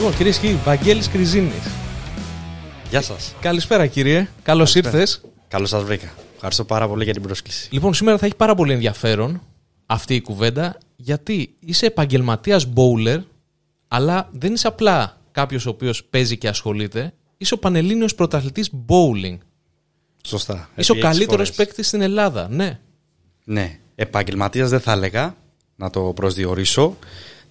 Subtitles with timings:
[0.00, 1.52] Λοιπόν, κυρίες και κύριοι, Βαγγέλης Κριζίνη.
[2.90, 3.34] Γεια σας.
[3.40, 4.28] Καλησπέρα, κύριε.
[4.42, 5.20] Καλώς ήρθες.
[5.48, 6.12] Καλώς σας βρήκα.
[6.34, 7.68] Ευχαριστώ πάρα πολύ για την πρόσκληση.
[7.70, 9.42] Λοιπόν, σήμερα θα έχει πάρα πολύ ενδιαφέρον
[9.86, 13.22] αυτή η κουβέντα, γιατί είσαι επαγγελματίας bowler,
[13.88, 17.12] αλλά δεν είσαι απλά κάποιος ο οποίος παίζει και ασχολείται.
[17.36, 19.38] Είσαι ο Πανελλήνιος Πρωταθλητής bowling.
[20.22, 20.68] Σωστά.
[20.76, 21.66] Είσαι ο Επί έξι καλύτερος φορές.
[21.66, 22.48] παίκτης στην Ελλάδα.
[22.50, 22.78] Ναι.
[23.44, 23.78] Ναι.
[23.94, 25.36] Επαγγελματίας δεν θα έλεγα,
[25.76, 26.96] να το προσδιορίσω.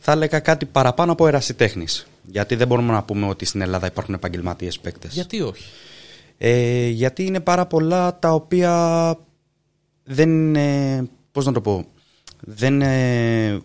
[0.01, 2.07] Θα έλεγα κάτι παραπάνω από ερασιτέχνης.
[2.31, 5.65] Γιατί δεν μπορούμε να πούμε ότι στην Ελλάδα υπάρχουν επαγγελματίες παίκτες; Γιατί όχι;
[6.37, 9.17] Ε, γιατί είναι πάρα πολλά τα οποία
[10.03, 10.55] δεν.
[10.55, 11.85] Ε, πώς να το πω.
[12.39, 13.59] Δεν ε,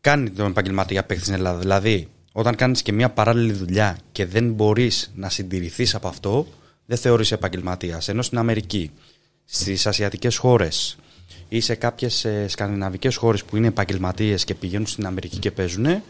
[0.00, 1.58] κάνει τον επαγγελματία παίκτη στην Ελλάδα.
[1.58, 6.46] Δηλαδή, όταν κάνεις και μια παράλληλη δουλειά και δεν μπορείς να συντηρηθείς από αυτό,
[6.86, 8.08] δεν θεωρείς επαγγελματίας.
[8.08, 8.90] Ενώ στην Αμερική,
[9.44, 10.98] στις ασιατικές χώρες
[11.48, 16.02] ή σε κάποιες ε, σκανδιναβικές χώρες που είναι επαγγελματίες και πηγαίνουν στην Αμερική και παίζουν,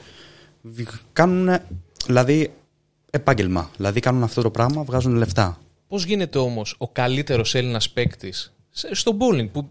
[1.12, 1.58] κάνουν
[2.09, 2.53] δηλαδή
[3.11, 3.70] επάγγελμα.
[3.77, 5.61] Δηλαδή κάνουν αυτό το πράγμα, βγάζουν λεφτά.
[5.89, 8.33] Πώς γίνεται όμως ο καλύτερος Έλληνας παίκτη
[8.70, 9.69] στο bowling, που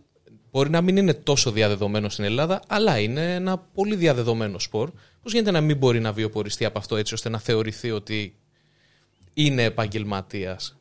[0.52, 4.92] μπορεί να μην είναι τόσο διαδεδομένο στην Ελλάδα, αλλά είναι ένα πολύ διαδεδομένο σπορ.
[5.22, 8.36] Πώς γίνεται να μην μπορεί να βιοποριστεί από αυτό έτσι ώστε να θεωρηθεί ότι
[9.34, 10.78] είναι επαγγελματίας;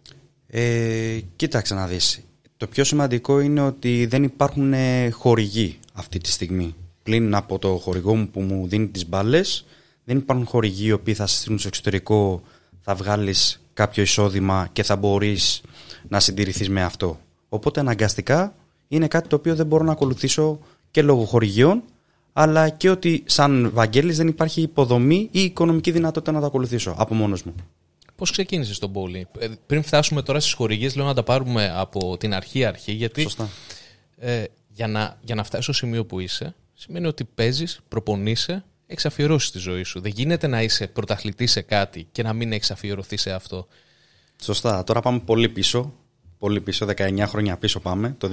[0.47, 2.21] Ε, κοίταξε να δεις.
[2.57, 6.75] Το πιο σημαντικό είναι ότι δεν υπάρχουν ε, χορηγοί αυτή τη στιγμή.
[7.03, 9.65] Πλην από το χορηγό μου που μου δίνει τις μπάλες,
[10.07, 12.43] δεν υπάρχουν χορηγοί οι οποίοι θα σε στείλουν στο εξωτερικό,
[12.81, 15.61] θα βγάλεις κάποιο εισόδημα και θα μπορείς
[16.09, 17.21] να συντηρηθείς με αυτό.
[17.49, 18.55] Οπότε αναγκαστικά
[18.89, 20.59] είναι κάτι το οποίο δεν μπορώ να ακολουθήσω
[20.91, 21.83] και λόγω χορηγιών,
[22.33, 27.15] αλλά και ότι σαν Βαγγέλης δεν υπάρχει υποδομή ή οικονομική δυνατότητα να το ακολουθήσω από
[27.15, 27.55] μόνος μου.
[28.17, 32.17] Πώς ξεκίνησες το bowling, Ε, Πριν φτάσουμε τώρα στις χορηγίες, λέω να τα πάρουμε από
[32.17, 33.49] την αρχή-αρχή, γιατί Σωστά.
[34.19, 39.06] ε, για, να, για να φτάσει στο σημείο που είσαι, σημαίνει ότι παίζεις, προπονείσαι, έχει
[39.06, 40.01] αφιερώσει τη ζωή σου.
[40.01, 43.66] Δεν γίνεται να είσαι πρωταθλητής σε κάτι και να μην έχει αφιερωθεί σε αυτό.
[44.43, 44.84] Σωστά.
[44.84, 45.94] Τώρα πάμε πολύ πίσω.
[46.38, 48.28] Πολύ πίσω, 19 χρόνια πίσω πάμε, το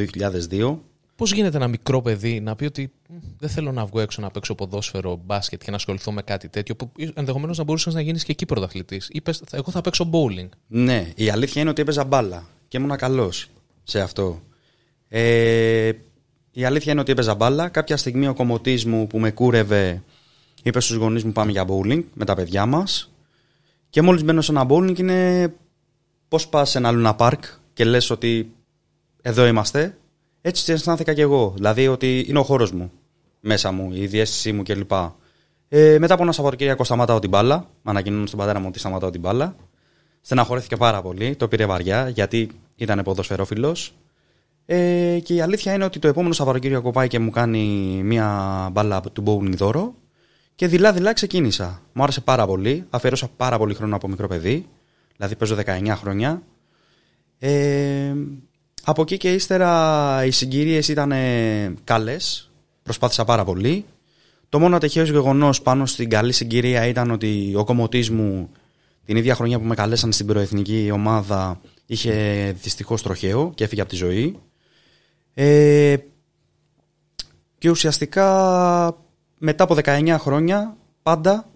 [0.50, 0.77] 2002.
[1.16, 4.29] Πώς γίνεται ένα μικρό παιδί να πει ότι «Μ, δεν θέλω να βγω έξω να
[4.31, 8.23] παίξω ποδόσφαιρο, μπάσκετ και να ασχοληθώ με κάτι τέτοιο, που ενδεχομένως να μπορούσες να γίνεις
[8.23, 9.07] και εκεί πρωταθλητής.
[9.11, 10.50] Είπες, Εγώ θα παίξω bowling.
[10.67, 13.47] Ναι, η αλήθεια είναι ότι έπαιζα μπάλα και ήμουν καλός
[13.83, 14.41] σε αυτό.
[15.09, 15.91] Ε,
[16.51, 17.69] η αλήθεια είναι ότι έπαιζα μπάλα.
[17.69, 20.03] Κάποια στιγμή ο κομμωτής μου που με κούρευε
[20.63, 23.12] είπε στους γονείς μου πάμε για bowling με τα παιδιά μας.
[23.90, 25.53] Και μόλις μπαίνω σε ένα bowling είναι
[26.28, 27.44] πώς πας σε ένα λούνα πάρκ
[27.74, 28.51] και λες ότι
[29.22, 29.97] εδώ είμαστε;
[30.41, 31.53] Έτσι αισθάνθηκα και εγώ.
[31.56, 32.91] Δηλαδή ότι είναι ο χώρος μου
[33.40, 34.91] μέσα μου, η διέστησή μου κλπ.
[35.69, 37.68] Ε, μετά από ένα Σαββατοκύριακο σταματάω την μπάλα.
[37.84, 39.56] Ανακοινώνω στον πατέρα μου ότι σταματάω την μπάλα.
[40.22, 41.35] Στεναχωρέθηκε πάρα πολύ.
[41.35, 43.94] Το πήρε βαριά γιατί ήταν ποδοσφαιρόφιλος.
[44.66, 47.59] Ε, και η αλήθεια είναι ότι το επόμενο Σαββατοκύριακο πάει και μου κάνει
[48.03, 49.94] μία μπάλα του bowling δώρο.
[50.55, 51.81] Και δειλά-δειλά ξεκίνησα.
[51.93, 52.85] Μου άρεσε πάρα πολύ.
[52.89, 54.67] Αφιέρωσα πάρα πολύ χρόνο από μικρό παιδί.
[55.15, 56.41] Δηλαδή παίζω 19 χρόνια.
[57.39, 58.13] Ε,
[58.83, 61.13] από εκεί και ύστερα οι συγκυρίες ήταν
[61.83, 62.51] καλές.
[62.83, 63.85] Προσπάθησα πάρα πολύ.
[64.49, 68.49] Το μόνο ατυχαίο γεγονός πάνω στην καλή συγκυρία ήταν ότι ο κομμωτής μου
[69.05, 73.89] την ίδια χρονιά που με καλέσαν στην προεθνική ομάδα είχε δυστυχώς τροχαίο και έφυγε από
[73.89, 74.39] τη ζωή.
[75.33, 75.95] Ε,
[77.57, 78.97] και ουσιαστικά
[79.45, 81.49] μετά από 19 χρόνια πάντα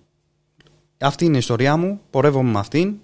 [0.97, 2.95] αυτή είναι η ιστορία μου, πορεύομαι με αυτήν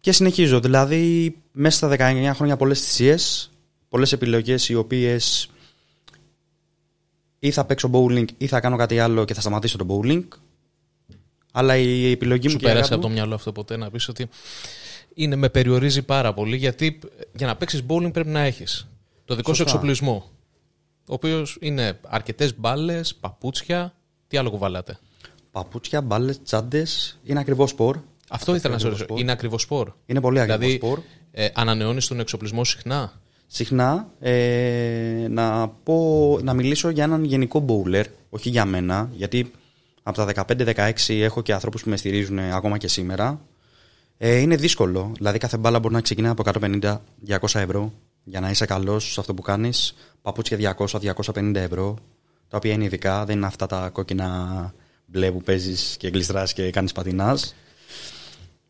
[0.00, 0.60] και συνεχίζω.
[0.60, 3.50] Δηλαδή μέσα στα 19 χρόνια πολλές θυσίες,
[3.88, 5.50] πολλές επιλογές οι οποίες
[7.38, 10.24] ή θα παίξω bowling ή θα κάνω κάτι άλλο και θα σταματήσω το bowling.
[11.52, 13.76] Αλλά η επιλογή μου Σου και η αγάπη πέρασε από μου- το μυαλό αυτό ποτέ
[13.76, 14.28] να πεις ότι
[15.14, 16.98] είναι, με περιορίζει πάρα πολύ γιατί
[17.36, 18.88] για να παίξεις bowling πρέπει να έχεις
[19.24, 19.72] το δικό σου Σωστά.
[19.72, 20.30] εξοπλισμό.
[21.10, 23.94] Ο οποίος είναι αρκετές μπάλες, παπούτσια.
[24.28, 24.98] Τι άλλο κουβαλάτε;
[25.50, 27.18] Παπούτσια, μπάλες, τσάντες.
[27.24, 27.98] Είναι ακριβώς σπορ.
[28.28, 29.04] Αυτό ήθελα να σε ακριβό ρωτήσω.
[29.04, 29.20] σπορ.
[29.20, 30.98] Είναι ακριβώς σπορ; Είναι πολύ ακριβώς Δηλαδή, σπορ.
[31.30, 33.12] ε, ανανεώνεις τον εξοπλισμό συχνά;
[33.46, 39.50] Συχνά ε, να, πω, να μιλήσω για έναν γενικό bowler, όχι για μένα, γιατί
[40.02, 43.40] από τα 15-16 έχω και ανθρώπους που με στηρίζουν ακόμα και σήμερα.
[44.18, 46.96] Ε, είναι δύσκολο, δηλαδή κάθε μπάλα μπορεί να ξεκινάει από 150-200
[47.54, 47.92] ευρώ
[48.24, 49.94] για να είσαι καλός σε αυτό που κάνεις.
[50.22, 51.96] Παπούτσια 200-250 ευρώ,
[52.48, 54.72] τα οποία είναι ειδικά, δεν είναι αυτά τα κόκκινα
[55.06, 57.42] μπλε που παίζεις και γλιστράς και κάνεις πατινάζ.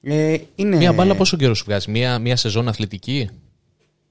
[0.02, 0.76] Ε, είναι...
[0.76, 3.30] Μία μπάλα πόσο καιρό σου βγάζει, μία, μία σεζόν αθλητική;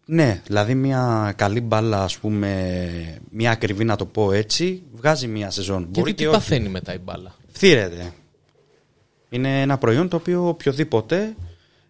[0.05, 5.49] Ναι, δηλαδή μια καλή μπάλα, ας πούμε, μια ακριβή να το πω έτσι, βγάζει μια
[5.49, 5.87] σεζόν.
[5.91, 6.37] Γιατί τι και όχι.
[6.37, 8.13] παθαίνει μετά η μπάλα; Φθύρεται.
[9.29, 11.35] Είναι ένα προϊόν το οποίο οποιοδήποτε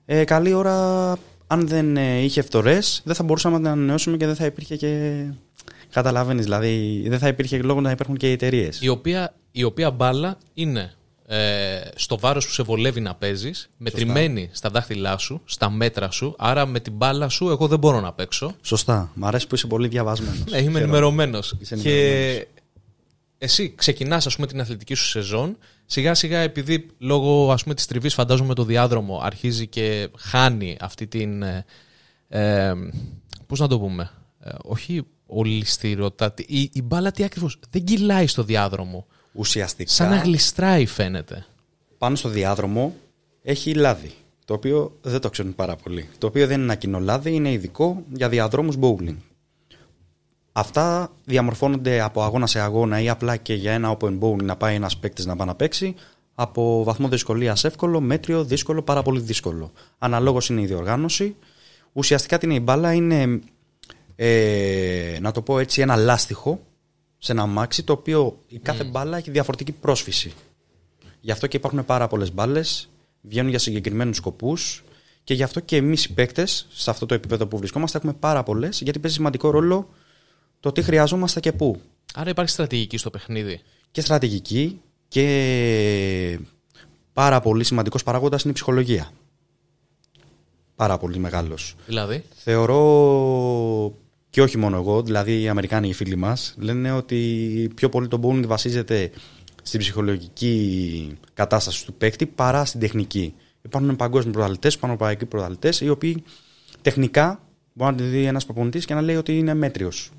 [0.05, 1.17] ε, καλή ώρα,
[1.51, 4.75] αν δεν ε, είχε φθορές, δεν θα μπορούσαμε να την ανανεώσουμε και δεν θα υπήρχε
[4.75, 5.23] και...
[5.91, 8.81] Καταλαβαίνεις, δηλαδή δεν θα υπήρχε λόγο να υπάρχουν και οι εταιρείες.
[8.81, 10.93] Η οποία, η οποία μπάλα είναι
[11.25, 16.35] ε, στο βάρος που σε βολεύει να παίζεις, μετρημένη στα δάχτυλά σου, στα μέτρα σου,
[16.37, 18.55] άρα με την μπάλα σου εγώ δεν μπορώ να παίξω.
[18.61, 19.11] Σωστά.
[19.13, 20.43] Μ' αρέσει που είσαι πολύ διαβασμένος.
[20.49, 21.55] Ναι, είμαι ενημερωμένος.
[21.59, 22.45] Είσαι Και ενημερωμένος.
[23.37, 25.57] εσύ ξεκινάς ας πούμε την αθλητική σου σεζόν,
[25.91, 31.07] σιγά σιγά επειδή λόγω ας πούμε της τριβής φαντάζομαι το διάδρομο αρχίζει και χάνει αυτή
[31.07, 31.65] την, ε,
[32.27, 32.73] ε,
[33.47, 38.43] πώς να το πούμε, ε, όχι ολιστηρότητα, η, η μπάλα τι ακριβώς, δεν κυλάει στο
[38.43, 41.45] διάδρομο, Ουσιαστικά σαν να γλιστράει φαίνεται.
[41.97, 42.95] πάνω στο διάδρομο
[43.41, 44.11] έχει λάδι.
[44.45, 46.09] Το οποίο δεν το ξέρουν πάρα πολύ.
[46.17, 49.15] Το οποίο δεν είναι ένα κοινό λάδι, είναι ειδικό για διαδρόμους bowling.
[50.59, 54.75] Αυτά διαμορφώνονται από αγώνα σε αγώνα ή απλά και για ένα open bowling να πάει
[54.75, 55.95] ένας παίκτης να πάει να παίξει
[56.35, 59.71] από βαθμό δυσκολίας εύκολο, μέτριο, δύσκολο, πάρα πολύ δύσκολο.
[59.97, 61.35] Αναλόγως είναι η διοργάνωση.
[61.93, 63.39] Ουσιαστικά την η μπάλα είναι,
[64.15, 66.59] ε, να το πω έτσι, ένα λάστιχο
[67.17, 70.33] σε ένα μάξι το οποίο η κάθε μπάλα έχει διαφορετική πρόσφυση.
[71.19, 72.89] Γι' αυτό και υπάρχουν πάρα πολλές μπάλες,
[73.21, 74.83] βγαίνουν για συγκεκριμένους σκοπούς
[75.23, 78.43] και γι' αυτό και εμείς οι παίκτες, σε αυτό το επίπεδο που βρισκόμαστε, έχουμε πάρα
[78.43, 79.89] πολλές, γιατί παίζει σημαντικό ρόλο
[80.59, 81.81] το τι χρειαζόμαστε και πού.
[82.13, 83.61] Άρα υπάρχει στρατηγική στο παιχνίδι.
[83.91, 86.39] Και στρατηγική και
[87.13, 89.11] πάρα πολύ σημαντικός παράγοντας είναι η ψυχολογία.
[90.75, 91.75] Πάρα πολύ μεγάλος.
[91.85, 93.93] Δηλαδή, Θεωρώ
[94.29, 98.19] και όχι μόνο εγώ, δηλαδή οι Αμερικάνοι οι φίλοι μας λένε ότι πιο πολύ το
[98.23, 99.11] bowling βασίζεται
[99.63, 103.33] στην ψυχολογική κατάσταση του παίκτη παρά στην τεχνική.
[103.61, 106.23] Υπάρχουν παγκόσμιοι πρωταθλητές, πανευρωπαϊκοί πρωταθλητές οι οποίοι
[106.81, 110.11] τεχνικά μπορεί να τη δει ένας προπονητής και να λέει ότι είναι μέτριος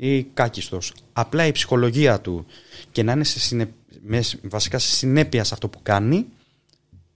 [0.00, 0.92] ή κάκιστος.
[1.12, 2.46] Απλά η ψυχολογία του
[2.92, 3.68] και να είναι σε συνε...
[4.00, 6.26] με- βασικά σε συνέπεια σε αυτό που κάνει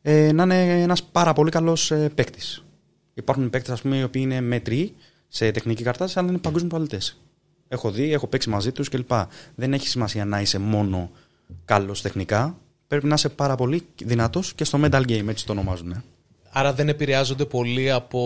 [0.02, 2.64] ε, να είναι ένας πάρα πολύ καλός ε, παίκτης.
[3.14, 4.94] Υπάρχουν παίκτες ας πούμε οι οποίοι είναι μέτριοι
[5.29, 7.17] σε τεχνική κατάρτιση αλλά είναι παγκόσμιοι πρωταθλητές.
[7.69, 9.11] Έχω δει, έχω παίξει μαζί τους κλπ.
[9.55, 11.11] Δεν έχει σημασία να είσαι μόνο
[11.64, 12.58] καλός τεχνικά.
[12.87, 15.90] Πρέπει να είσαι πάρα πολύ δυνατός και στο mental game, έτσι το ονομάζουν.
[15.90, 16.02] ε.
[16.54, 18.20] Άρα δεν επηρεάζονται πολύ από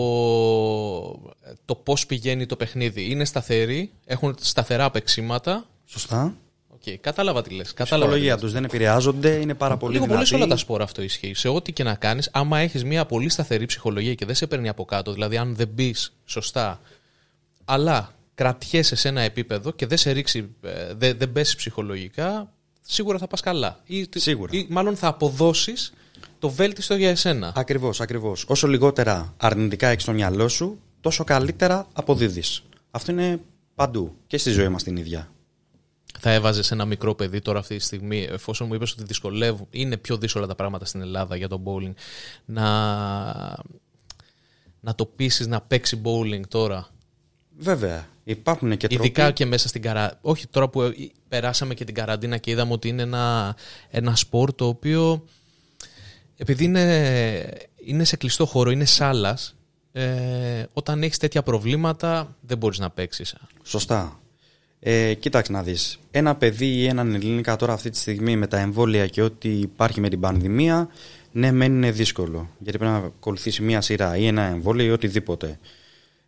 [1.65, 3.09] το πώς πηγαίνει το παιχνίδι.
[3.09, 5.65] Είναι σταθεροί, έχουν σταθερά παιξίματα.
[5.85, 6.35] Σωστά.
[6.67, 7.69] Οκ, κατάλαβα τι λες.
[7.69, 8.41] Η Κατάλαβα τι ψυχολογία λες.
[8.41, 10.29] τους δεν επηρεάζονται, είναι πάρα πολύ Λίγο πολύ δυνατοί.
[10.35, 11.33] σε όλα τα σπόρα αυτό ισχύει.
[11.33, 14.69] Σε ό,τι και να κάνεις, άμα έχεις μια πολύ σταθερή ψυχολογία και δεν σε παίρνει
[14.69, 16.81] από κάτω, δηλαδή αν δεν μπεις σωστά,
[17.65, 22.51] αλλά κρατιέσαι σε ένα επίπεδο και δεν σε ρίξει, ε, δεν, δεν πέσει ψυχολογικά,
[22.81, 23.79] σίγουρα θα πας καλά.
[23.85, 24.51] Ή, Σίγουρα.
[24.57, 25.93] Ή μάλλον θα αποδώσεις
[26.39, 27.51] το βέλτιστο για εσένα.
[27.55, 28.45] Ακριβώς, ακριβώς.
[28.47, 32.63] Όσο λιγότερα αρνητικά έχεις στο μυαλό σου, τόσο καλύτερα αποδίδεις.
[32.91, 33.39] Αυτό είναι
[33.75, 35.31] παντού και στη ζωή μας την ίδια.
[36.19, 39.97] Θα έβαζες ένα μικρό παιδί τώρα αυτή τη στιγμή, εφόσον μου είπες ότι δυσκολεύουν, είναι
[39.97, 41.93] πιο δύσκολα τα πράγματα στην Ελλάδα για το bowling,
[42.45, 42.63] να,
[44.79, 46.87] να το πείσεις να παίξει bowling τώρα;
[47.59, 49.33] Βέβαια, υπάρχουν και Ειδικά τρόποι.
[49.33, 50.19] και μέσα στην καραντίνα.
[50.21, 50.93] Όχι τώρα που ε,
[51.27, 53.55] περάσαμε και την καραντίνα και είδαμε ότι είναι ένα,
[53.89, 55.25] ένα σπορ το οποίο
[56.37, 59.55] επειδή είναι, είναι σε κλειστό χώρο, είναι σάλας.
[59.91, 63.35] Ε, όταν έχεις τέτοια προβλήματα δεν μπορείς να παίξεις.
[63.63, 64.19] Σωστά.
[64.79, 65.99] Ε, κοίταξε να δεις.
[66.11, 70.01] Ένα παιδί ή έναν ελληνικά τώρα αυτή τη στιγμή με τα εμβόλια και ό,τι υπάρχει
[70.01, 70.89] με την πανδημία,
[71.31, 72.49] ναι, μεν είναι δύσκολο.
[72.59, 75.59] Γιατί πρέπει να ακολουθήσει μία σειρά ή ένα εμβόλιο ή οτιδήποτε.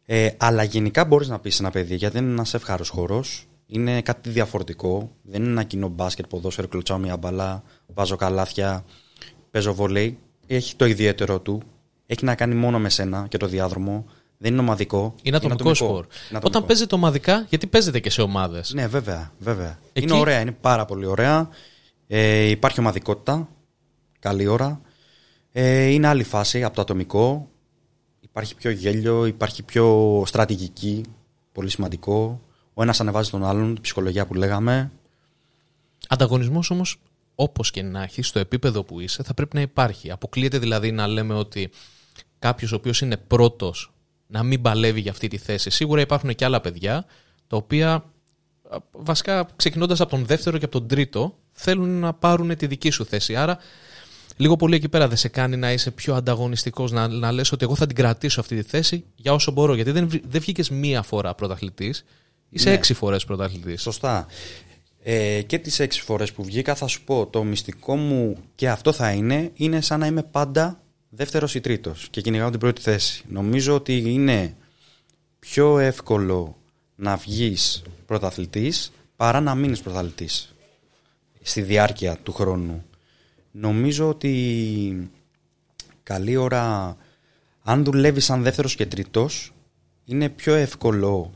[0.06, 3.48] Ε, αλλά γενικά μπορείς να πεις σε ένα παιδί, γιατί δεν είναι ένας εύχαρος χώρος,
[3.68, 5.12] είναι κάτι διαφορετικό.
[5.22, 8.86] Δεν είναι ένα κοινό μπάσκετ, ποδόσφαιρο, κλωτσάω μια μπαλά, βάζω καλάθια,
[9.52, 10.18] παίζω βολέι.
[10.48, 11.62] Έχει το ιδιαίτερο του.
[12.06, 14.06] Έχει να κάνει μόνο με σένα και το διάδρομο.
[14.38, 15.16] Δεν είναι ομαδικό.
[15.22, 15.90] Είναι ατομικό σπορ.
[16.06, 16.48] Είναι ατομικό.
[16.48, 19.80] Όταν παίζετε ομαδικά, γιατί παίζετε και σε ομάδες; Ναι, βέβαια, βέβαια.
[19.94, 21.50] Εκεί- Είναι ωραία, είναι πάρα πολύ ωραία.
[22.08, 23.48] Ε, υπάρχει ομαδικότητα,
[24.20, 24.82] καλή ώρα.
[25.52, 27.48] Ε, είναι άλλη φάση από το ατομικό.
[28.20, 31.04] Υπάρχει πιο γέλιο, υπάρχει πιο στρατηγική,
[31.52, 32.42] πολύ σημαντικό.
[32.74, 34.92] Ο ένας ανεβάζει τον άλλον, η ψυχολογία που λέγαμε.
[36.08, 37.00] Ανταγωνισμός όμως,
[37.42, 40.12] όπως και να έχει, στο επίπεδο που είσαι, θα πρέπει να υπάρχει.
[40.12, 41.70] Αποκλείεται δηλαδή να λέμε ότι
[42.40, 43.92] κάποιος ο οποίος είναι πρώτος
[44.28, 45.70] να μην παλεύει για αυτή τη θέση.
[45.70, 47.06] Σίγουρα υπάρχουν και άλλα παιδιά,
[47.48, 48.04] τα οποία α,
[48.92, 53.06] βασικά ξεκινώντας από τον δεύτερο και από τον τρίτο, θέλουν να πάρουν τη δική σου
[53.06, 53.36] θέση.
[53.36, 53.58] Άρα,
[54.38, 57.64] λίγο πολύ εκεί πέρα δεν σε κάνει να είσαι πιο ανταγωνιστικός, να, να λες ότι
[57.66, 59.76] εγώ θα την κρατήσω αυτή τη θέση για όσο μπορώ.
[59.76, 62.06] Γιατί δεν, βρ- δεν βγήκες μία φορά πρωταθλητής,
[62.50, 62.76] είσαι Ναι.
[62.76, 63.82] έξι φορές πρωταθλητής.
[63.82, 64.28] Σωστά.
[65.04, 68.92] Ε, και τις έξι φορές που βγήκα θα σου πω το μυστικό μου και αυτό
[68.94, 73.24] θα είναι είναι σαν να είμαι πάντα δεύτερος ή τρίτος και κυνηγάω την πρώτη θέση.
[73.28, 74.56] Νομίζω ότι είναι
[75.40, 76.58] πιο εύκολο
[76.96, 80.56] να βγεις πρωταθλητής παρά να μείνεις πρωταθλητής
[81.42, 82.84] στη διάρκεια του χρόνου.
[83.52, 85.12] Νομίζω ότι
[86.04, 86.98] καλή ώρα
[87.64, 89.54] αν δουλεύεις σαν δεύτερος και τρίτος
[90.06, 91.34] είναι πιο εύκολο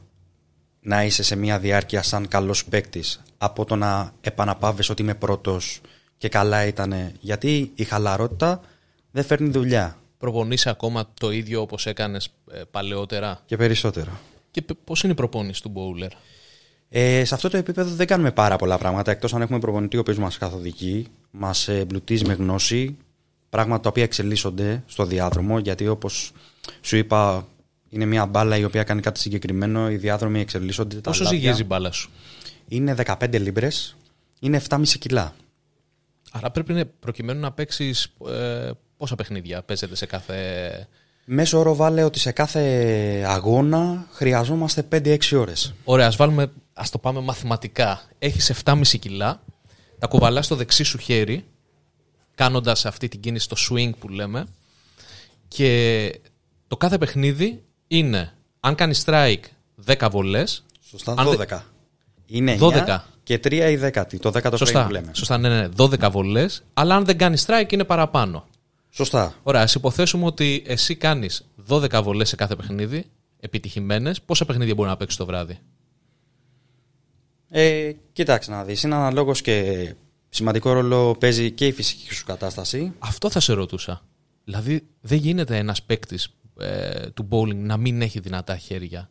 [0.83, 5.81] να είσαι σε μια διάρκεια σαν καλός παίκτης από το να επαναπάβεις ότι είμαι πρώτος
[6.17, 7.11] και καλά ήταν.
[7.19, 8.61] Γιατί η χαλαρότητα
[9.11, 9.97] δεν φέρνει δουλειά.
[10.17, 12.29] Προπονείσαι ακόμα το ίδιο όπως έκανες
[12.71, 14.11] παλαιότερα; Και περισσότερο.
[14.51, 16.11] Και πώς είναι η προπόνηση του bowler.
[16.89, 19.99] Ε, σε αυτό το επίπεδο δεν κάνουμε πάρα πολλά πράγματα εκτός αν έχουμε προπονητή ο
[19.99, 22.97] οποίος μας καθοδηγεί, μας εμπλουτίζει με γνώση,
[23.49, 25.59] πράγματα τα οποία εξελίσσονται στο διάδρομο.
[25.59, 26.31] Γιατί όπως
[26.81, 27.47] σου είπα,
[27.93, 30.95] είναι μια μπάλα η οποία κάνει κάτι συγκεκριμένο, οι διάδρομοι εξελίσσονται.
[30.95, 32.09] Πόσο ζυγίζει η μπάλα σου,
[32.67, 33.95] Είναι 15 λίμπρες,
[34.39, 35.35] είναι 7,5 κιλά.
[36.31, 38.13] Άρα πρέπει να, προκειμένου να παίξεις.
[38.27, 40.87] Ε, πόσα παιχνίδια παίζετε σε κάθε.
[41.25, 42.61] Μέσο όρο βάλε ότι σε κάθε
[43.27, 45.73] αγώνα χρειαζόμαστε 5-6 ώρες.
[45.83, 48.01] Ωραία, ας βάλουμε, ας το πάμε μαθηματικά.
[48.19, 49.43] Έχεις 7,5 κιλά,
[49.99, 51.45] τα κουβαλάς στο δεξί σου χέρι,
[52.35, 54.45] κάνοντας αυτή την κίνηση, το swing που λέμε,
[55.47, 56.11] και
[56.67, 57.62] το κάθε παιχνίδι
[57.97, 59.43] είναι, αν κάνει strike
[59.85, 60.63] 10 βολές.
[60.89, 61.61] Σωστά, 12.
[62.25, 62.99] Είναι 12.
[63.23, 64.19] και 3 η δέκατη.
[64.19, 65.11] Το 10 το Σωστά, που λέμε.
[65.13, 68.45] σωστά, ναι, ναι, 12 βολές, αλλά αν δεν κάνει strike είναι παραπάνω.
[68.89, 69.33] Σωστά.
[69.43, 73.05] Ωραία, ας υποθέσουμε ότι εσύ κάνεις 12 βολές σε κάθε παιχνίδι,
[73.39, 74.21] επιτυχημένες.
[74.21, 75.59] Πόσα παιχνίδια μπορεί να παίξεις το βράδυ;
[77.49, 78.83] Ε, κοίταξε να δεις.
[78.83, 79.95] Είναι αναλόγως και
[80.29, 82.93] σημαντικό ρόλο παίζει και η φυσική σου κατάσταση.
[82.99, 84.01] Αυτό θα σε ρωτούσα.
[84.43, 89.09] Δηλαδή, δεν γίνεται ένας παίκτης ε, του bowling να μην έχει δυνατά χέρια.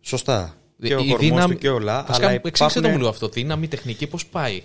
[0.00, 0.54] Σωστά.
[0.82, 1.54] Και ο κορμός δύναμη...
[1.54, 2.04] του και όλα.
[2.08, 2.82] Βασικά, αλλά υπάρχουν...
[2.82, 3.28] το μου λίγο αυτό.
[3.28, 4.62] Δύναμη τεχνική πώς πάει;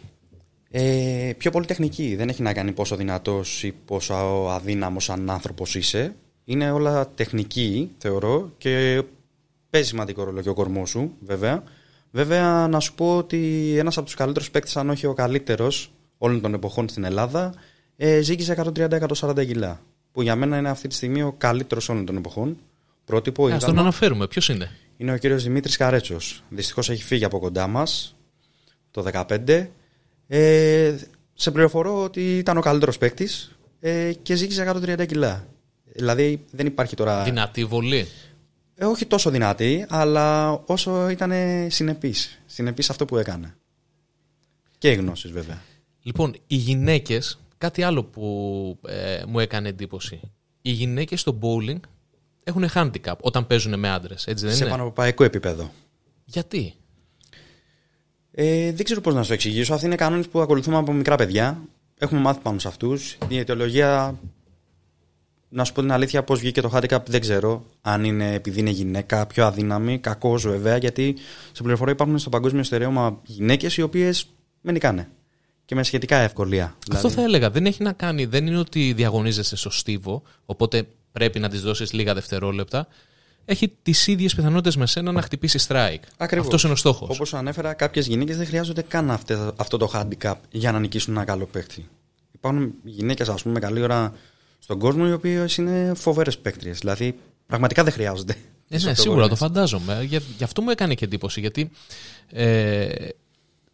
[0.72, 2.16] Ε, πιο πολύ τεχνική.
[2.16, 4.14] Δεν έχει να κάνει πόσο δυνατός ή πόσο
[4.50, 6.16] αδύναμος σαν άνθρωπος είσαι.
[6.46, 9.04] Είναι όλα τεχνική, θεωρώ, και
[9.70, 11.64] παίζει σημαντικό ρόλο και ο κορμός σου, βέβαια.
[12.12, 16.42] Βέβαια, να σου πω ότι ένας από τους καλύτερους παίκτες, αν όχι ο καλύτερος όλων
[16.42, 17.54] των εποχών στην Ελλάδα,
[17.96, 19.82] ε, ζήγησε 130-140 κιλά.
[20.12, 22.58] Που για μένα είναι αυτή τη στιγμή ο καλύτερος όλων των εποχών.
[23.06, 23.48] Πρότυπο.
[23.48, 24.28] Α τον αναφέρουμε.
[24.28, 26.44] Ποιος είναι; Είναι ο κύριος Δημήτρης Καρέτσος.
[26.50, 28.16] Δυστυχώς έχει φύγει από κοντά μας
[28.92, 29.70] το 2015.
[30.28, 30.96] Ε,
[31.34, 35.48] σε πληροφορώ ότι ήταν ο καλύτερος παίκτης ε, και ζήγησε 130 κιλά.
[35.84, 37.24] Δηλαδή δεν υπάρχει τώρα.
[37.24, 38.08] Δυνατή βολή.
[38.76, 41.32] Ε, όχι τόσο δυνατή, αλλά όσο ήταν
[41.68, 42.42] συνεπής.
[42.46, 43.56] Συνεπής αυτό που έκανε.
[44.78, 45.62] Και οι γνώσεις βέβαια.
[46.02, 50.20] Λοιπόν, οι γυναίκες, κάτι άλλο που ε, μου έκανε εντύπωση.
[50.62, 51.80] Οι γυναίκες στο bowling
[52.44, 54.28] έχουν handicap όταν παίζουν με άντρες.
[54.28, 55.72] Έτσι δεν Σε είναι; πανευρωπαϊκό επίπεδο.
[56.26, 56.74] Γιατί;
[58.32, 59.74] Ε, δεν ξέρω πώς να σου το εξηγήσω.
[59.74, 61.62] Αυτοί είναι κανόνες που ακολουθούμε από μικρά παιδιά.
[61.98, 63.18] Έχουμε μάθει πάνω σε αυτούς.
[63.28, 64.20] Η αιτιολογία,
[65.50, 67.66] να σου πω την αλήθεια, πώς βγήκε το handicap δεν ξέρω.
[67.82, 71.16] Αν είναι επειδή είναι γυναίκα, πιο αδύναμη, κακός βέβαια, γιατί
[71.52, 74.28] σε πληροφορία υπάρχουν στο παγκόσμιο στερέωμα γυναίκες οι οποίες
[74.62, 75.10] με νικάνε.
[75.70, 76.64] Και με σχετικά ευκολία.
[76.64, 77.16] Αυτό δηλαδή.
[77.16, 77.50] θα έλεγα.
[77.50, 78.26] Δεν έχει να κάνει.
[78.26, 82.88] Δεν είναι ότι διαγωνίζεσαι στο στίβο, οπότε πρέπει να της δώσεις λίγα δευτερόλεπτα
[83.46, 86.04] έχει τις ίδιες πιθανότητες με σένα να χτυπήσει strike.
[86.18, 86.46] Ακριβώς.
[86.46, 87.10] Αυτός είναι ο στόχος.
[87.10, 89.20] Όπως ανέφερα, κάποιες γυναίκες δεν χρειάζονται καν
[89.56, 91.90] αυτό το handicap για να νικήσουν ένα καλό παίκτη.
[92.32, 94.14] Υπάρχουν γυναίκες, ας πούμε, καλή ώρα
[94.60, 96.78] στον κόσμο, οι οποίες είναι φοβέρε παίκτριες.
[96.78, 98.36] Δηλαδή, πραγματικά δεν χρειάζονται.
[98.70, 100.08] Ε, ναι, σίγουρα το φαντάζομαι.
[100.38, 101.40] Γι' αυτό μου έκανε και εντύπωση.
[101.40, 101.72] Γιατί
[102.32, 103.08] ε,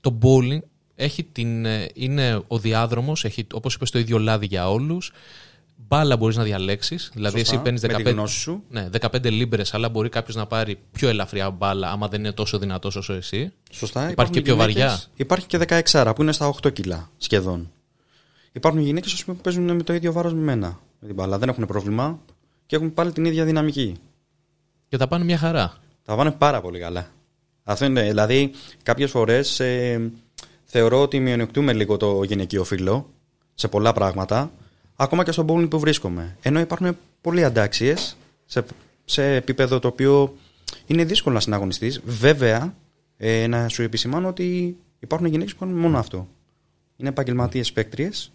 [0.02, 0.60] το bowling
[0.96, 5.12] έχει την, ε, είναι ο διάδρομος, έχει όπως είπες το ίδιο λάδι για όλους
[5.76, 7.12] μπάλα μπορείς να διαλέξεις.
[7.14, 11.92] Δηλαδή, εσύ παίρνεις 15, ναι, 15 λίμπρες, αλλά μπορεί κάποιος να πάρει πιο ελαφριά μπάλα,
[11.92, 13.54] άμα δεν είναι τόσο δυνατός όσο εσύ.
[13.72, 14.12] Σωστά.
[14.12, 15.02] Υπάρχει και πιο βαριά.
[15.16, 17.72] Υπάρχει και 16 που είναι στα 8 κιλά σχεδόν.
[18.52, 20.80] Υπάρχουν γυναίκες που παίζουν με το ίδιο βάρος με μένα.
[21.00, 21.38] Με την μπάλα.
[21.38, 22.20] Δεν έχουν πρόβλημα
[22.66, 23.96] και έχουν πάλι την ίδια δυναμική.
[24.88, 25.74] Και τα πάνε μια χαρά.
[26.04, 27.08] Τα πάνε πάρα πολύ καλά.
[27.64, 28.02] Αυτό είναι.
[28.02, 28.52] Δηλαδή,
[28.84, 30.12] κάποιες φορές ε,
[30.78, 33.10] θεωρώ ότι μειονεκτούμε λίγο το γυναικείο φύλλο
[33.54, 34.52] σε πολλά πράγματα
[34.96, 36.38] ακόμα και στον bowling που βρίσκομαι.
[36.42, 38.66] Ενώ υπάρχουν πολλοί αντάξιες σε,
[39.06, 40.36] σε επίπεδο το οποίο
[40.86, 42.02] είναι δύσκολο να συναγωνιστείς.
[42.06, 42.76] Βέβαια,
[43.18, 46.28] ε, να σου επισημάνω ότι υπάρχουν γυναίκες που κάνουν μόνο αυτό.
[46.98, 48.32] Είναι επαγγελματίες παίκτριες,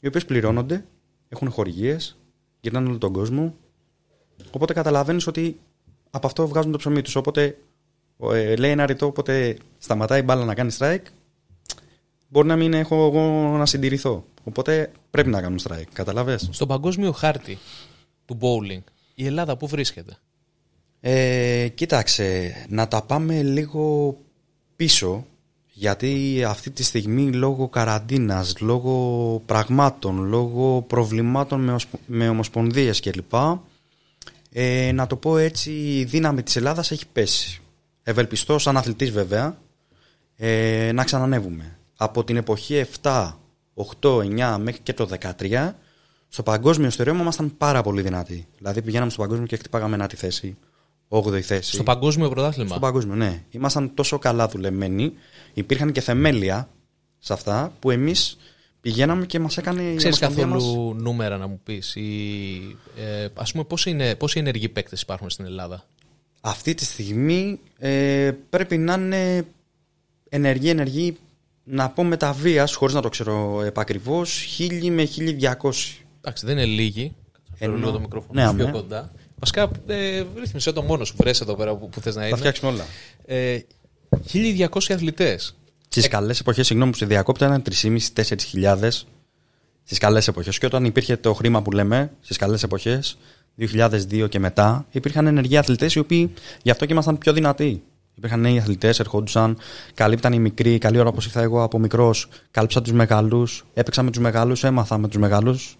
[0.00, 0.84] οι οποίες πληρώνονται,
[1.28, 2.16] έχουν χορηγίες,
[2.60, 3.54] γυρνάνε όλο τον κόσμο.
[4.50, 5.58] Οπότε καταλαβαίνεις ότι
[6.10, 7.16] από αυτό βγάζουν το ψωμί τους.
[7.16, 7.58] Οπότε
[8.32, 11.06] ε, λέει ένα ρητό, όποτε σταματάει η μπάλα να κάνει strike,
[12.28, 14.24] μπορεί να μην έχω εγώ να συντηρηθώ.
[14.44, 15.88] Οπότε πρέπει να κάνουν strike.
[15.92, 17.58] Καταλαβες; Στον παγκόσμιο χάρτη
[18.24, 18.82] του bowling,
[19.14, 20.18] η Ελλάδα πού βρίσκεται;
[21.00, 24.16] Ε, κοίταξε, να τα πάμε λίγο
[24.76, 25.26] πίσω
[25.78, 33.34] γιατί αυτή τη στιγμή λόγω καραντίνας, λόγω πραγμάτων, λόγω προβλημάτων με, με ομοσπονδίες κλπ.
[34.52, 37.60] Ε, να το πω έτσι, η δύναμη της Ελλάδας έχει πέσει.
[38.02, 39.56] Ευελπιστώ σαν αθλητής βέβαια
[40.36, 41.75] ε, να ξανανεύουμε.
[41.96, 43.32] Από την εποχή 7
[44.00, 45.08] 8, 9 μέχρι και το
[45.40, 45.72] 13,
[46.28, 48.46] στο παγκόσμιο στερεώμα ήμασταν πάρα πολύ δυνατοί.
[48.58, 50.56] Δηλαδή πηγαίναμε στο παγκόσμιο και χτυπάγαμε ένα τη θέση,
[51.08, 51.72] 8η θέση.
[51.74, 52.68] Στο παγκόσμιο πρωτάθλημα.
[52.70, 53.42] Στο παγκόσμιο, ναι.
[53.50, 55.12] Ήμασταν τόσο καλά δουλεμένοι,
[55.54, 56.68] υπήρχαν και θεμέλια
[57.18, 58.36] σε αυτά που εμείς
[58.80, 61.96] πηγαίναμε και μας έκανε η Ξέρεις Ομοσπονδία καθόλου μας- νούμερα να μου πεις.
[61.96, 65.84] Ε, Α πούμε, πόσοι, είναι, πόσοι ενεργοί παίκτες υπάρχουν στην Ελλάδα;
[66.40, 69.46] Αυτή τη στιγμή ε, πρέπει να είναι
[70.28, 71.16] ενεργή, ενεργή,
[71.68, 76.00] να πω με τα βίας, χωρίς να το ξέρω επακριβώς, 1000 με 1200.
[76.20, 77.14] Εντάξει, δεν είναι λίγοι.
[77.54, 78.72] Φέρω Ενώ- λίγο το μικρόφωνο Ναι, σου πιο αμέ.
[78.72, 79.12] κοντά.
[79.38, 81.14] Βασικά, ε, ρύθμισε το μόνος σου.
[81.18, 82.36] Βρες εδώ πέρα που, που θες να Θα είναι.
[82.36, 82.84] φτιάξουμε όλα.
[83.26, 83.58] Ε,
[84.24, 85.56] 1200 αθλητές.
[85.88, 89.06] Στις καλές εποχές, συγγνώμη που σε διακόπτω, ήταν 3.500-4.000
[89.84, 90.58] στις καλές εποχές.
[90.58, 93.18] Και όταν υπήρχε το χρήμα που λέμε, στις καλές εποχές,
[93.54, 96.32] 2002 και μετά, υπήρχαν ενεργοί αθλητές οι οποίοι
[96.62, 97.82] γι' αυτό και ήμασταν πιο δυνατοί.
[98.16, 99.58] Υπήρχαν νέοι αθλητές, ερχόντουσαν,
[99.94, 100.78] καλύπταν οι μικροί.
[100.78, 104.98] Καλή ώρα όπως ήρθα εγώ από μικρός, κάλυψα τους μεγάλους, έπαιξα με τους μεγάλους, έμαθα
[104.98, 105.76] με τους μεγάλους.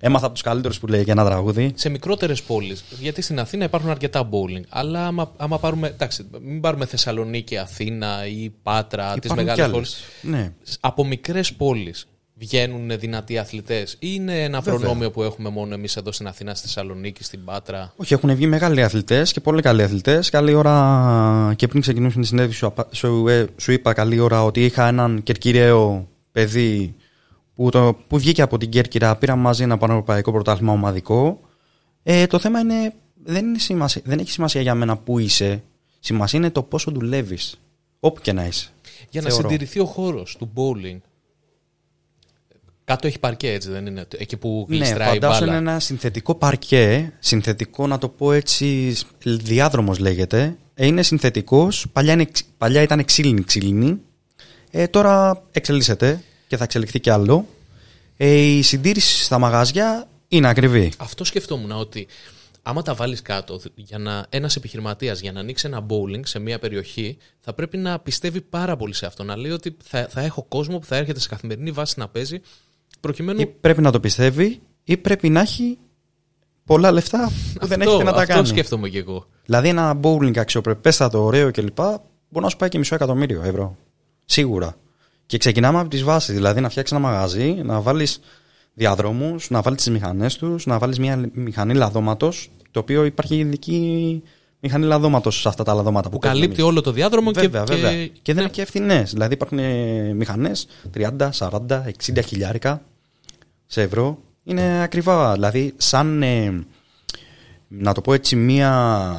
[0.00, 1.72] Έμαθα από τους καλύτερους που λέει και ένα τραγούδι.
[1.74, 2.84] σε μικρότερες πόλεις.
[2.98, 4.62] Γιατί στην Αθήνα υπάρχουν αρκετά bowling.
[4.68, 5.88] Αλλά άμα, άμα πάρουμε.
[5.88, 9.72] Εντάξει, μην πάρουμε Θεσσαλονίκη, Αθήνα ή Πάτρα, τις Υπάρχουν κι μεγάλες άλλες.
[9.72, 10.04] πόλεις.
[10.22, 10.52] Ναι.
[10.80, 12.06] Από μικρές πόλεις
[12.38, 14.80] βγαίνουν δυνατοί αθλητές, ή είναι ένα Βέβαια.
[14.80, 17.92] προνόμιο που έχουμε μόνο εμείς εδώ στην Αθήνα, στη Θεσσαλονίκη, στην Πάτρα.
[17.96, 20.30] Όχι, έχουν βγει μεγάλοι αθλητές και πολύ καλοί αθλητές.
[20.30, 24.44] Καλή ώρα και πριν ξεκινήσουμε τη συνέντευξη, σου, απα- σου, ε, σου είπα καλή ώρα
[24.44, 26.94] ότι είχα έναν κερκυραίο παιδί
[27.54, 29.16] που, το, που βγήκε από την Κέρκυρα.
[29.16, 31.40] Πήραμε μαζί ένα πανευρωπαϊκό πρωτάθλημα ομαδικό.
[32.02, 35.62] Ε, το θέμα είναι, δεν, είναι σημασία, δεν έχει σημασία για μένα που είσαι.
[36.00, 37.60] Σημασία είναι το πόσο δουλεύεις.
[38.00, 38.68] Όπου και να είσαι.
[39.10, 39.48] Για να Θεωρώ.
[39.48, 40.98] συντηρηθεί ο χώρος του bowling.
[42.88, 44.04] Κάτω έχει παρκέ, έτσι δεν είναι.
[44.16, 45.58] Εκεί που Ναι, γλιστράει η φαντάσου μπάλα.
[45.58, 50.56] είναι ένα συνθετικό παρκέ, συνθετικό να το πω έτσι, διάδρομος λέγεται.
[50.74, 54.00] Ε, είναι συνθετικός, παλιά, είναι, ξ- παλιά ήταν ξύλινη ξύλινη,
[54.70, 57.46] ε, τώρα εξελίσσεται και θα εξελιχθεί κι άλλο.
[58.16, 60.92] Ε, η συντήρηση στα μαγαζιά είναι ακριβή.
[60.96, 62.06] Αυτό σκεφτόμουν ότι
[62.62, 66.58] άμα τα βάλεις κάτω, για να, ένας επιχειρηματίας για να ανοίξει ένα bowling σε μια
[66.58, 69.24] περιοχή, θα πρέπει να πιστεύει πάρα πολύ σε αυτό.
[69.24, 72.40] Να λέει ότι θα, θα έχω κόσμο που θα έρχεται σε καθημερινή βάση να παίζει,
[73.00, 75.78] προκειμένου Ή πρέπει να το πιστεύει ή πρέπει να έχει
[76.64, 77.30] πολλά λεφτά
[77.60, 78.46] που δεν αυτό, έχετε να τα αυτό κάνει.
[78.46, 79.26] σκέφτομαι και εγώ.
[79.44, 81.78] Δηλαδή ένα bowling αξιοπρεπέστατο, ωραίο κλπ.
[82.28, 83.76] Μπορεί να σου πάει και μισό εκατομμύριο ευρώ.
[84.24, 84.76] Σίγουρα.
[85.26, 86.34] Και ξεκινάμε από τις βάσεις.
[86.34, 88.20] Δηλαδή να φτιάξεις ένα μαγαζί, να βάλεις
[88.74, 92.50] διαδρόμους, να βάλεις τις μηχανές τους, να βάλεις μια μηχανή λαδώματος.
[92.70, 94.22] Το οποίο υπάρχει ειδική
[94.60, 96.72] μηχανή λαδώματος σε αυτά τα λαδώματα που, Που παίζουμε καλύπτει εμείς.
[96.72, 97.92] όλο το διάδρομο Βέβαια, και, βέβαια.
[98.06, 99.10] και, Και, δεν είναι και ευθυνές.
[99.12, 99.58] Δηλαδή υπάρχουν
[100.16, 102.82] μηχανές 30, 40, 60 χιλιάρικα
[103.66, 104.18] σε ευρώ.
[104.44, 105.32] Είναι ακριβά.
[105.32, 106.64] Δηλαδή, σαν ε,
[107.68, 109.16] να το πω έτσι, μία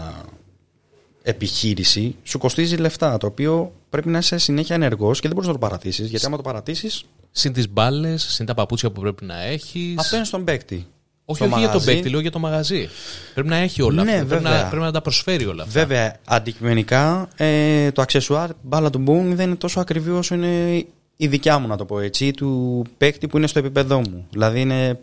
[1.21, 3.17] επιχείρηση σου κοστίζει λεφτά.
[3.17, 6.09] Το οποίο πρέπει να είσαι συνέχεια ενεργός και δεν μπορείς να το παρατήσεις.
[6.09, 6.89] Γιατί άμα το παρατήσει,
[7.31, 9.97] συν τις μπάλες, συν τα παπούτσια που πρέπει να έχεις.
[9.97, 10.87] αυτό είναι στον παίκτη.
[11.31, 11.85] Όχι, Στο όχι για τον μαγαζί.
[11.95, 12.89] παίκτη, λέω για το μαγαζί.
[13.33, 14.25] Πρέπει να έχει όλα Ναι, αυτά.
[14.25, 14.67] Πρέπει να, βέβαια.
[14.69, 15.79] πρέπει να τα προσφέρει όλα αυτά.
[15.79, 20.85] Βέβαια, αντικειμενικά ε, το αξεσουάρ μπάλα του Boom δεν είναι τόσο ακριβή όσο είναι
[21.17, 24.27] η δικιά μου, να το πω έτσι, ή του παίκτη που είναι στο επίπεδό μου.
[24.31, 24.99] Δηλαδή είναι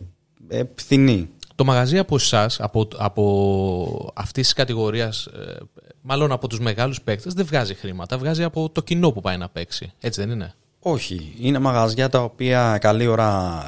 [0.48, 1.28] ε, φθηνή.
[1.54, 5.28] Το μαγαζί από εσάς, από, από αυτής της κατηγορίας,
[6.02, 8.18] μάλλον από τους μεγάλους παίκτες, δεν βγάζει χρήματα.
[8.18, 9.92] Βγάζει από το κοινό που πάει να παίξει.
[10.00, 11.34] Έτσι δεν είναι; Όχι.
[11.40, 13.62] Είναι μαγαζιά τα οποία καλή ώρα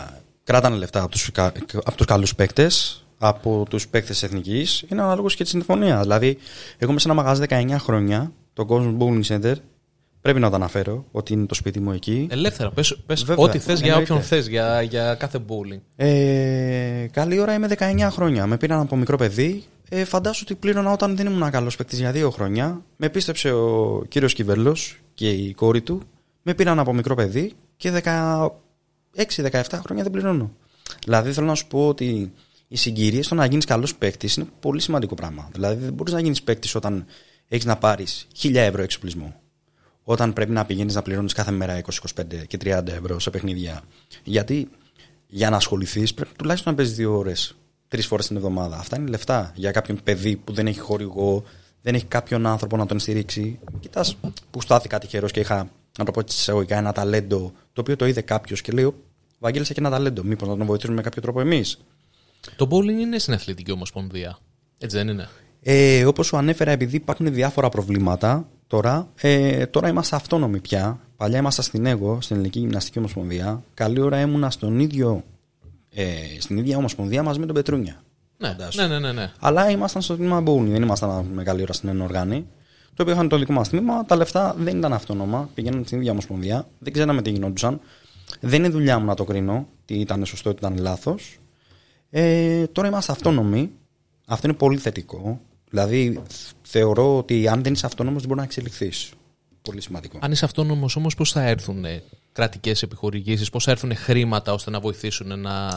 [0.48, 1.52] κράτανε λεφτά από τους, κα-
[1.84, 4.84] από τους καλούς παίκτες, από τους παίκτες της εθνικής.
[4.88, 6.00] Είναι ανάλογος και τη συμφωνία.
[6.00, 6.38] Δηλαδή,
[6.78, 9.54] εγώ είμαι σε ένα μαγαζί 19 χρόνια, το Cosmos Bowling Center,
[10.20, 12.26] πρέπει να το αναφέρω, ότι είναι το σπίτι μου εκεί.
[12.30, 12.70] Ελεύθερα.
[12.70, 14.12] Πες, πες Βέβαια, ό,τι θες για εννοείται.
[14.12, 15.80] όποιον θες, για, για κάθε bowling.
[15.96, 18.46] Ε, καλή ώρα είμαι 19 χρόνια.
[18.46, 19.64] Με πήραν από μικρό παιδί.
[19.88, 22.80] Ε, φαντάσου ότι πλήρωνα όταν δεν ήμουν καλός παίκτης για δύο χρόνια.
[22.96, 26.02] Με πίστεψε ο κύριος Κυβέρλος και η κόρη του.
[26.42, 27.90] Με πήραν από μικρό παιδί και
[29.16, 30.50] 16-17 χρόνια δεν πληρώνω.
[31.04, 32.32] Δηλαδή θέλω να σου πω ότι
[32.68, 35.48] οι συγκυρίες στο να γίνεις καλός παίκτης είναι πολύ σημαντικό πράγμα.
[35.52, 37.06] Δηλαδή δεν μπορείς να γίνεις παίκτης όταν
[37.48, 39.40] έχεις να πάρεις 1000 ευρώ εξοπλισμό.
[40.02, 43.82] Όταν πρέπει να πηγαίνεις να πληρώνεις κάθε μέρα 20, 25 και 30 ευρώ σε παιχνίδια.
[44.24, 44.68] Γιατί
[45.26, 47.56] για να ασχοληθείς πρέπει τουλάχιστον να παίζεις δύο ώρες,
[47.88, 48.76] τρεις φορές την εβδομάδα.
[48.76, 51.44] Αυτά είναι λεφτά για κάποιον παιδί που δεν έχει χορηγό,
[51.82, 53.58] δεν έχει κάποιον άνθρωπο να τον στηρίξει.
[53.80, 54.16] Κοιτάς
[54.50, 58.06] που στάθηκα τυχερός και είχα, να το πω έτσι εισαγωγικά, ένα ταλέντο το οποίο το
[58.06, 58.94] είδε κάποιος και λέει: «Ο
[59.38, 60.22] Βαγγέλης έχει ένα ταλέντο.
[60.22, 61.78] Μήπως να τον βοηθήσουμε με κάποιο τρόπο εμείς.
[62.56, 64.38] Το bowling είναι στην Αθλητική Ομοσπονδία.
[64.78, 65.28] Έτσι δεν είναι;
[65.62, 71.00] Ε, Όπως σου ανέφερα, επειδή υπάρχουν διάφορα προβλήματα τώρα, ε, τώρα είμαστε αυτόνομοι πια.
[71.16, 73.62] Παλιά ήμασταν στην ΕΓΟ, στην Ελληνική Γυμναστική Ομοσπονδία.
[73.74, 75.24] Καλή ώρα ήμουνα στον ίδιο,
[75.94, 76.04] ε,
[76.38, 78.02] στην ίδια Ομοσπονδία μαζί με τον Πετρούνια.
[78.36, 78.80] Ναι, Φαντάσου.
[78.80, 79.32] ναι, ναι, ναι, ναι.
[79.38, 82.46] Αλλά ήμασταν στο τμήμα bowling, δεν ήμασταν μεγάλη ώρα στην ενοργάνη.
[82.98, 84.04] Το οποίο είχαν το δικό μας τμήμα.
[84.04, 85.50] Τα λεφτά δεν ήταν αυτόνομα.
[85.54, 86.68] Πηγαίναν στην ίδια ομοσπονδία.
[86.78, 87.80] Δεν ξέραμε τι γινόντουσαν.
[88.40, 91.38] Δεν είναι δουλειά μου να το κρίνω τι ήταν σωστό, τι ήταν λάθος.
[92.10, 93.70] Ε, τώρα είμαστε αυτόνομοι.
[94.26, 95.40] Αυτό είναι πολύ θετικό.
[95.70, 96.22] Δηλαδή,
[96.62, 99.12] θεωρώ ότι αν δεν είσαι αυτόνομος, δεν μπορεί να εξελιχθείς.
[99.62, 100.18] πολύ σημαντικό.
[100.20, 101.84] Αν είσαι αυτόνομος όμως, πώς θα έρθουν
[102.32, 105.70] κρατικές επιχορηγήσεις, πώς θα έρθουν χρήματα ώστε να βοηθήσουν να.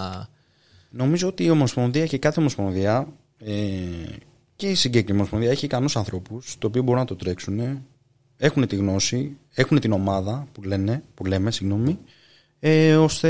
[0.89, 3.07] Νομίζω ότι η Ομοσπονδία και κάθε Ομοσπονδία
[3.37, 3.53] ε,
[4.61, 7.85] και η συγκεκριμένη Ομοσπονδία έχει ικανούς ανθρώπους, το οποίο μπορούν να το τρέξουν,
[8.37, 11.99] έχουν τη γνώση, έχουν την ομάδα που, λένε, που λέμε, συγγνώμη,
[12.59, 13.29] ε, ώστε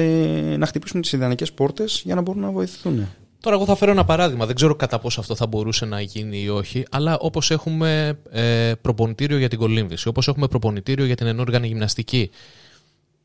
[0.57, 3.07] να χτυπήσουν τις ιδανικές πόρτες για να μπορούν να βοηθηθούν.
[3.39, 4.45] Τώρα, εγώ θα φέρω ένα παράδειγμα.
[4.45, 8.73] Δεν ξέρω κατά πόσο αυτό θα μπορούσε να γίνει ή όχι, αλλά όπως έχουμε ε,
[8.81, 12.29] προπονητήριο για την κολύμβηση, όπως έχουμε προπονητήριο για την ενόργανη γυμναστική,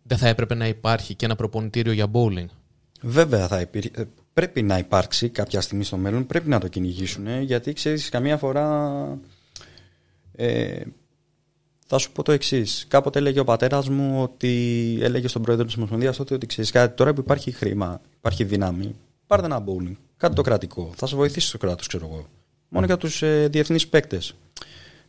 [0.03, 2.47] δεν θα έπρεπε να υπάρχει και ένα προπονητήριο για bowling;
[3.01, 4.09] Βέβαια θα υπήρχε.
[4.37, 9.19] Πρέπει να υπάρξει κάποια στιγμή στο μέλλον, πρέπει να το κυνηγήσουν, γιατί ξέρεις, καμία φορά.
[10.33, 10.83] Ε,
[11.87, 12.85] θα σου πω το εξής.
[12.89, 16.97] Κάποτε έλεγε ο πατέρας μου ότι έλεγε στον πρόεδρο της Ομοσπονδίας τότε ότι ξέρεις κάτι,
[16.97, 18.95] τώρα που υπάρχει χρήμα, υπάρχει δύναμη,
[19.27, 19.97] πάρτε ένα bowling.
[20.17, 20.93] Κάτι το κρατικό.
[20.97, 22.27] Θα σε βοηθήσει το κράτος, ξέρω εγώ.
[22.69, 24.35] Μόνο για τους ε, διεθνείς παίκτες.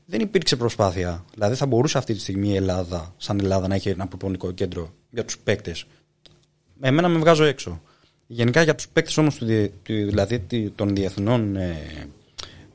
[0.06, 1.26] Δεν υπήρξε προσπάθεια.
[1.34, 4.94] Δηλαδή, θα μπορούσε αυτή τη στιγμή η Ελλάδα, σαν Ελλάδα, να έχει ένα προπονικό κέντρο
[5.10, 5.86] για τους παίκτες.
[6.82, 7.82] Εμένα με βγάζω έξω.
[8.28, 9.38] Γενικά για τους παίκτες όμως
[9.86, 12.08] δηλαδή, των διεθνών ε,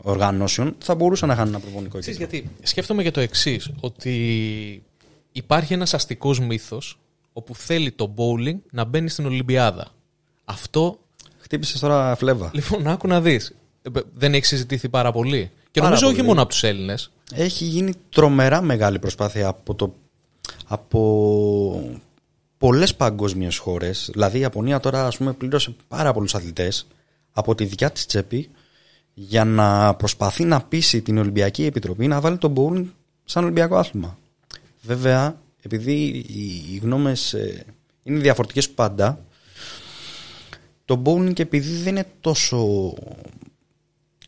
[0.03, 2.15] οργανώσεων θα μπορούσαν να κάνουν ένα προπονικό κέντρο.
[2.17, 4.83] γιατί σκέφτομαι για το εξής, ότι
[5.33, 6.99] υπάρχει ένας αστικός μύθος
[7.33, 9.91] όπου θέλει το bowling να μπαίνει στην Ολυμπιάδα.
[10.45, 10.99] Αυτό
[11.43, 12.51] Χτύπησες τώρα φλέβα.
[12.55, 13.55] Λοιπόν, άκου να δεις.
[13.83, 15.51] Ε, δεν έχει συζητήθει πάρα πολύ.
[15.71, 16.19] Και πάρα νομίζω πολύ.
[16.19, 17.11] όχι μόνο από τους Έλληνες.
[17.35, 19.95] Έχει γίνει τρομερά μεγάλη προσπάθεια από, το,
[20.67, 21.99] από
[22.63, 24.09] πολλές παγκόσμιες χώρες.
[24.13, 26.87] Δηλαδή η Ιαπωνία τώρα ας πούμε, πλήρωσε πάρα πολλούς αθλητές
[27.33, 28.51] από τη δικιά της τσέπη
[29.15, 32.87] για να προσπαθεί να πείσει την Ολυμπιακή Επιτροπή να βάλει τον bowling
[33.25, 34.19] σαν Ολυμπιακό άθλημα.
[34.83, 36.25] Βέβαια, επειδή
[36.73, 37.65] οι γνώμες ε,
[38.03, 39.25] είναι διαφορετικές πάντα,
[40.85, 42.93] το bowling επειδή δεν είναι τόσο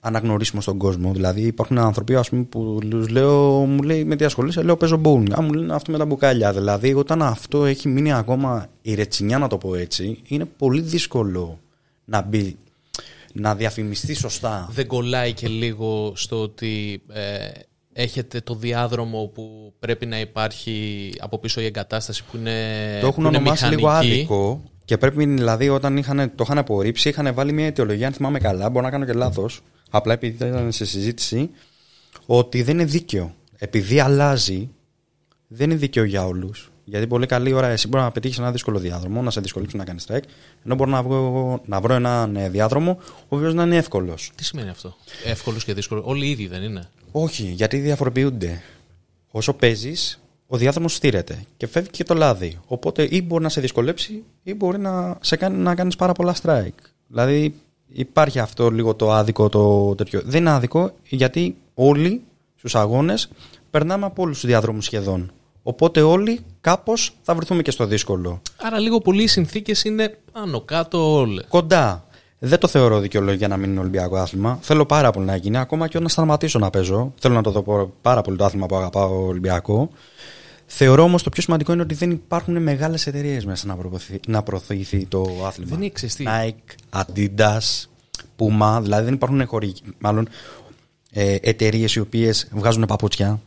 [0.06, 1.12] αναγνωρίσιμο στον κόσμο.
[1.12, 2.78] Δηλαδή υπάρχουν άνθρωποι ας πούμε, που
[3.10, 5.30] λέω, μου λέει με τι ασχολείσαι, λέω παίζω bowling.
[5.38, 6.52] Α, μου λένε αυτό με τα μπουκάλια.
[6.52, 11.58] Δηλαδή όταν αυτό έχει μείνει ακόμα η ρετσινιά να το πω έτσι, είναι πολύ δύσκολο
[12.04, 12.56] να μπει
[13.32, 14.68] να διαφημιστεί σωστά.
[14.72, 17.48] Δεν κολλάει και λίγο στο ότι ε,
[17.92, 22.52] έχετε το διάδρομο που πρέπει να υπάρχει από πίσω η εγκατάσταση που είναι
[23.00, 27.52] Το έχουν ονομάσει λίγο άδικο και πρέπει δηλαδή όταν είχαν, το είχαν απορρίψει, είχαν βάλει
[27.52, 29.60] μια αιτιολογία, αν θυμάμαι καλά, μπορώ να κάνω και λάθος,
[29.96, 31.50] απλά επειδή ήταν σε συζήτηση,
[32.26, 33.34] ότι δεν είναι δίκαιο.
[33.58, 34.70] Επειδή αλλάζει,
[35.48, 36.70] δεν είναι δίκαιο για όλους.
[36.84, 39.84] Γιατί πολύ καλή ώρα εσύ μπορεί να πετύχεις ένα δύσκολο διάδρομο, να σε δυσκολέψει να
[39.84, 40.24] κάνεις strike,
[40.64, 44.32] ενώ μπορώ να, βγω, να βρω έναν ε, διάδρομο ο οποίος να είναι εύκολος.
[44.34, 48.62] Τι σημαίνει αυτό, Εύκολος και δύσκολο; Όλοι οι ίδιοι δεν είναι; Όχι, γιατί διαφοροποιούνται.
[49.30, 52.58] Όσο παίζεις, ο διάδρομος στήρεται και φεύγει και το λάδι.
[52.66, 56.34] Οπότε ή μπορεί να σε δυσκολέψει ή μπορεί να σε κάνει να κάνεις πάρα πολλά
[56.42, 56.82] strike.
[57.06, 57.54] Δηλαδή
[57.94, 60.22] υπάρχει αυτό λίγο το άδικο το τέτοιο.
[60.24, 62.22] Δεν είναι άδικο γιατί όλοι
[62.56, 63.28] στους αγώνες
[63.70, 65.32] περνάμε από όλους τους διάδρομου σχεδόν.
[65.62, 68.40] Οπότε όλοι κάπως θα βρεθούμε και στο δύσκολο.
[68.62, 71.44] Άρα λίγο πολύ οι συνθήκες είναι πάνω κάτω όλες.
[71.48, 72.04] Κοντά.
[72.38, 74.58] Δεν το θεωρώ δικαιολόγιο για να μην είναι Ολυμπιακό άθλημα.
[74.62, 77.12] Θέλω πάρα πολύ να γίνει, ακόμα και όταν σταματήσω να παίζω.
[77.20, 79.90] Θέλω να το δω πάρα πολύ το άθλημα που αγαπάω Ολυμπιακό.
[80.76, 84.42] Θεωρώ όμως το πιο σημαντικό είναι ότι δεν υπάρχουν μεγάλες εταιρείες μέσα να, προωθηθεί, να
[84.42, 85.70] προωθηθεί το άθλημα.
[85.70, 86.26] Δεν είναι ξεστή.
[86.28, 87.86] Nike, Adidas,
[88.38, 90.28] Puma, δηλαδή δεν υπάρχουν χωρί, μάλλον
[91.10, 93.40] ε, εταιρείες οι οποίες βγάζουν παπούτσια,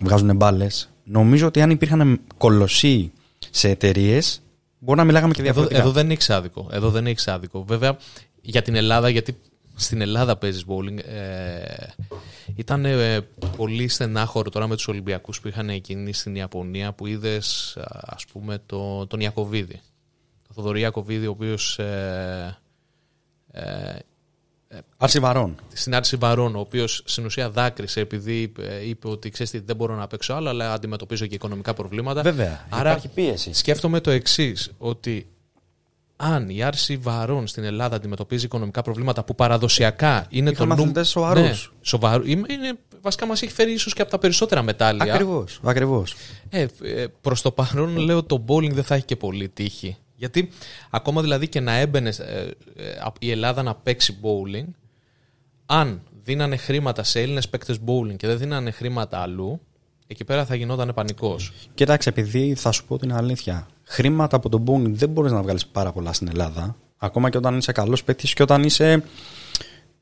[0.00, 0.90] βγάζουν μπάλες.
[1.04, 3.12] Νομίζω ότι αν υπήρχαν κολοσσοί
[3.50, 4.42] σε εταιρείες,
[4.78, 5.78] μπορεί να μιλάγαμε και διαφορετικά.
[5.78, 6.68] Εδώ, εδώ δεν είναι εξάδικο.
[6.72, 7.64] Εδώ δεν είναι εξάδικο.
[7.64, 7.96] Βέβαια,
[8.40, 9.36] για την Ελλάδα, γιατί
[9.80, 11.04] στην Ελλάδα παίζεις bowling.
[11.04, 11.86] Ε,
[12.56, 13.20] ήταν ε,
[13.56, 18.58] πολύ στενάχωρο τώρα με τους Ολυμπιακούς που είχαν εκείνη στην Ιαπωνία που είδες ας πούμε
[18.66, 19.80] το, τον Ιακωβίδη.
[20.48, 22.58] Το Θοδωρή Ιακωβίδη ο οποίος ε,
[23.52, 23.98] ε,
[24.96, 25.54] Άρση Βαρών.
[25.72, 29.94] Στην Άρση Βαρών, ο οποίος στην ουσία δάκρυσε επειδή ε, είπε ότι ξέρεις δεν μπορώ
[29.94, 32.22] να παίξω άλλο, αλλά αντιμετωπίζω και οικονομικά προβλήματα.
[32.22, 32.66] Βέβαια.
[32.68, 33.52] Άρα υπάρχει πίεση.
[33.52, 35.28] Σκέφτομαι το εξής, ότι
[36.22, 40.82] αν η άρση βαρών στην Ελλάδα αντιμετωπίζει οικονομικά προβλήματα που παραδοσιακά είναι το νου.
[40.82, 41.42] Είναι σοβαρούς.
[41.42, 42.26] Ναι, σοβαρού.
[42.26, 42.48] Είναι,
[43.00, 45.14] βασικά μας έχει φέρει ίσως και από τα περισσότερα μετάλλια.
[45.14, 45.60] Ακριβώς.
[45.62, 46.14] Ακριβώς.
[46.48, 49.96] Ε, ε, Προς το παρόν λέω το bowling δεν θα έχει και πολύ τύχη.
[50.14, 50.48] Γιατί
[50.90, 52.40] ακόμα δηλαδή και να έμπαινε ε,
[52.76, 54.68] ε, η Ελλάδα να παίξει bowling,
[55.66, 59.60] αν δίνανε χρήματα σε Έλληνες παίκτες bowling και δεν δίνανε χρήματα αλλού,
[60.06, 61.52] εκεί πέρα θα γινόταν πανικός.
[61.74, 65.66] Κοίταξε, επειδή θα σου πω την αλήθεια, χρήματα από τον bowling δεν μπορείς να βγάλεις
[65.66, 66.76] πάρα πολλά στην Ελλάδα.
[66.98, 69.02] Ακόμα και όταν είσαι καλός παίκτης και όταν είσαι.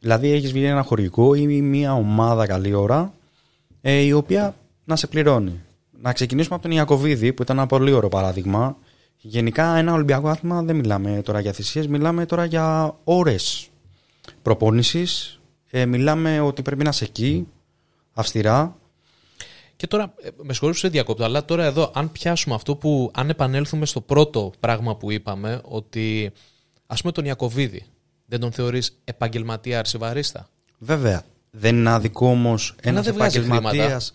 [0.01, 3.13] Δηλαδή, έχεις βγει ένα χορηγικό ή μια ομάδα καλή ώρα
[3.81, 5.61] ε, η οποία να σε πληρώνει.
[6.01, 8.77] Να ξεκινήσουμε από τον Ιακοβίδη, που ήταν ένα πολύ ωραίο παράδειγμα.
[9.17, 13.69] Γενικά, ένα Ολυμπιακό άθλημα δεν μιλάμε τώρα για θυσίες, μιλάμε τώρα για ώρες
[14.43, 15.41] προπόνησης.
[15.71, 17.47] Ε, μιλάμε ότι πρέπει να είσαι εκεί,
[18.13, 18.77] αυστηρά.
[19.79, 23.29] Και τώρα, ε, με συγχωρείτε σε διακόπτω, αλλά τώρα εδώ, αν πιάσουμε αυτό που, αν
[23.29, 26.33] επανέλθουμε στο πρώτο πράγμα που είπαμε, ότι
[26.87, 27.87] ας πούμε τον Ιακοβίδη,
[28.27, 31.23] δεν τον θεωρείς επαγγελματία αρσιβαρίστα; Βέβαια.
[31.51, 34.13] Δεν είναι άδικο όμως ένας δεν βγάζει επαγγελματίας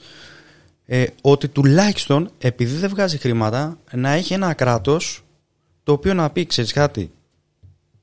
[0.86, 5.24] ε, ότι τουλάχιστον επειδή δεν βγάζει χρήματα να έχει ένα κράτος
[5.84, 7.12] το οποίο να πει, ξέρεις κάτι,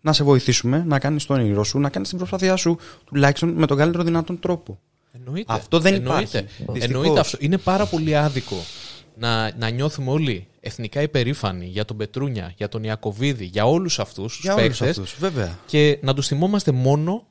[0.00, 3.66] να σε βοηθήσουμε, να κάνεις τον όνειρό σου, να κάνεις την προσπάθειά σου τουλάχιστον με
[3.66, 4.78] τον καλύτερο δυνατόν τρόπο.
[5.12, 5.52] Εννοείται.
[5.52, 6.38] Αυτό δεν Εννοείται.
[6.38, 6.62] υπάρχει.
[6.62, 7.18] Εννοείται Δυστυχώς.
[7.18, 7.36] αυτό.
[7.40, 8.56] Είναι πάρα πολύ άδικο
[9.16, 14.38] να, να νιώθουμε όλοι εθνικά υπερήφανοι για τον Πετρούνια, για τον Ιακοβίδη, για όλους αυτούς
[14.42, 15.58] Για τους όλους παίκτες αυτούς, βέβαια.
[15.66, 17.26] και να τους θυμόμαστε μόνο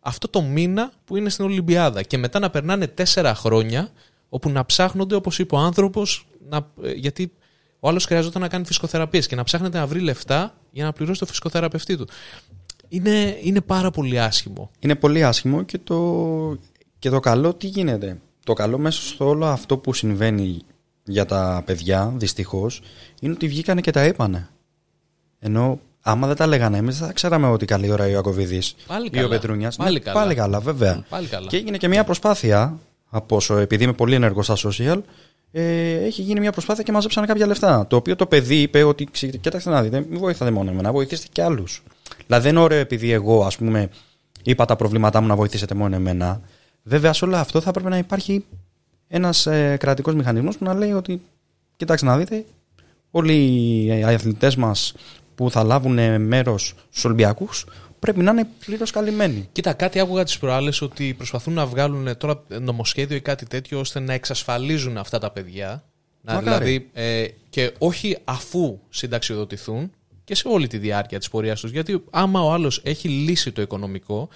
[0.00, 3.90] αυτό το μήνα που είναι στην Ολυμπιάδα και μετά να περνάνε τέσσερα χρόνια
[4.28, 7.32] όπου να ψάχνονται όπως είπε ο άνθρωπος να, ε, γιατί
[7.80, 11.20] ο άλλος χρειαζόταν να κάνει φυσικοθεραπείες και να ψάχνεται να βρει λεφτά για να πληρώσει
[11.20, 12.08] το φυσικοθεραπευτή του.
[12.88, 14.70] Είναι, είναι πάρα πολύ άσχημο.
[14.78, 15.96] Είναι πολύ άσχημο και το,
[16.98, 20.60] και το καλό τι γίνεται; Το καλό μέσα στο όλο αυτό που συμβαίνει
[21.04, 22.82] για τα παιδιά, δυστυχώς,
[23.20, 24.48] είναι ότι βγήκανε και τα είπανε.
[25.38, 29.06] Ενώ άμα δεν τα λέγανε εμείς, δεν θα ξέραμε ότι καλή ώρα ο Ιακοβίδη Πάλι
[29.06, 29.26] ή καλά.
[29.26, 29.72] ο Πετρούνια.
[29.76, 30.20] Πάλι καλά.
[30.20, 31.04] Πάλι καλά, βέβαια.
[31.08, 31.46] Πάλι καλά.
[31.46, 32.78] Και έγινε και μια προσπάθεια,
[33.10, 35.00] από όσο, επειδή είμαι πολύ ενεργός στα social,
[35.52, 37.86] ε, έχει γίνει μια προσπάθεια και μαζέψανε κάποια λεφτά.
[37.86, 41.26] Το οποίο το παιδί είπε ότι, «Ξε- κοίταξτε να δείτε, μην βοηθάτε μόνο εμένα, βοηθήστε
[41.32, 41.82] και άλλους.
[42.26, 43.88] Δηλαδή δεν είναι ωραίο επειδή εγώ, ας πούμε,
[44.42, 46.40] είπα τα προβλήματά μου να βοηθήσετε μόνο εμένα.
[46.88, 48.44] Βέβαια, σε όλο αυτό θα πρέπει να υπάρχει
[49.08, 51.22] ένας ε, κρατικός μηχανισμός που να λέει ότι,
[51.76, 52.44] κοιτάξτε να δείτε,
[53.10, 53.34] όλοι
[53.84, 54.94] οι αθλητές μας
[55.34, 57.66] που θα λάβουν μέρος στους Ολυμπιακούς
[57.98, 59.48] πρέπει να είναι πλήρως καλυμμένοι.
[59.52, 63.78] Κοίτα, κάτι άκουγα τις προάλλες ότι προσπαθούν να βγάλουν ε, τώρα νομοσχέδιο ή κάτι τέτοιο
[63.78, 65.84] ώστε να εξασφαλίζουν αυτά τα παιδιά.
[66.20, 66.64] Να, Μακάρι.
[66.64, 69.90] δηλαδή, ε, και όχι αφού συνταξιοδοτηθούν
[70.28, 71.70] και σε όλη τη διάρκεια της πορείας τους.
[71.70, 74.28] Γιατί άμα ο άλλος έχει λύσει το οικονομικό,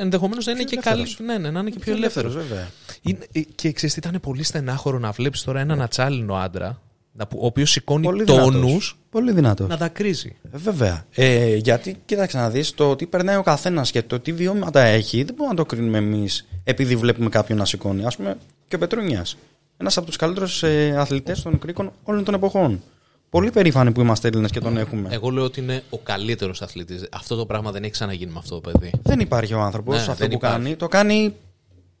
[0.00, 1.00] ενδεχομένως να είναι και καλή.
[1.00, 1.26] ελεύθερος.
[1.28, 2.34] Ναι, ναι, να είναι και πιο ελεύθερος.
[2.34, 2.70] βέβαια.
[3.02, 6.80] Είναι, ε, και ξέρεις τι ήταν πολύ στενάχωρο να βλέπεις τώρα έναν ατσάλινο άντρα,
[7.12, 8.96] να που- ο οποίος σηκώνει Πολύ τόνους δυνατός.
[9.10, 9.68] Πολύ δυνατός.
[9.68, 10.36] να δακρύζει.
[10.52, 11.04] Ε, Βέβαια.
[11.14, 15.16] Ε, γιατί, κοίταξε να δεις, το τι περνάει ο καθένας και το τι βιώματα έχει,
[15.22, 18.04] δεν μπορούμε να το κρίνουμε εμείς επειδή βλέπουμε κάποιον να σηκώνει.
[18.04, 18.36] Α πούμε
[18.68, 19.36] και ο Πετρούνιας.
[19.76, 22.82] Ένας από τους καλύτερους ε, αθλητές των κρίκων όλων των εποχών.
[23.30, 25.08] Πολύ περήφανοι που είμαστε Έλληνες και τον έχουμε.
[25.12, 27.08] Εγώ λέω ότι είναι ο καλύτερος αθλητής.
[27.12, 28.90] Αυτό το πράγμα δεν έχει ξαναγίνει με αυτό το παιδί.
[29.02, 30.56] Δεν υπάρχει ο άνθρωπος Ναι, αυτό δεν που υπάρχει.
[30.56, 30.76] κάνει.
[30.76, 31.34] Το κάνει,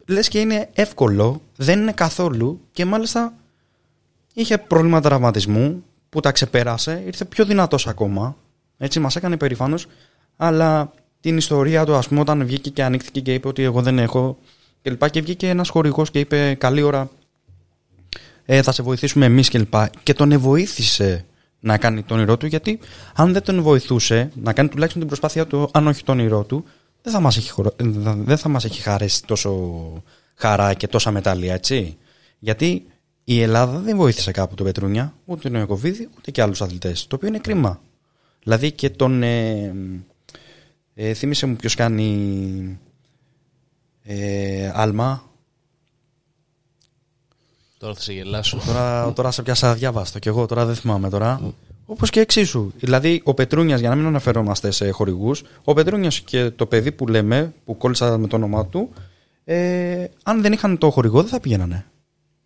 [0.06, 3.32] λες και είναι εύκολο, δεν είναι καθόλου και μάλιστα
[4.34, 8.36] είχε προβλήματα τραυματισμού που τα ξεπέρασε, ήρθε πιο δυνατός ακόμα.
[8.78, 9.86] Έτσι, μας έκανε περήφανος.
[10.36, 13.98] Αλλά την ιστορία του, ας πούμε, όταν βγήκε και ανοίχθηκε και είπε ότι εγώ δεν
[13.98, 14.38] έχω
[14.82, 17.10] και λοιπά, και βγήκε ένας χορηγός και είπε καλή ώρα.
[18.52, 19.90] Ε, θα σε βοηθήσουμε εμείς και λοιπά.
[20.02, 21.24] Και τον βοήθησε
[21.60, 22.78] να κάνει το όνειρό του, γιατί
[23.14, 26.64] αν δεν τον βοηθούσε να κάνει τουλάχιστον την προσπάθεια του, αν όχι το όνειρό του,
[27.02, 27.84] δεν θα μας έχει, χωρο- ε,
[28.14, 30.02] δεν θα μας έχει χαρέσει τόσο
[30.34, 31.96] χαρά και τόσα μετάλλια, έτσι.
[32.38, 32.86] Γιατί
[33.24, 37.16] η Ελλάδα δεν βοήθησε κάπου τον Πετρούνια, ούτε τον Ιακωβίδη, ούτε και άλλους αθλητές, το
[37.16, 37.80] οποίο είναι κρίμα.
[38.42, 39.22] Δηλαδή και τον...
[39.22, 39.74] Ε,
[40.94, 42.78] ε, θύμισε μου ποιος κάνει
[44.02, 45.29] ε, άλμα.
[47.80, 48.60] Τώρα θα σε γελάσω.
[48.66, 51.40] Τώρα, τώρα σε πιάσα διάβαστο κι εγώ, τώρα δεν θυμάμαι τώρα.
[51.86, 52.72] Όπως και εξίσου.
[52.76, 57.06] Δηλαδή, ο Πετρούνιας, για να μην αναφερόμαστε σε χορηγούς, ο Πετρούνιας και το παιδί που
[57.06, 58.90] λέμε, που κόλλησα με το όνομά του,
[59.44, 61.86] ε, αν δεν είχαν το χορηγό, δεν θα πηγαίνανε.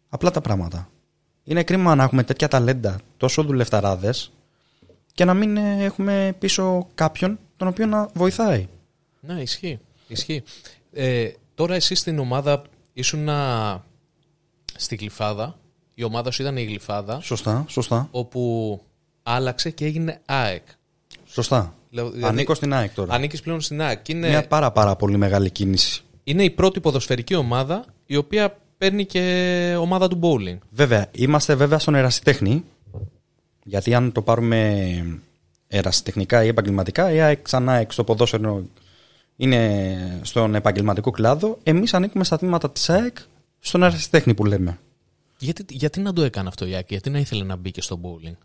[0.09, 0.90] Απλά τα πράγματα.
[1.44, 4.33] Είναι κρίμα να έχουμε τέτοια ταλέντα, τόσο δουλευταράδες,
[5.14, 8.68] και να μην ε, έχουμε πίσω κάποιον τον οποίο να βοηθάει.
[9.20, 9.79] Ναι, ισχύει.
[10.09, 10.42] ισχύει.
[10.92, 13.29] Ε, τώρα εσύ στην ομάδα ήσουν
[14.77, 15.59] στη Γλυφάδα.
[15.95, 18.09] Η ομάδα σου ήταν η Γλυφάδα, Σωστά, σωστά.
[18.11, 18.81] όπου
[19.23, 20.63] άλλαξε και έγινε ΑΕΚ.
[21.27, 21.75] Σωστά.
[21.91, 23.15] Δηλαδή, Ανήκω στην ΑΕΚ τώρα.
[23.15, 24.03] Ανήκεις πλέον στην ΑΕΚ.
[24.03, 26.03] Και Είναι, Μια πάρα πάρα πολύ μεγάλη κίνηση.
[26.25, 30.59] είναι η πρώτη ποδοσφαιρική ομάδα η οποία παίρνει και ομάδα του bowling.
[30.71, 32.65] Βέβαια, είμαστε βέβαια στον ερασιτέχνη.
[33.65, 34.87] Γιατί αν το πάρουμε
[35.69, 38.63] ερασιτεχνικά ή επαγγελματικά, η ΑΕΚ ξανά ΑΕΚ στο ποδόσφαιρο
[39.37, 41.59] είναι στον επαγγελματικό κλάδο.
[41.63, 43.17] Εμείς ανήκουμε στα τμήματα της ΑΕΚ
[43.64, 44.79] στον ερασιτέχνη που λέμε.
[45.38, 48.00] Γιατί, γιατί να το έκανε αυτό η ΑΕΚ, γιατί να ήθελε να μπει και στο
[48.03, 48.37] bowling;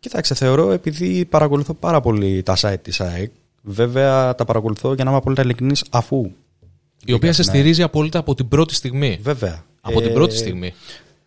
[0.00, 3.30] Κοίταξε, θεωρώ επειδή παρακολουθώ πάρα πολύ τα site της ΑΕΚ.
[3.62, 6.30] Βέβαια, τα παρακολουθώ για να είμαι απόλυτα ειλικρινής αφού.
[7.04, 9.18] Η οποία σε στην στηρίζει απόλυτα από την πρώτη στιγμή.
[9.22, 9.64] Βέβαια.
[9.80, 10.74] Από την Ε, πρώτη στιγμή.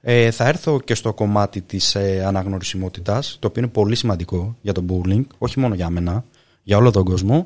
[0.02, 4.74] Ε, θα έρθω και στο κομμάτι της ε, αναγνωρισιμότητας, το οποίο είναι πολύ σημαντικό για
[4.74, 6.24] τον bowling, όχι μόνο για μένα,
[6.64, 7.46] για όλο τον κόσμο.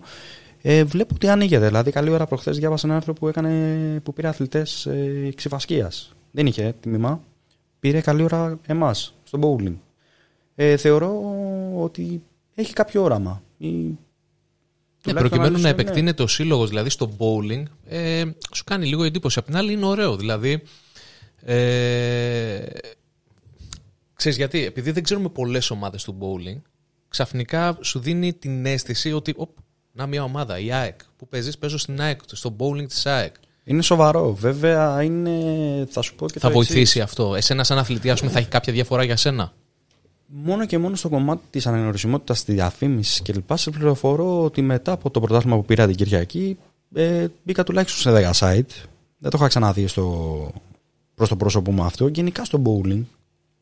[0.65, 1.67] Ε, βλέπω ότι ανοίγεται.
[1.67, 6.13] Δηλαδή, καλή ώρα προχθές διάβασα ένα άρθρο που, έκανε, που πήρε αθλητές ε, ξυφασκίας.
[6.31, 7.23] Δεν είχε τιμήμα.
[7.79, 9.73] Πήρε καλή ώρα εμάς, στο bowling.
[10.55, 11.21] Ε, θεωρώ
[11.75, 12.23] ότι
[12.55, 13.43] έχει κάποιο όραμα.
[13.57, 13.83] Ή, Ναι,
[15.01, 15.69] τουλάχιστον προκειμένου να άλλους, ναι.
[15.69, 18.23] επεκτείνεται ο σύλλογος δηλαδή στο bowling, ε,
[18.53, 19.39] σου κάνει λίγο εντύπωση.
[19.39, 20.15] Απ' την άλλη είναι ωραίο.
[20.15, 20.61] Δηλαδή,
[21.45, 22.65] Ε,
[24.13, 26.61] ξέρεις γιατί, επειδή δεν ξέρουμε πολλές ομάδες του bowling,
[27.07, 29.49] ξαφνικά σου δίνει την αίσθηση ότι οπ,
[29.95, 33.35] να μια ομάδα, η ΑΕΚ, που παίζεις, παίζω στην ΑΕΚ, στο bowling της ΑΕΚ.
[33.63, 34.33] Είναι σοβαρό.
[34.33, 35.31] Βέβαια, είναι,
[35.89, 36.73] θα σου πω και Θα το εξής.
[36.73, 37.35] βοηθήσει αυτό.
[37.35, 39.53] Εσένα σαν αθλητή, ας πούμε, θα έχει κάποια διαφορά για σένα;
[40.25, 43.57] Μόνο και μόνο στο κομμάτι της αναγνωρισιμότητας, της διαφήμισης κλπ.
[43.57, 46.57] Σε πληροφορώ ότι μετά από το πρωτάθλημα που πήρα την Κυριακή
[46.93, 48.85] ε, μπήκα τουλάχιστον σε 10 site.
[49.17, 50.51] Δεν το είχα ξαναδεί στο,
[51.15, 52.07] προς το πρόσωπό μου αυτό.
[52.07, 53.03] Γενικά στο bowling.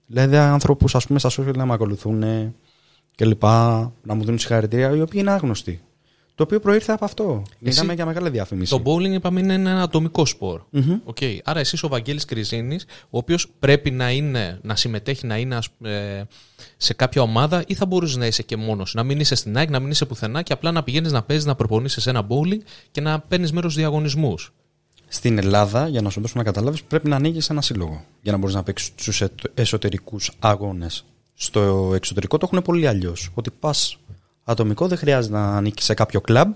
[0.06, 2.24] Δηλαδή άνθρωποι ας πούμε στα social να με ακολουθούν
[3.16, 5.82] και λοιπά, να μου δίνουν συγχαρητήρια, οι οποίοι είναι άγνωστοι.
[6.36, 7.44] Το οποίο προήρθε από αυτό.
[7.60, 8.72] Μιλάμε για μεγάλη διαφήμιση.
[8.72, 10.62] Το bowling, είπαμε, είναι ένα ατομικό σπορ.
[10.70, 11.00] Μμμ.
[11.04, 11.18] Οκ.
[11.44, 15.70] Άρα εσύ ο Βαγγέλης Κριζίνης, ο οποίος πρέπει να, είναι, να συμμετέχει, να είναι ας-
[15.84, 16.24] ε,
[16.78, 18.94] σε κάποια ομάδα ή θα μπορούσε να είσαι και μόνος.
[18.94, 21.46] Να μην είσαι στην ΑΕΚ, να μην είσαι πουθενά και απλά να πηγαίνεις να παίζεις,
[21.46, 22.60] να προπονήσεις σε ένα bowling
[22.92, 24.54] και να παίρνεις μέρος στους διαγωνισμούς.
[25.08, 28.38] Στην Ελλάδα, για να σου δώσω να καταλάβεις, πρέπει να ανοίγεις ένα σύλλογο για να
[28.38, 31.06] μπορείς να παίξεις τους εσωτερικούς αγώνες.
[31.34, 33.30] Στο εξωτερικό το έχουν πολύ αλλιώς.
[33.34, 33.98] Ότι πας
[34.44, 36.52] ατομικό, δεν χρειάζεται να ανήκεις σε κάποιο κλαμπ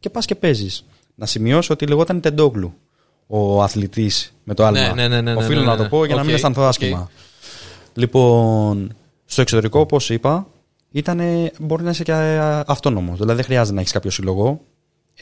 [0.00, 0.84] και πας και παίζεις.
[1.14, 2.74] Να σημειώσω ότι λεγόταν Τεντόγλου
[3.26, 4.80] ο αθλητής με το άλμα.
[4.80, 5.88] Ναι, ναι, ναι, ναι, Οφείλω ναι, ναι, να το ναι.
[5.88, 6.68] πω για να Οκ, μην αισθανθώ οκ.
[6.68, 7.10] άσχημα.
[7.94, 10.46] Λοιπόν, στο εξωτερικό, όπως είπα,
[10.90, 12.12] ήτανε, μπορεί να είσαι και
[12.66, 13.18] αυτόνομος.
[13.18, 14.60] Δηλαδή δεν χρειάζεται να έχεις κάποιο σύλλογο.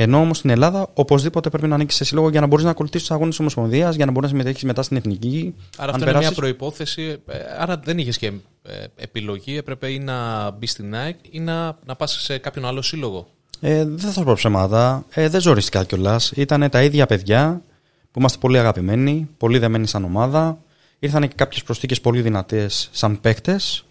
[0.01, 3.07] Ενώ όμως στην Ελλάδα, οπωσδήποτε πρέπει να ανοίξει σε σύλλογο για να μπορείς να ακολουθήσεις
[3.07, 5.55] τους αγώνες της Ομοσπονδίας, για να μπορείς να συμμετέχεις μετά στην εθνική.
[5.77, 7.03] Άρα Αν αυτό είναι μια περάσεις- προϋπόθεση.
[7.27, 8.27] ε, Άρα δεν είχες και
[8.63, 9.57] ε, επιλογή.
[9.57, 13.29] Έπρεπε ή να μπεις στην ΑΕΚ ή να, να πας σε κάποιον άλλο σύλλογο.
[13.61, 15.05] Ε, δεν θα σου πω ψέματα.
[15.11, 16.31] Ε, δεν ζοριστικά κιόλας.
[16.35, 17.63] Ήταν τα ίδια παιδιά
[18.11, 20.59] που είμαστε πολύ αγαπημένοι, πολύ δεμένοι σαν ομάδα.
[20.99, 23.85] Ήρθαν και κάποιες προσθήκες πολύ δυνατές σαν παίκτες.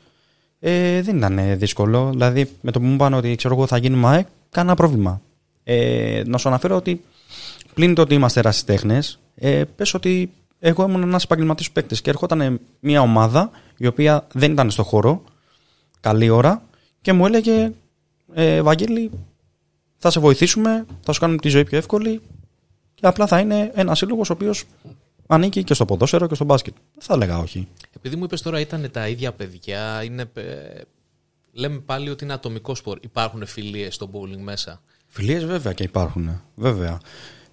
[0.59, 2.09] Ε, δεν ήταν δύσκολο.
[2.09, 5.21] Δηλαδή, με το που μου είπαν ότι ξέρω εγώ θα γίνουμε ΑΕΚ, κανένα πρόβλημα.
[5.69, 7.03] Ε, να σου αναφέρω ότι
[7.73, 12.59] πλην το ότι είμαστε ερασιτέχνες, ε, πες ότι εγώ ήμουν ένας επαγγελματή παίκτης και ερχόταν
[12.79, 15.23] μια ομάδα η οποία δεν ήταν στο χώρο,
[15.99, 16.61] καλή ώρα,
[17.01, 17.71] και μου έλεγε
[18.33, 19.11] ε, Βαγγέλη,
[19.97, 22.21] θα σε βοηθήσουμε, θα σου κάνουμε τη ζωή πιο εύκολη
[22.93, 24.63] και απλά θα είναι ένας σύλλογος ο οποίος
[25.27, 26.73] ανήκει και στο ποδόσφαιρο και στο μπάσκετ.
[26.93, 27.67] Δεν θα έλεγα όχι.
[27.95, 30.81] Επειδή μου είπες τώρα ήταν τα ίδια παιδιά, είναι, ε,
[31.51, 32.97] λέμε πάλι ότι είναι ατομικό σπορ.
[33.01, 34.81] Υπάρχουν φιλίες στο bowling μέσα.
[35.07, 36.41] Φιλίες βέβαια και υπάρχουν.
[36.55, 36.99] Βέβαια.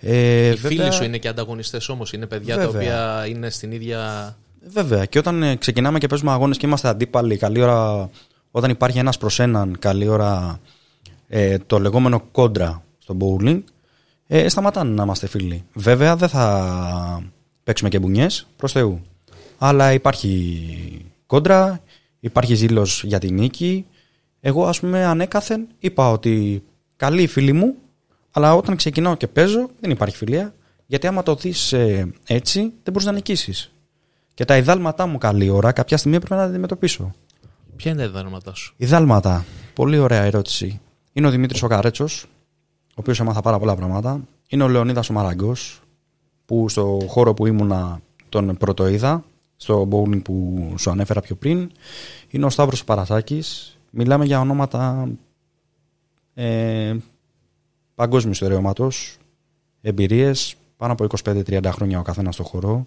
[0.00, 2.80] Ε, Οι βέβαια, φίλοι σου είναι και ανταγωνιστές όμως, είναι παιδιά τα Βέβαια.
[2.80, 4.36] οποία είναι στην ίδια...
[4.66, 5.04] Βέβαια.
[5.04, 8.10] Και όταν ε, ξεκινάμε και παίζουμε αγώνες και είμαστε αντίπαλοι, καλή ώρα,
[8.50, 10.60] όταν υπάρχει ένας προς έναν, καλή ώρα
[11.28, 13.62] ε, το λεγόμενο κόντρα στο bowling,
[14.26, 15.64] ε, σταματάνε να είμαστε φίλοι.
[15.72, 17.22] Βέβαια δεν θα
[17.64, 19.00] παίξουμε και μπουνιές προς Θεού.
[19.58, 21.80] Αλλά υπάρχει κόντρα,
[22.20, 23.86] υπάρχει ζήλος για την νίκη.
[24.40, 26.62] Εγώ, ας πούμε, ανέκαθεν είπα ότι
[27.04, 27.74] καλή φίλη μου,
[28.30, 30.54] αλλά όταν ξεκινάω και παίζω δεν υπάρχει φιλία.
[30.86, 31.72] Γιατί άμα το δεις
[32.26, 33.72] έτσι, δεν μπορείς να νικήσεις.
[34.34, 37.14] Και τα ιδάλματά μου καλή ώρα κάποια στιγμή πρέπει να τα αντιμετωπίσω.
[37.76, 39.44] Ποια είναι τα διδάγματά σου; Ιδάλματα.
[39.74, 40.80] Πολύ ωραία ερώτηση.
[41.12, 42.04] Είναι ο Δημήτρης ο Καρέτσο,
[42.88, 44.20] ο οποίος έμαθα πάρα πολλά πράγματα.
[44.48, 45.80] Είναι ο Λεωνίδας ο Μαραγκός,
[46.46, 49.24] που στο χώρο που ήμουνα τον πρωτοείδα,
[49.56, 51.70] στο bowling που σου ανέφερα πιο πριν.
[52.28, 53.78] Είναι ο Σταύρος Παρασάκης.
[53.90, 55.08] Μιλάμε για ονόματα
[56.34, 56.96] ε,
[57.94, 59.16] παγκόσμιου στερεώματος,
[59.80, 62.86] εμπειρίες, πάνω από 25-30 χρόνια ο καθένας στο χώρο.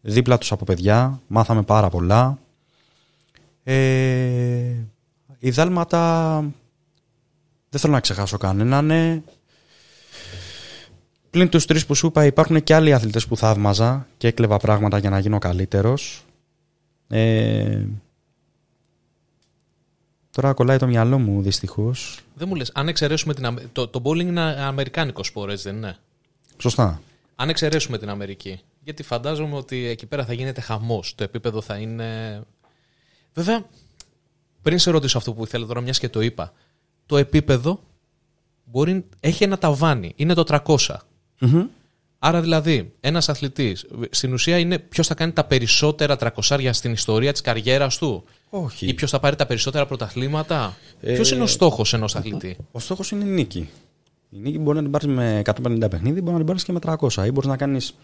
[0.00, 2.38] Δίπλα τους από παιδιά, μάθαμε πάρα πολλά.
[3.64, 4.74] Ε,
[5.38, 6.40] οι δάλματα
[7.68, 8.86] δεν θέλω να ξεχάσω κανέναν.
[8.86, 9.22] Ναι.
[11.30, 14.98] Πλην τους τρεις που σου είπα υπάρχουν και άλλοι αθλητές που θαύμαζα και έκλεβα πράγματα
[14.98, 16.24] για να γίνω καλύτερος.
[17.08, 17.84] Ε,
[20.32, 22.18] τώρα κολλάει το μυαλό μου δυστυχώς.
[22.34, 23.46] Δεν μου λες, αν εξαιρέσουμε την...
[23.46, 25.96] Αμε- Το, το bowling είναι αμερικάνικο σπορ, έτσι δεν είναι;
[26.58, 27.00] Σωστά.
[27.36, 28.60] Αν εξαιρέσουμε την Αμερική.
[28.84, 31.14] Γιατί φαντάζομαι ότι εκεί πέρα θα γίνεται χαμός.
[31.14, 32.40] Το επίπεδο θα είναι.
[33.34, 33.64] Βέβαια,
[34.62, 36.52] πριν σε ρωτήσω αυτό που ήθελα τώρα, μιας και το είπα.
[37.06, 37.80] Το επίπεδο
[38.64, 40.12] μπορεί, έχει ένα ταβάνι.
[40.16, 40.76] Είναι το 300.
[41.40, 41.66] Μμμ.
[42.24, 47.32] Άρα δηλαδή, ένας αθλητής στην ουσία είναι ποιος θα κάνει τα περισσότερα 300 στην ιστορία
[47.32, 48.86] της καριέρας του; Όχι.
[48.86, 52.78] Ή ποιος θα πάρει τα περισσότερα πρωταθλήματα; Ε, Ποιος είναι ο στόχος ενός αθλητή; Ο
[52.78, 53.68] στόχος είναι η νίκη.
[54.30, 56.78] Η νίκη μπορεί να την πάρεις με 150 παιχνίδι, μπορεί να την πάρεις και με
[56.78, 57.26] 300.
[57.26, 57.94] Ή μπορείς να κάνεις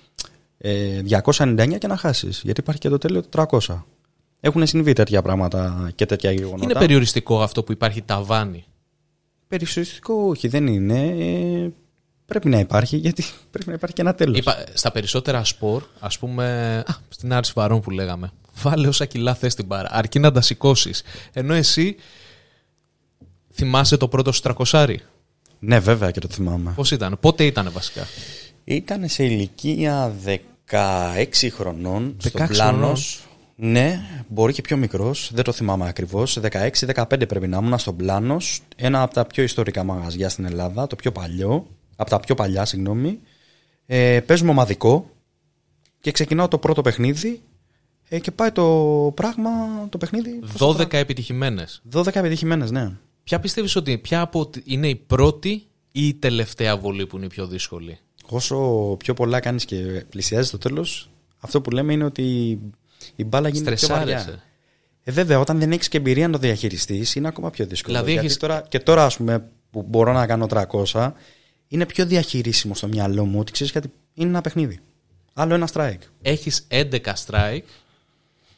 [0.58, 2.40] ε, 299 και να χάσεις.
[2.44, 3.82] Γιατί υπάρχει και το τέλειο το 300.
[4.40, 6.64] Έχουν συμβεί τέτοια πράγματα και τέτοια γεγονότα.
[6.64, 8.64] Είναι περιοριστικό αυτό που υπάρχει ταβάνι;
[9.48, 11.72] Περιοριστικό όχι, δεν είναι.
[12.28, 14.38] Ε, πρέπει να υπάρχει, γιατί πρέπει να υπάρχει και ένα τέλος.
[14.38, 18.30] Είπα, στα περισσότερα σπορ, ας πούμε, α, στην άρση βαρών που λέγαμε,
[18.62, 21.02] βάλε όσα κιλά θες στην μπάρα, αρκεί να τα σηκώσεις.
[21.32, 21.96] Ενώ εσύ
[23.52, 25.00] θυμάσαι το πρώτο σου τρακοσάρι.
[25.58, 26.72] Ναι, βέβαια και το θυμάμαι.
[26.74, 28.06] Πώς ήταν, πότε ήταν βασικά;
[28.64, 30.14] Ήταν σε ηλικία
[30.70, 32.76] 16 χρονών, στο 16 πλάνο.
[32.76, 32.96] χρονών.
[33.60, 36.38] Ναι, μπορεί και πιο μικρός, δεν το θυμάμαι ακριβώς.
[36.94, 38.36] 16-15 πρέπει να ήμουν στον πλάνο.
[38.76, 41.66] Ένα από τα πιο ιστορικά μαγαζιά στην Ελλάδα, το πιο παλιό,
[42.00, 43.20] από τα πιο παλιά, συγγνώμη.
[43.86, 45.10] Ε, παίζουμε ομαδικό
[46.00, 47.40] και ξεκινάω το πρώτο παιχνίδι
[48.08, 48.64] ε, και πάει το
[49.14, 49.50] πράγμα,
[49.88, 50.30] το παιχνίδι.
[50.30, 51.82] πώς το 12 επιτυχημένες.
[51.90, 52.10] πράγμα.
[52.10, 52.90] 12 επιτυχημένες, ναι.
[53.24, 55.50] Ποια πιστεύεις ότι ποια από, τη- είναι η πρώτη
[55.92, 58.56] ή η τελευταία βολή που είναι η πιο δύσκολη; Όσο
[58.98, 62.22] πιο πολλά κάνεις και πλησιάζεις το τέλος, αυτό που λέμε είναι ότι
[63.16, 64.18] η μπάλα γίνεται πιο βαριά.
[64.18, 64.42] Στρεσάρεσαι.
[65.04, 67.94] Ε, βέβαια, όταν δεν έχεις και εμπειρία να το διαχειριστείς, είναι ακόμα πιο δύσκολο.
[67.94, 71.12] Δηλαδή, Γιατί έχεις- τώρα, και τώρα, ας πούμε, που μπορώ να κάνω 300,
[71.68, 74.78] είναι πιο διαχειρίσιμο στο μυαλό μου ότι ξέρεις κάτι, είναι ένα παιχνίδι.
[75.34, 76.02] Άλλο ένα strike.
[76.22, 77.62] Έχεις 11 strike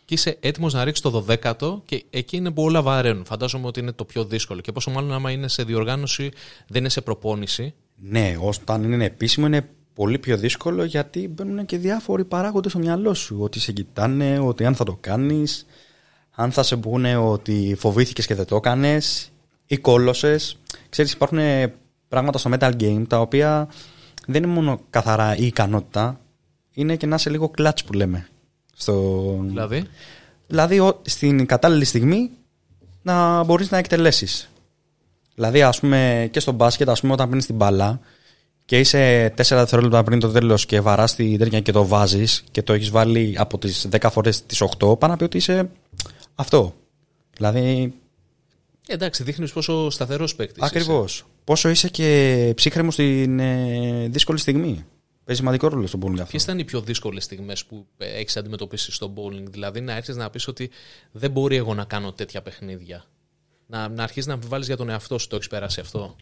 [0.04, 3.24] και είσαι έτοιμος να ρίξεις το 12ο και εκεί είναι που όλα βαραίνουν.
[3.24, 4.60] Φαντάζομαι ότι είναι το πιο δύσκολο.
[4.60, 6.30] Και πόσο μάλλον άμα είναι σε διοργάνωση,
[6.66, 7.74] δεν είναι σε προπόνηση.
[7.96, 13.14] Ναι, όταν είναι επίσημο είναι πολύ πιο δύσκολο γιατί μπαίνουν και διάφοροι παράγοντες στο μυαλό
[13.14, 13.36] σου.
[13.40, 15.66] Ότι σε κοιτάνε, ότι αν θα το κάνεις,
[16.30, 19.30] αν θα σε πούνε ότι φοβήθηκες και δεν το έκανες
[19.66, 20.58] ή κόλωσες.
[20.88, 21.38] Ξέρεις, υπάρχουν
[22.10, 23.68] πράγματα στο Metal Game τα οποία
[24.26, 26.20] δεν είναι μόνο καθαρά η ικανότητα,
[26.74, 28.28] είναι και να είσαι λίγο κλατς που λέμε.
[28.76, 29.36] Στο...
[29.46, 29.84] Δηλαδή,
[30.46, 32.30] Δηλαδή, ο- στην κατάλληλη στιγμή
[33.02, 34.50] να μπορείς να εκτελέσεις.
[35.34, 38.00] Δηλαδή, ας πούμε, και στο μπάσκετ, ας πούμε, όταν παίρνεις την μπάλα
[38.64, 42.62] και είσαι 4 δευτερόλεπτα πριν το τέλος και βαράς την τέρια και το βάζεις και
[42.62, 45.70] το έχεις βάλει από τις 10 φορές τι 8, πάνω να πει ότι είσαι
[46.34, 46.74] αυτό.
[47.36, 47.92] Δηλαδή,
[48.88, 50.62] εντάξει, δείχνεις πόσο σταθερός παίκτης.
[50.62, 51.24] ακριβώς.
[51.44, 54.84] Πόσο είσαι και ψύχρεμος στην ε, δύσκολη στιγμή;
[55.24, 56.24] Παίζει σημαντικό ρόλο στον bowling αυτό.
[56.24, 60.30] Ποιες ήταν οι πιο δύσκολες στιγμές που έχεις αντιμετωπίσει στο bowling, Δηλαδή να έρθει να
[60.30, 60.70] πεις ότι
[61.12, 63.04] δεν μπορεί εγώ να κάνω τέτοια παιχνίδια.
[63.66, 66.16] Να, να αρχίσεις να αμφιβάλλεις για τον εαυτό σου, το έχεις περάσει αυτό;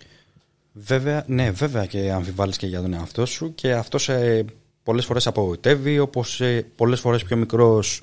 [0.72, 4.44] Βέβαια, ναι, βέβαια και αμφιβάλλεις και για τον εαυτό σου και αυτό σε
[4.82, 8.02] πολλές φορές απογοητεύει, όπως σε πολλές φορές πιο μικρός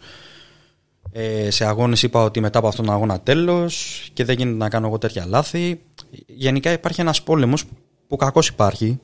[1.11, 4.70] ε, σε αγώνες είπα ότι μετά από αυτόν τον αγώνα τέλος και δεν γίνεται να
[4.70, 5.82] κάνω εγώ τέτοια λάθη.
[6.26, 7.66] Γενικά υπάρχει ένας πόλεμος
[8.08, 8.99] που κακώς υπάρχει,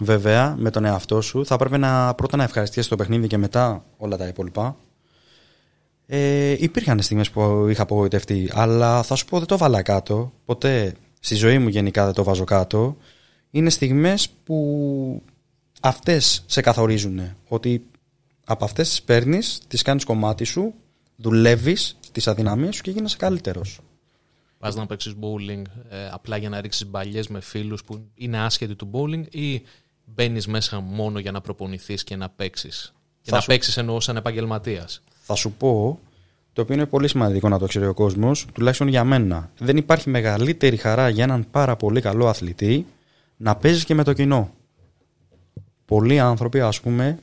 [0.00, 1.46] βέβαια, με τον εαυτό σου.
[1.46, 4.76] Θα πρέπει να πρώτα να ευχαριστήσεις το παιχνίδι και μετά όλα τα υπόλοιπα.
[6.06, 10.32] Ε, υπήρχαν στιγμές που είχα απογοητευτεί, αλλά θα σου πω δεν το βάλα κάτω.
[10.44, 12.96] Ποτέ στη ζωή μου γενικά δεν το βάζω κάτω.
[13.50, 15.22] Είναι στιγμές που
[15.80, 17.20] αυτές σε καθορίζουν.
[17.48, 17.86] Ότι
[18.44, 20.74] από αυτές τις παίρνεις, τις κάνεις κομμάτι σου,
[21.16, 23.80] δουλεύεις τις αδυναμίες σου και γίνεσαι καλύτερος.
[24.62, 28.74] Πας να παίξεις bowling ε, απλά για να ρίξεις μπαλιές με φίλους που είναι άσχετοι
[28.74, 29.62] του bowling ή
[30.04, 32.92] μπαίνεις μέσα μόνο για να προπονηθείς και να παίξεις;
[33.22, 35.02] Και Θα να σου- παίξεις εννοώ σαν επαγγελματίας.
[35.22, 35.98] Θα σου πω,
[36.52, 39.50] το οποίο είναι πολύ σημαντικό να το ξέρει ο κόσμος, τουλάχιστον για μένα.
[39.58, 42.86] Δεν υπάρχει μεγαλύτερη χαρά για έναν πάρα πολύ καλό αθλητή
[43.36, 44.50] να παίζεις και με το κοινό.
[45.84, 47.18] Πολλοί άνθρωποι, ας πούμε,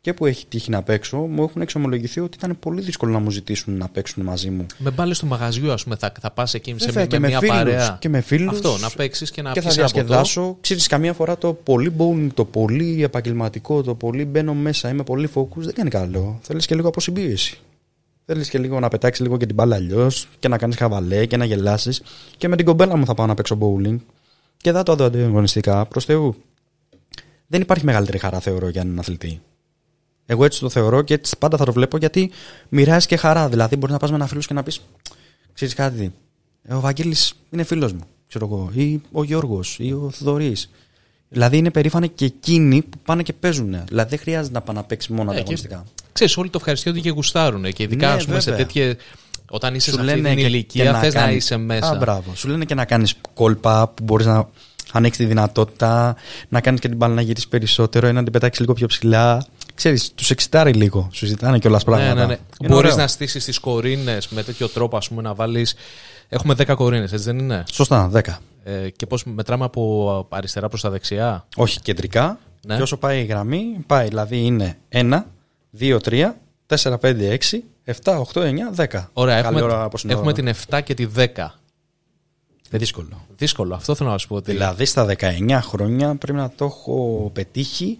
[0.00, 3.30] και που έχει τύχει να παίξω, μου έχουν εξομολογηθεί ότι ήταν πολύ δύσκολο να μου
[3.30, 4.66] ζητήσουν να παίξουν μαζί μου.
[4.78, 7.20] Με μπάλες του μαγαζιού, ας πούμε, θα, θα πας εκεί σε, Βέβαια, με, και με
[7.20, 7.96] με μια φίλους, παρέα.
[8.00, 8.52] και με φίλους.
[8.52, 9.98] Αυτό, να παίξεις και να και θα πιεις ένα ποτό.
[9.98, 10.56] διασκεδάσω.
[10.60, 15.28] Ξέρεις, καμία φορά το πολύ bowling, το πολύ επαγγελματικό, το πολύ μπαίνω μέσα, είμαι πολύ
[15.34, 16.38] focus, δεν κάνει καλό.
[16.42, 17.58] Θέλεις και λίγο αποσυμπίεση.
[18.24, 21.36] Θέλεις και λίγο να πετάξεις λίγο και την μπάλα αλλιώς και να κάνεις χαβαλέ και
[21.36, 22.02] να γελάσεις.
[22.36, 23.96] Και με την κομπέλα μου θα πάω να παίξω bowling.
[24.56, 26.34] Και θα το δω ανταγωνιστικά προς Θεού.
[27.46, 29.40] Δεν υπάρχει μεγαλύτερη χαρά, θεωρώ, για έναν αθλητή.
[30.30, 32.30] Εγώ έτσι το θεωρώ και έτσι πάντα θα το βλέπω γιατί
[32.68, 33.48] μοιράζει και χαρά.
[33.48, 34.80] Δηλαδή, μπορεί να πας με ένα φίλο και να πεις:
[35.54, 36.12] Ξέρεις κάτι,
[36.68, 40.70] ε, ο Βαγγέλης είναι φίλος μου, ξέρω εγώ, ή ο Γιώργος, ή ο Θοδωρής.
[41.28, 43.76] Δηλαδή, είναι περήφανοι και εκείνοι που πάνε και παίζουν.
[43.88, 45.84] Δηλαδή, δεν χρειάζεται να πάνε να παίξει μόνο Ε, και- ανταγωνιστικά.
[46.12, 47.72] Ξέρεις, όλοι το ευχαριστούνται και γουστάρουν.
[47.72, 48.66] Και ειδικά Ναι, ας πούμε, σε βέβαια.
[48.66, 48.96] τέτοιε.
[49.50, 51.90] Όταν είσαι Σου σε αυτή λένε την και- ηλικία, και θες να κάνεις- είσαι μέσα.
[51.90, 52.34] Α, μπράβο.
[52.34, 54.48] Σου λένε και να κάνεις κόλπα που μπορείς να
[54.92, 56.16] ανοίξεις τη δυνατότητα,
[56.48, 59.46] να κάνεις και την μπάλα να γυρίσεις περισσότερο ή να την πετάξεις λίγο πιο ψηλά.
[59.78, 61.08] Ξέρεις, τους εξητάρει λίγο.
[61.12, 62.14] Σου ζητάνε κιόλας πράγματα.
[62.14, 62.38] Ναι, ναι, ναι.
[62.60, 62.96] Είναι Μπορείς ωραίο.
[63.02, 65.66] να στήσεις τις κορίνες με τέτοιο τρόπο, ας πούμε, να βάλει.
[66.28, 68.20] Έχουμε 10 κορίνες, έτσι δεν είναι; Σωστά, 10.
[68.64, 72.38] Ε, και πώς μετράμε από αριστερά προς τα δεξιά; Όχι κεντρικά.
[72.66, 72.76] Ναι.
[72.76, 74.08] Και όσο πάει η γραμμή, πάει.
[74.08, 75.24] Δηλαδή είναι 1,
[75.78, 76.34] 2, 3,
[76.66, 79.08] 4, 5, 6, 7, 8, 9, 10.
[79.12, 80.52] Ωραία, Καλή έχουμε, ώρα, πώς είναι έχουμε τώρα.
[80.52, 81.24] την 7 και τη 10.
[82.70, 83.26] Είναι δύσκολο.
[83.36, 84.34] Δύσκολο, αυτό θέλω να σου πω.
[84.34, 87.98] Ότι Δηλαδή στα 19 χρόνια πρέπει να το έχω πετύχει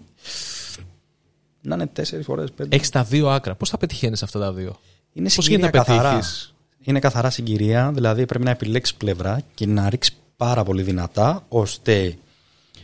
[1.61, 2.65] να είναι 4 φορές 5.
[2.69, 3.55] έχεις τα δύο άκρα.
[3.55, 4.79] Πώς θα πετυχαίνεις αυτά τα δύο;
[5.13, 6.09] Είναι Πώς συγκυρία γίνεται να καθαρά.
[6.09, 11.45] πετύχεις; Είναι καθαρά συγκυρία, δηλαδή πρέπει να επιλέξεις πλευρά και να ρίξεις πάρα πολύ δυνατά,
[11.49, 12.17] ώστε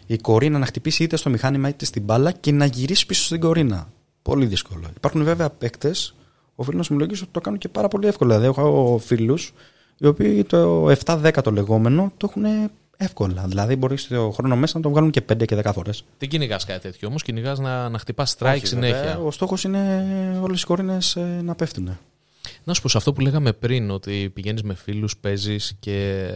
[0.06, 3.40] η κορίνα να χτυπήσει είτε στο μηχάνημα είτε στην μπάλα και να γυρίσει πίσω στην
[3.40, 3.88] κορίνα.
[4.22, 4.90] Πολύ δύσκολο.
[4.96, 6.16] Υπάρχουν βέβαια παίκτες,
[6.56, 8.40] ο φίλο μου λέγει ότι το κάνουν και πάρα πολύ εύκολα.
[8.40, 9.54] Δηλαδή, έχω φίλους
[9.98, 13.46] οι οποίοι το 7-10 το λεγόμενο το έχουν Εύκολα.
[13.48, 16.04] Δηλαδή μπορείς στο χρόνο μέσα να το βγάλουν και 5 και 10 φορές.
[16.18, 17.24] Δεν κυνηγάς κάτι τέτοιο όμως.
[17.24, 19.20] Κυνηγάς να, να χτυπάς strike συνέχεια.
[19.20, 20.98] ο στόχος είναι όλες οι κόρυνε
[21.42, 21.98] να πέφτουν.
[22.64, 26.28] Να σου πω σε αυτό που λέγαμε πριν, ότι πηγαίνεις με φίλους, παίζεις και.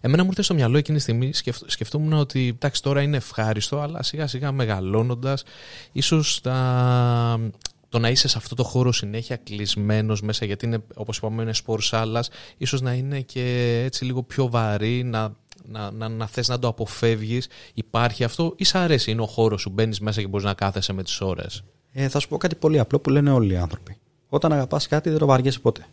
[0.00, 1.30] Εμένα μου ήρθε στο μυαλό εκείνη τη στιγμή,
[1.66, 5.44] σκεφτόμουν ότι εντάξει τώρα είναι ευχάριστο, αλλά σιγά σιγά μεγαλώνοντας,
[5.92, 7.50] ίσως τα,
[7.92, 11.52] το να είσαι σε αυτό το χώρο συνέχεια κλεισμένος μέσα, γιατί είναι, όπως είπαμε, είναι
[11.52, 12.24] σπορ άλλα,
[12.56, 13.42] ίσως να είναι και
[13.84, 17.48] έτσι λίγο πιο βαρύ, να, να, να, να θες να το αποφεύγεις.
[17.74, 20.92] Υπάρχει αυτό, ή σ' αρέσει, είναι ο χώρος σου, μπαίνεις μέσα και μπορείς να κάθεσαι
[20.92, 23.96] με τις ώρες; Ε, θα σου πω κάτι πολύ απλό που λένε όλοι οι άνθρωποι.
[24.28, 25.86] Όταν αγαπάς κάτι, δεν το βαριέσαι ποτέ.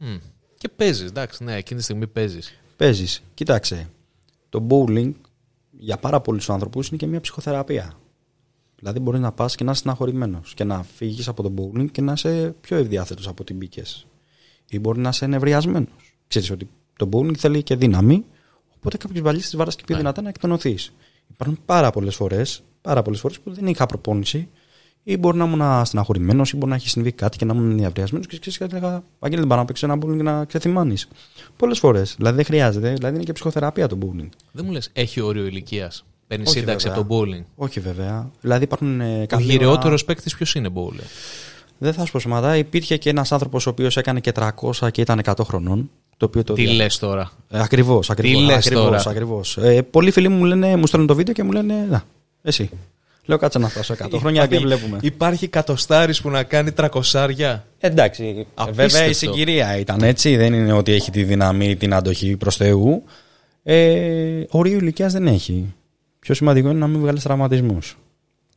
[0.00, 0.20] Mm.
[0.58, 2.58] Και παίζεις, εντάξει, ναι, εκείνη τη στιγμή παίζεις.
[2.76, 3.22] Παίζεις.
[3.34, 3.90] Κοίταξε.
[4.48, 5.12] Το bowling
[5.78, 7.96] για πάρα πολλούς άνθρωπου είναι και μια ψυχοθεραπεία.
[8.82, 12.00] Δηλαδή μπορεί να πας και να είσαι στεναχωρημένος και να φύγεις από το bowling και
[12.00, 14.06] να είσαι πιο ευδιάθετος από ό,τι μπήκες.
[14.68, 15.86] Ή μπορεί να είσαι νευριασμένο.
[16.28, 18.24] Ξέρεις ότι το bowling θέλει και δύναμη,
[18.76, 20.00] οπότε κάποιο βαλίσει της βάρας και πιο ναι.
[20.00, 20.92] δυνατά να εκτονωθείς.
[21.30, 24.48] Υπάρχουν πάρα πολλές φορές πάρα πολλές φορές που δεν είχα προπόνηση
[25.02, 28.24] ή μπορεί να ήμουν στεναχωρημένος ή μπορεί να έχει συμβεί κάτι και να ήμουν νευριασμένο
[28.24, 28.74] και ξέρεις κάτι.
[28.74, 31.08] Λέγα, Αγγέλη, δεν πάω να παίξω ένα bowling και να ξεθυμάνεις.
[31.56, 32.14] Πολλές φορές.
[32.16, 32.92] Δηλαδή δεν χρειάζεται.
[32.92, 34.28] Δηλαδή είναι και ψυχοθεραπεία το bowling.
[34.52, 36.04] Δεν μου λες, έχει όριο ηλικίας.
[36.32, 37.44] Παίρνει σύνταξη από το bowling.
[37.56, 38.30] Όχι βέβαια.
[38.40, 39.00] Δηλαδή υπάρχουν.
[39.00, 41.06] Ε, ο γυρεότερος παίκτης ποιος είναι bowling.
[41.78, 42.56] Δεν θα σου πω σημαντά.
[42.56, 45.90] Υπήρχε και ένας άνθρωπος ο οποίος έκανε και 300 και ήταν 100 χρονών.
[46.16, 49.06] Το οποίο το Τι λες τώρα; Ε, ακριβώς, ακριβώς.
[49.06, 52.04] Ακριβώς, Ε, πολλοί φίλοι μου λένε, μου στέλνουν το βίντεο και μου λένε Να,
[52.42, 52.70] εσύ.
[53.24, 54.98] Λέω κάτσε να φτάσω 100 χρόνια και βλέπουμε.
[55.00, 58.46] Υπάρχει κατοστάρι που να κάνει τρακοσάρια; Εντάξει.
[58.54, 58.72] Απίστευτο.
[58.82, 60.36] Βέβαια η συγκυρία ήταν έτσι.
[60.36, 63.02] Δεν είναι ότι έχει τη δύναμη την αντοχή προς Θεού.
[63.62, 65.74] Ε, όριο ηλικίας δεν έχει.
[66.22, 67.98] Πιο σημαντικό είναι να μην βγάλεις τραυματισμούς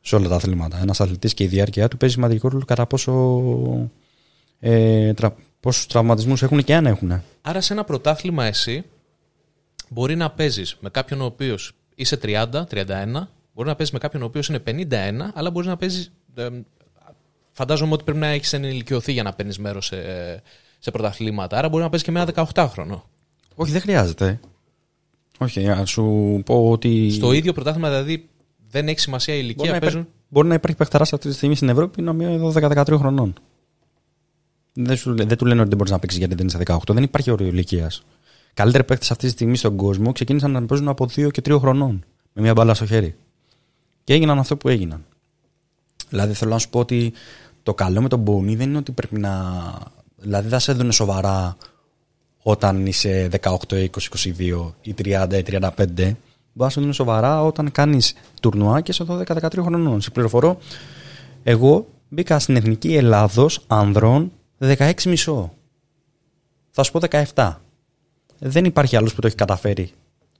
[0.01, 0.77] σε όλα τα αθλήματα.
[0.81, 3.41] Ένας αθλητής και η διάρκεια του παίζει σημαντικό ρόλο κατά πόσο.
[4.59, 7.21] Ε, τρα, πόσους τραυματισμούς έχουν και αν έχουν.
[7.41, 8.83] Άρα σε ένα πρωτάθλημα εσύ
[9.89, 14.21] μπορεί να παίζεις με κάποιον ο οποίος είσαι 30, 31 Μπορεί να παίζεις με κάποιον
[14.21, 16.11] ο οποίος είναι 51, αλλά μπορείς να παίζεις.
[16.35, 16.47] Ε,
[17.51, 19.97] φαντάζομαι ότι πρέπει να έχεις ενηλικιωθεί για να παίρνεις μέρος σε,
[20.79, 21.57] σε πρωταθλήματα.
[21.57, 23.01] Άρα μπορεί να παίζεις και με ένα 18χρονο.
[23.55, 24.39] Όχι, δεν χρειάζεται.
[25.37, 27.11] Όχι, να σου πω ότι.
[27.11, 28.29] Στο ίδιο πρωτάθλημα δηλαδή
[28.69, 29.67] δεν έχει σημασία η ηλικία.
[29.67, 29.99] Μπορεί, παίζουν...
[29.99, 33.33] να, μπορεί να υπάρχει παιχταράς αυτή τη στιγμή στην Ευρώπη να είναι 12-13 χρονών.
[34.73, 36.77] Δεν, σου, δεν του λένε ότι δεν μπορείς να παίξεις γιατί δεν είσαι 18.
[36.87, 38.03] Δεν υπάρχει όριο ηλικίας.
[38.53, 42.03] Καλύτεροι παίχτε αυτή τη στιγμή στον κόσμο ξεκίνησαν να παίζουν από 2 και 3 χρονών.
[42.33, 43.15] Με μια μπάλα στο χέρι.
[44.03, 45.05] Και έγιναν αυτό που έγιναν.
[46.09, 47.13] Δηλαδή θέλω να σου πω ότι
[47.63, 49.53] το καλό με τον Μπούνι δεν είναι ότι πρέπει να.
[50.17, 51.57] Δηλαδή δεν σε έδωνε σοβαρά
[52.47, 55.69] όταν είσαι 18, 20, 22 ή 30 ή 35.
[55.87, 56.15] Μπορεί
[56.53, 60.01] να σε δουν σοβαρά όταν κάνεις τουρνουά και σε 12-13 χρονών.
[60.01, 60.57] Σε πληροφορώ,
[61.43, 65.49] εγώ μπήκα στην Εθνική Ελλάδος ανδρών 16,5.
[66.71, 66.99] Θα σου πω
[67.33, 67.55] 17.
[68.39, 69.91] Δεν υπάρχει άλλος που το έχει καταφέρει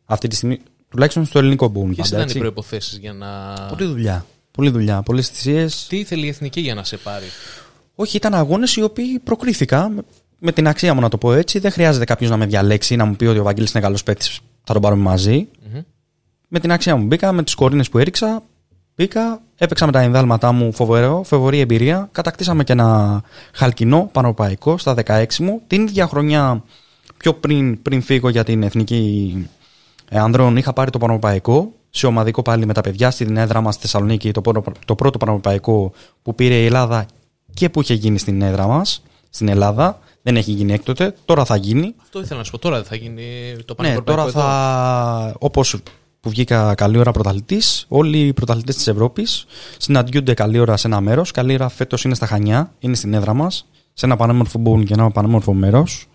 [0.06, 0.60] αυτή τη στιγμή.
[0.90, 1.90] Τουλάχιστον στο ελληνικό boom.
[1.96, 3.54] Ποιες ήταν οι προποθέσει για να.
[3.70, 4.26] Πολλή δουλειά.
[4.52, 5.02] Πολλή δουλειά.
[5.02, 5.86] Πολλές θυσίες.
[5.90, 7.26] Τι ήθελε η εθνική για να σε πάρει;
[7.96, 9.92] Όχι, ήταν αγώνες οι οποίοι προκρίθηκα.
[10.46, 11.60] Με την αξία μου να το πω έτσι.
[11.60, 14.04] Δεν χρειάζεται κάποιος να με διαλέξει ή να μου πει ότι ο Βαγγέλης είναι καλός
[14.04, 14.40] παίκτης.
[14.64, 15.48] Θα τον πάρουμε μαζί.
[15.48, 15.84] Mm-hmm.
[16.48, 18.44] Με την αξία μου μπήκα, με τις κορίνες που έριξα.
[18.96, 22.10] Μπήκα, έπαιξα με τα ενδάλματά μου φοβερό, φοβερή εμπειρία.
[22.12, 23.22] Κατακτήσαμε και ένα
[23.54, 25.62] χαλκινό πανοπαϊκό στα 16 μου.
[25.68, 26.64] Την ίδια χρονιά,
[27.18, 29.48] πιο πριν, πριν φύγω για την εθνική
[30.10, 33.74] ε, ανδρών είχα πάρει το Πανοπαϊκό σε ομαδικό πάλι με τα παιδιά στην έδρα μας
[33.74, 34.32] στη Θεσσαλονίκη.
[34.32, 34.42] Το,
[34.86, 35.92] το πρώτο Πανοπαϊκό
[36.22, 37.06] που πήρε η Ελλάδα
[37.54, 40.00] και που είχε γίνει στην έδρα μας στην Ελλάδα.
[40.26, 41.16] Δεν έχει γίνει έκτοτε.
[41.26, 41.96] Τώρα θα γίνει.
[42.02, 42.58] Αυτό ήθελα να σου πω.
[42.58, 43.24] Τώρα δεν θα γίνει
[43.66, 44.12] το Πανοπαϊκό.
[44.12, 45.36] Ναι, τώρα θα.
[45.40, 45.78] Όπως
[46.20, 49.46] που βγήκα καλή ώρα πρωταθλητής, όλοι οι πρωταθλητές της Ευρώπης
[49.78, 51.32] συναντιούνται καλή ώρα σε ένα μέρος.
[51.32, 54.94] Καλή ώρα φέτος είναι στα Χανιά, είναι στην έδρα μας, σε ένα πανέμορφο μπούλ και
[54.94, 56.08] ένα πανέμορφο μέρος.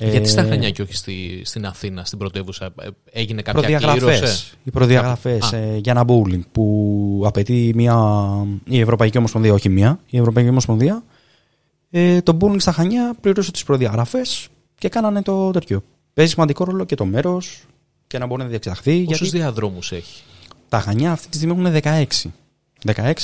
[0.00, 4.54] Γιατί στα ε, Χανιά και όχι στη, στην Αθήνα, στην πρωτεύουσα, ε, έγινε κάποια κλήρωση;
[4.62, 8.24] Οι προδιαγραφές ε, για ένα bowling που απαιτεί μια,
[8.64, 11.02] η Ευρωπαϊκή Ομοσπονδία, όχι μία, η Ευρωπαϊκή Ομοσπονδία.
[11.98, 15.82] Ε, το bowling στα Χανιά πλήρωσε τις προδιαγραφές και κάνανε το τέτοιο.
[16.14, 17.62] Παίζει σημαντικό ρόλο και το μέρος
[18.06, 19.04] και να μπορεί να διεξαχθεί.
[19.04, 19.36] Πόσους γιατί...
[19.36, 20.22] διαδρόμους έχει;
[20.68, 22.04] Τα Χανιά αυτή τη στιγμή έχουν 16.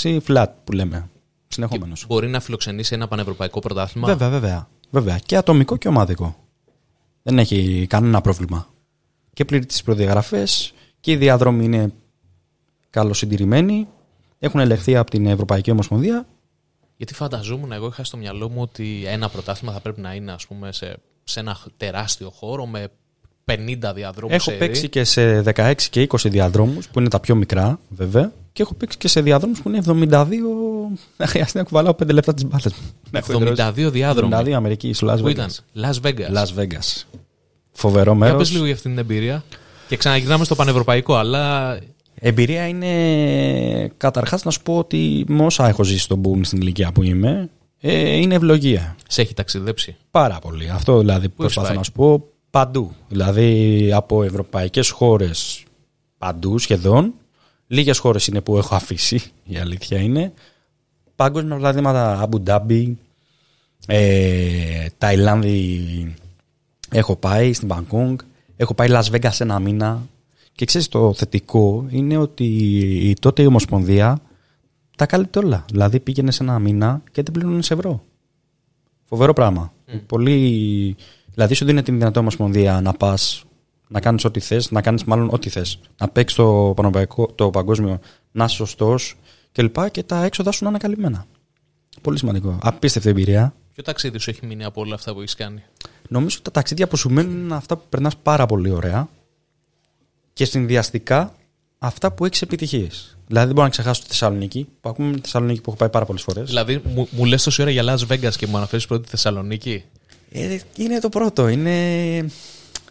[0.03, 1.09] 16 flat που λέμε.
[1.49, 2.05] Συνεχόμενος.
[2.09, 4.68] Μπορεί να φιλοξενήσει ένα πανευρωπαϊκό πρωτάθλημα; Βέβαια, βέβαια.
[4.91, 5.18] βέβαια.
[5.18, 6.37] Και ατομικό και ομαδικό.
[7.23, 8.68] Δεν έχει κανένα πρόβλημα.
[9.33, 11.93] Και πλήρει τις προδιαγραφές και οι διαδρόμοι είναι
[12.91, 13.89] καλοσυντηρημένοι.
[14.39, 16.27] Έχουν ελεγχθεί από την Ευρωπαϊκή Ομοσπονδία.
[16.97, 20.47] Γιατί φανταζόμουν, εγώ είχα στο μυαλό μου ότι ένα πρωτάθλημα θα πρέπει να είναι ας
[20.47, 22.88] πούμε, σε, σε ένα τεράστιο χώρο με
[23.45, 24.34] 50 διαδρόμους.
[24.34, 28.62] Έχω παίξει και σε 16 και 20 διαδρόμους που είναι τα πιο μικρά βέβαια και
[28.62, 30.26] έχω παίξει και σε διαδρόμους που είναι 72
[31.16, 33.55] να χρειάζεται να κουβαλάω 5 λεπτά τις μπάλες μου.
[33.86, 34.34] 72 διάδρομοι.
[34.36, 35.22] 72 Αμερική στο Las Vegas.
[35.22, 36.34] Πού ήταν; Las Vegas.
[36.34, 37.05] Las Vegas.
[37.72, 38.34] φοβερό μέρος.
[38.34, 39.45] Για πες λίγο για αυτή την εμπειρία.
[39.88, 41.78] Και ξαναγυρνάμε στο πανευρωπαϊκό, αλλά
[42.25, 46.93] Εμπειρία είναι καταρχάς να σου πω ότι με όσα έχω ζήσει στον Boom στην ηλικία
[46.93, 47.49] που είμαι,
[47.81, 48.97] ε, είναι ευλογία.
[49.09, 50.70] σε έχει ταξιδέψει; Πάρα πολύ.
[50.70, 52.95] Αυτό δηλαδή που έχεις προσπαθώ πάει; να σου πω παντού.
[53.09, 55.64] Δηλαδή από ευρωπαϊκές χώρες
[56.18, 57.12] παντού σχεδόν.
[57.66, 60.33] Λίγες χώρες είναι που έχω αφήσει, η αλήθεια είναι.
[61.16, 62.99] Παγκόσμια παραδείγματα, Αμπου Ντάμπι,
[63.87, 66.14] ε, Ταϊλάνδη
[66.91, 68.18] έχω πάει, στην Μπαγκόγκ,
[68.57, 70.03] έχω πάει Las Vegas ένα μήνα.
[70.53, 72.44] Και ξέρεις το θετικό είναι ότι
[73.09, 74.20] η τότε η Ομοσπονδία
[74.96, 75.64] τα κάλυπτε όλα.
[75.70, 78.05] Δηλαδή πήγαινε σε ένα μήνα και δεν πλήρωνε ευρώ.
[79.05, 79.72] Φοβερό πράγμα.
[80.07, 80.96] Πολύ...
[81.34, 83.44] Δηλαδή σου δίνει την δυνατότητα ομοσπονδία να πας
[83.88, 85.80] να κάνεις ό,τι θες, να κάνεις μάλλον ό,τι θες.
[85.98, 87.98] Να παίξεις το, πανευρωπαϊκό- το παγκόσμιο,
[88.32, 89.16] να είσαι σωστός
[89.53, 89.90] κλπ.
[89.90, 91.26] Και τα έξοδα σου να είναι καλυμμένα.
[92.00, 92.59] Πολύ σημαντικό.
[92.62, 93.55] Απίστευτη εμπειρία.
[93.72, 95.62] Ποιο ταξίδι σου έχει μείνει από όλα αυτά που έχεις κάνει;
[96.09, 99.09] Νομίζω ότι τα ταξίδια που σου μένουν είναι αυτά που περνάς πάρα πολύ ωραία
[100.33, 101.35] και συνδυαστικά
[101.78, 103.16] αυτά που έχεις επιτυχίες.
[103.26, 106.05] Δηλαδή δεν μπορώ να ξεχάσω τη Θεσσαλονίκη, που ακούμε τη Θεσσαλονίκη που έχω πάει πάρα
[106.05, 106.49] πολλές φορές.
[106.49, 109.85] Δηλαδή, μου, μου λες τόση ώρα για Las Vegas και μου αναφέρεις πρώτη Θεσσαλονίκη;
[110.33, 111.49] Ε, είναι το πρώτο.
[111.49, 112.26] Είναι.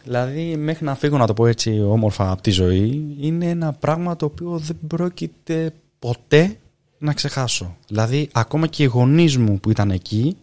[0.04, 4.16] Δηλαδή, μέχρι να φύγω να το πω έτσι όμορφα από τη ζωή, είναι ένα πράγμα
[4.16, 6.56] το οποίο δεν πρόκειται ποτέ
[6.98, 7.76] να ξεχάσω.
[7.88, 10.36] Δηλαδή, ακόμα και οι γονείς μου που ήταν εκεί,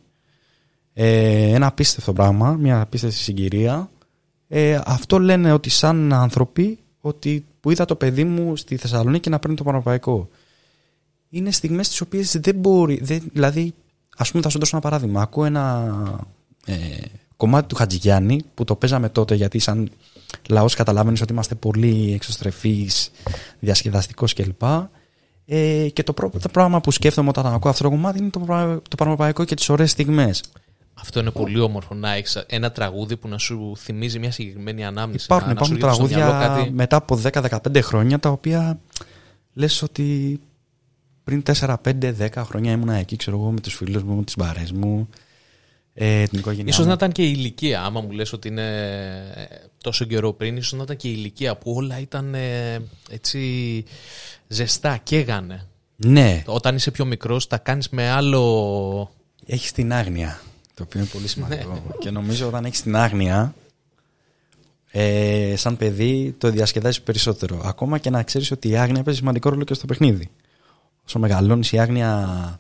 [0.94, 3.90] ε, ένα απίστευτο πράγμα, μια απίστευτη συγκυρία.
[4.48, 6.80] Ε, αυτό λένε ότι σαν άνθρωποι,
[7.10, 10.30] ότι που είδα το παιδί μου στη Θεσσαλονίκη να παίρνει το Παναπαϊκό.
[11.30, 13.74] Είναι στιγμές τις οποίες δεν μπορεί, δεν, δηλαδή,
[14.18, 15.22] ας πούμε θα σου δώσω ένα παράδειγμα.
[15.22, 15.96] Ακούω ένα
[16.66, 16.76] ε,
[17.38, 19.90] κομμάτι του Χατζηγιάννη που το παίζαμε τότε γιατί σαν
[20.50, 23.12] λαός καταλάβαινες ότι είμαστε πολύ εξωστρεφείς,
[23.60, 24.62] διασκεδαστικός κλπ.
[25.46, 28.82] Ε, και το πρώτο πράγμα που σκέφτομαι όταν ακούω αυτό το κομμάτι είναι το, πρα-
[28.90, 30.44] το Παναπαϊκό και τις ωραίες στιγμές.
[31.02, 35.26] Αυτό είναι πολύ όμορφο να έχεις ένα τραγούδι που να σου θυμίζει μια συγκεκριμένη ανάμνηση.
[35.26, 36.74] Υπάρχουν, να, να σου υπάρχουν έρχεται στο τραγούδια μυαλό κάτι.
[36.74, 37.20] μετά από
[37.74, 38.80] 10-15 χρόνια τα οποία
[39.54, 40.40] λες ότι
[41.24, 45.10] πριν 4-5-10 χρόνια ήμουνα εκεί, ξέρω εγώ, με τους φίλους μου, με τις μπαρές μου,
[45.94, 46.88] ε, την οικογένειά Ίσως μου.
[46.88, 48.68] να ήταν και η ηλικία, άμα μου λες ότι είναι
[49.36, 49.46] ε,
[49.84, 52.80] τόσο καιρό πριν, ίσως να ήταν και η ηλικία που όλα ήταν ε,
[53.10, 53.84] έτσι
[54.48, 55.68] ζεστά, καίγανε.
[55.96, 59.12] Ναι, Όταν είσαι πιο μικρός τα κάνεις με άλλο...
[59.46, 60.40] έχεις την άγνοια,
[60.80, 61.72] το οποίο είναι πολύ σημαντικό.
[61.74, 61.80] Ναι.
[62.00, 63.54] και νομίζω όταν έχεις την άγνοια,
[64.92, 67.62] ε, σαν παιδί το διασκεδάζεις περισσότερο.
[67.64, 70.30] Ακόμα και να ξέρεις ότι η άγνοια παίζει σημαντικό ρόλο και στο παιχνίδι.
[71.08, 72.60] Όσο μεγαλώνεις η άγνοια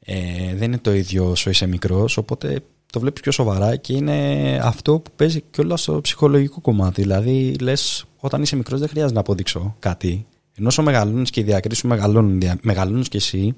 [0.00, 2.60] ε, δεν είναι το ίδιο όσο είσαι μικρός, οπότε
[2.92, 7.02] το βλέπεις πιο σοβαρά και είναι αυτό που παίζει και όλα στο ψυχολογικό κομμάτι.
[7.02, 10.26] Δηλαδή λες όταν είσαι μικρός δεν χρειάζεται να αποδείξω κάτι.
[10.58, 13.54] Ενώ όσο μεγαλώνεις και οι διακρίσεις σου μεγαλώνουν, δια- μεγαλώνεις και εσύ,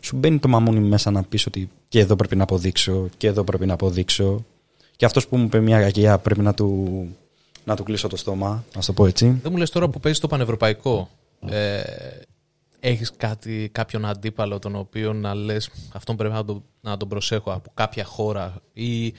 [0.00, 3.44] σου μπαίνει το μαμούνι μέσα να πεις ότι και εδώ πρέπει να αποδείξω και εδώ
[3.44, 4.44] πρέπει να αποδείξω.
[4.96, 7.08] Και αυτός που μου είπε μια κακιά πρέπει να του,
[7.64, 9.38] να του κλείσω το στόμα, να το πω έτσι.
[9.42, 11.08] Δεν μου λες τώρα που παίζεις το πανευρωπαϊκό,
[11.48, 11.80] ε,
[12.80, 17.52] έχεις κάτι, κάποιον αντίπαλο τον οποίο να λες αυτόν πρέπει να τον, να τον προσέχω
[17.52, 19.14] από κάποια χώρα ή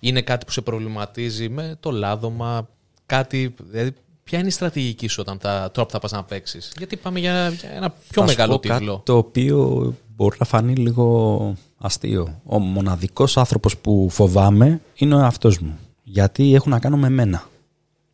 [0.00, 2.68] είναι κάτι που σε προβληματίζει με το λάδωμα,
[3.06, 3.92] κάτι, δηλαδή
[4.24, 7.18] ποια είναι η στρατηγική σου όταν τα, τώρα που θα πας να παίξεις; Γιατί πάμε
[7.18, 9.00] για, για ένα πιο Θα σου μεγάλο πω κάτι τίτλο.
[9.04, 12.40] Το οποίο μπορεί να φανεί λίγο αστείο.
[12.44, 15.78] Ο μοναδικός άνθρωπος που φοβάμαι είναι ο εαυτός μου.
[16.02, 17.48] Γιατί έχουν να κάνω με μένα.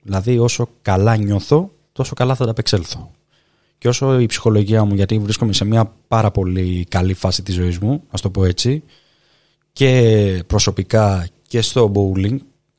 [0.03, 3.11] Δηλαδή όσο καλά νιώθω, τόσο καλά θα τα απεξέλθω.
[3.79, 7.79] Και όσο η ψυχολογία μου, γιατί βρίσκομαι σε μια πάρα πολύ καλή φάση της ζωής
[7.79, 8.83] μου, ας το πω έτσι,
[9.73, 12.37] και προσωπικά και στο bowling,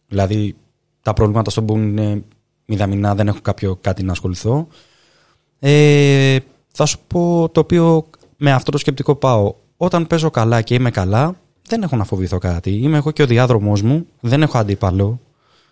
[0.07, 0.55] δηλαδή
[1.01, 2.23] τα προβλήματα στο bowling είναι
[2.71, 4.67] μηδαμινά, δεν έχω κάποιο κάτι να ασχοληθώ,
[5.59, 6.37] ε,
[6.71, 8.05] θα σου πω το οποίο
[8.37, 9.53] με αυτό το σκεπτικό πάω.
[9.77, 11.35] Όταν παίζω καλά και είμαι καλά,
[11.67, 12.71] δεν έχω να φοβηθώ κάτι.
[12.71, 15.19] Είμαι εγώ και ο διάδρομός μου, δεν έχω αντίπαλο.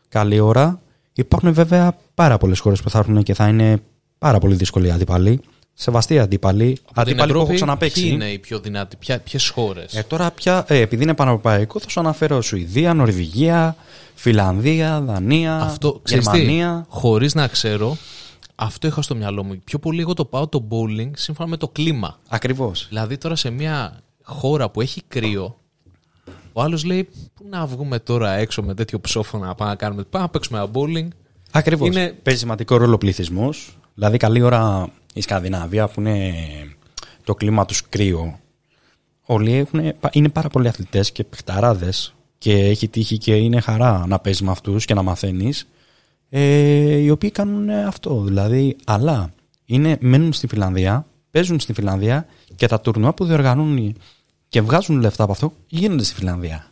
[0.10, 0.82] Καλή ώρα.
[1.14, 3.82] Υπάρχουν βέβαια πάρα πολλές χώρες που θα έρθουν και θα είναι
[4.18, 5.42] πάρα πολύ δύσκολοι αντίπαλοι.
[5.82, 6.78] Σεβαστοί αντίπαλοι.
[6.82, 8.02] Από την Αντίπαλοι που έχω Ευρώπη, ξαναπέξει.
[8.02, 11.90] ποιοι είναι οι πιο δυνατοί, ποιες χώρες; Ε, τώρα πια, ε, επειδή είναι πανευρωπαϊκό, θα
[11.90, 13.76] σου αναφέρω Σουηδία, Νορβηγία,
[14.16, 16.86] Φιλανδία, Δανία, Αυτό ξέρεις τι, Γερμανία.
[16.90, 17.98] χωρίς να ξέρω,
[18.56, 19.60] αυτό είχα στο μυαλό μου.
[19.64, 22.20] Πιο πολύ εγώ το πάω το bowling σύμφωνα με το κλίμα.
[22.28, 22.86] Ακριβώς.
[22.88, 25.58] Δηλαδή τώρα σε μια χώρα που έχει κρύο,
[26.54, 27.04] ο άλλος λέει:
[27.34, 30.04] Πού να βγούμε τώρα έξω με τέτοιο ψόφο να πάμε να κάνουμε.
[30.04, 31.08] Πάμε να παίξουμε ένα bowling.
[31.52, 31.88] Ακριβώς.
[31.88, 33.78] Είναι- Παίζει σημαντικό ρόλο πληθυσμός.
[33.96, 36.34] Δηλαδή, καλή ώρα η Σκανδιναβία που είναι
[37.24, 38.40] το κλίμα τους κρύο.
[39.26, 44.20] Όλοι έχουν, είναι πάρα πολλοί αθλητές και παιχταράδες και έχει τύχει και είναι χαρά να
[44.20, 45.68] παίζεις με αυτούς και να μαθαίνεις.
[46.30, 48.22] Ε, οι οποίοι κάνουν αυτό.
[48.22, 49.32] Δηλαδή, αλλά
[49.66, 53.96] είναι, μένουν στη Φιλανδία, παίζουν στη Φιλανδία και τα τουρνουά που διοργανώνουν
[54.50, 56.72] και βγάζουν λεφτά από αυτό γίνονται στη Φιλανδία.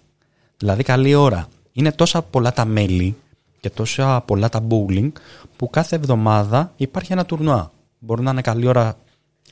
[0.58, 1.48] Δηλαδή, καλή ώρα.
[1.72, 3.16] Είναι τόσα πολλά τα μέλη
[3.60, 5.12] και τόσα πολλά τα bowling
[5.56, 7.72] που κάθε εβδομάδα υπάρχει ένα τουρνουά.
[8.00, 8.98] Μπορεί να είναι καλή ώρα,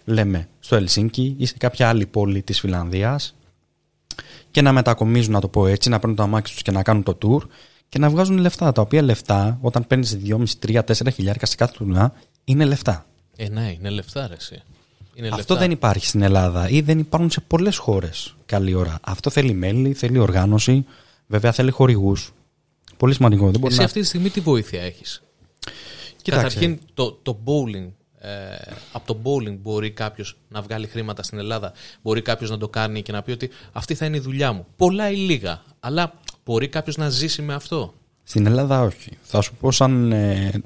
[0.06, 3.36] λέμε, στο Ελσίνκι ή σε κάποια άλλη πόλη της Φιλανδίας
[4.52, 7.04] και να μετακομίζουν, να το πω έτσι, να παίρνουν το αμάξι τους και να κάνουν
[7.04, 7.48] το tour
[7.90, 8.72] και να βγάζουν λεφτά.
[8.72, 13.06] Τα οποία λεφτά, όταν παίρνεις 2,5, 3, 4 χιλιάρικα σε κάθε τουρνουά, είναι λεφτά.
[13.36, 14.64] Ε, ναι, είναι λεφτά, ρε, εσύ.
[15.16, 15.56] Είναι Αυτό λεφτά.
[15.56, 19.00] δεν υπάρχει στην Ελλάδα ή δεν υπάρχουν σε πολλές χώρες καλή ώρα.
[19.02, 20.86] Αυτό θέλει μέλη, θέλει οργάνωση,
[21.28, 22.34] βέβαια θέλει χορηγούς.
[22.98, 23.52] Πολύ σημαντικό.
[23.52, 23.86] Δεν μπορεί Εσύ να...
[23.86, 25.24] αυτή τη στιγμή τι βοήθεια έχεις;
[26.22, 26.44] Κοίταξε.
[26.48, 27.90] Καταρχήν το, το bowling.
[28.26, 31.74] Ε, από το bowling μπορεί κάποιος να βγάλει χρήματα στην Ελλάδα.
[32.02, 34.66] Μπορεί κάποιος να το κάνει και να πει ότι αυτή θα είναι η δουλειά μου.
[34.76, 35.62] Πολλά ή λίγα.
[35.80, 36.14] Αλλά
[36.46, 37.94] μπορεί κάποιος να ζήσει με αυτό.
[38.24, 39.18] Στην Ελλάδα όχι.
[39.22, 40.62] Θα σου πω σαν ε,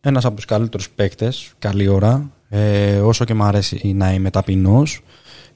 [0.00, 5.00] ένας από τους καλύτερους παίκτες, καλή ώρα, ε, όσο και μου αρέσει να είμαι ταπεινός,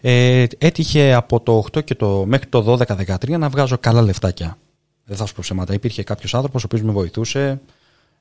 [0.00, 4.58] ε, έτυχε από το 8 και το, μέχρι το 12-13 να βγάζω καλά λεφτάκια.
[5.04, 5.74] Δεν θα σου πω ψέματα.
[5.74, 7.60] Υπήρχε κάποιος άνθρωπος ο οποίος με βοηθούσε,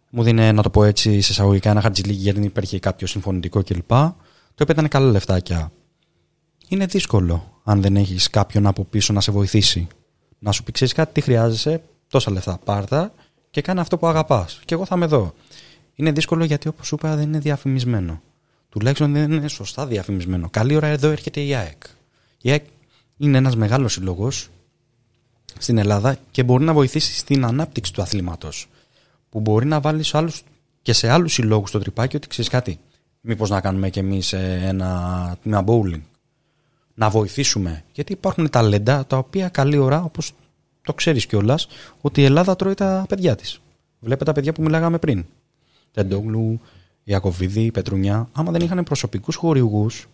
[0.09, 3.63] μου δίνει, να το πω έτσι, σε εισαγωγικά ένα χαρτζιλίκι γιατί δεν υπήρχε κάποιο συμφωνητικό
[3.63, 3.87] κλπ.
[3.87, 5.71] Το οποίο ήταν καλά λεφτάκια.
[6.67, 9.87] Είναι δύσκολο αν δεν έχεις κάποιον από πίσω να σε βοηθήσει.
[10.39, 13.13] Να σου πει ξέρεις κάτι, τι χρειάζεσαι, τόσα λεφτά, πάρτα
[13.51, 14.59] και κάνε αυτό που αγαπάς.
[14.65, 15.33] Και εγώ θα με δω.
[15.95, 18.21] Είναι δύσκολο γιατί όπως σου είπα δεν είναι διαφημισμένο.
[18.69, 20.49] Τουλάχιστον δεν είναι σωστά διαφημισμένο.
[20.49, 21.83] Καλή ώρα εδώ έρχεται η ΑΕΚ.
[22.41, 22.65] Η ΑΕΚ
[23.17, 24.49] είναι ένας μεγάλος συλλογός
[25.57, 28.67] στην Ελλάδα και μπορεί να βοηθήσει στην ανάπτυξη του αθλήματος.
[29.29, 30.43] Που μπορεί να βάλεις σε άλλους,
[30.81, 32.79] και σε άλλους συλλόγους το τρυπάκι ότι ξέρεις κάτι.
[33.21, 36.01] Μήπως να κάνουμε κι εμείς ε, ένα τμήμα bowling.
[36.93, 37.83] Να βοηθήσουμε.
[37.93, 40.31] Γιατί υπάρχουν ταλέντα τα οποία καλή ώρα, όπως
[40.81, 41.67] το ξέρεις κιόλας,
[42.01, 43.61] ότι η Ελλάδα τρώει τα παιδιά της.
[43.99, 45.25] Βλέπετε τα παιδιά που μιλάγαμε πριν.
[45.91, 46.59] Τεντόγλου,
[47.03, 48.29] Ιακωβίδη, Πετρουνιά.
[48.31, 50.07] Άμα δεν είχαν προσωπικούς χορηγούς,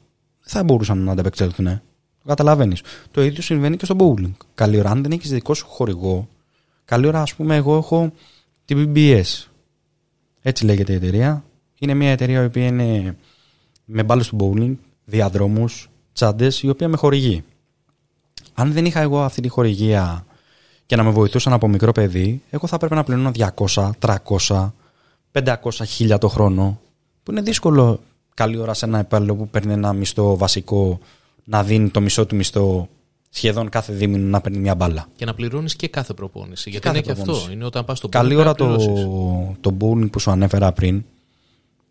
[0.43, 1.65] δεν θα μπορούσαν να ανταπεξέλθουν.
[1.65, 2.81] Το καταλαβαίνεις.
[3.11, 4.31] Το ίδιο συμβαίνει και στο bowling.
[4.55, 6.27] Καλή ώρα, αν δεν έχεις δικό σου χορηγό,
[6.85, 8.11] καλή ώρα, ας πούμε, εγώ έχω
[8.65, 9.47] την BBS.
[10.41, 11.43] Έτσι λέγεται η εταιρεία.
[11.79, 13.17] Είναι μια εταιρεία η οποία είναι
[13.85, 17.43] με μπάλες του bowling, διαδρόμους, τσάντες, η οποία με χορηγεί.
[18.53, 20.25] Αν δεν είχα εγώ αυτή τη χορηγία
[20.85, 24.71] και να με βοηθούσαν από μικρό παιδί, εγώ θα πρέπει να πληρώνω 200, 300,
[25.31, 25.53] 500
[25.85, 26.79] χίλια το χρόνο.
[27.23, 27.99] Που είναι δύσκολο
[28.33, 30.99] καλή ώρα σε ένα υπάλληλο που παίρνει ένα μισθό βασικό
[31.43, 32.89] να δίνει το μισό του μισθό
[33.35, 35.07] σχεδόν κάθε δίμηνο να παίρνει μια μπάλα.
[35.15, 36.69] Και να πληρώνεις και κάθε προπόνηση.
[36.69, 37.23] Γιατί κάθε είναι και αυτό.
[37.23, 37.53] προπόνηση.
[37.53, 39.07] Είναι όταν πας στο Καλή bowling ώρα να το, πληρώσεις.
[39.61, 41.03] το bowling που σου ανέφερα πριν.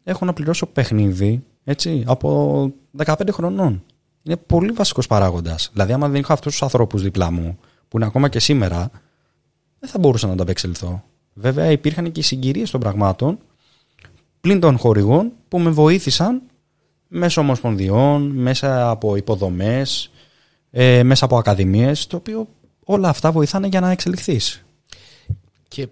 [0.04, 2.72] Έχω να πληρώσω παιχνίδι έτσι, από
[3.04, 3.82] 15 χρονών.
[4.22, 5.70] Είναι πολύ βασικός παράγοντας.
[5.72, 8.90] Δηλαδή, άμα δεν είχα αυτούς τους ανθρώπους δίπλα μου, που είναι ακόμα και σήμερα,
[9.78, 11.02] δεν θα μπορούσα να ανταπεξελθώ.
[11.34, 13.38] Βέβαια, υπήρχαν και οι συγκυρίες των πραγμάτων,
[14.40, 16.42] πλην των χορηγών, που με βοήθησαν
[17.08, 20.10] μέσω ομοσπονδιών, μέσα από υποδομές,
[20.74, 22.48] ε, μέσα από ακαδημίες, το οποίο
[22.84, 24.64] όλα αυτά βοηθάνε για να εξελιχθείς.
[25.68, 25.88] Και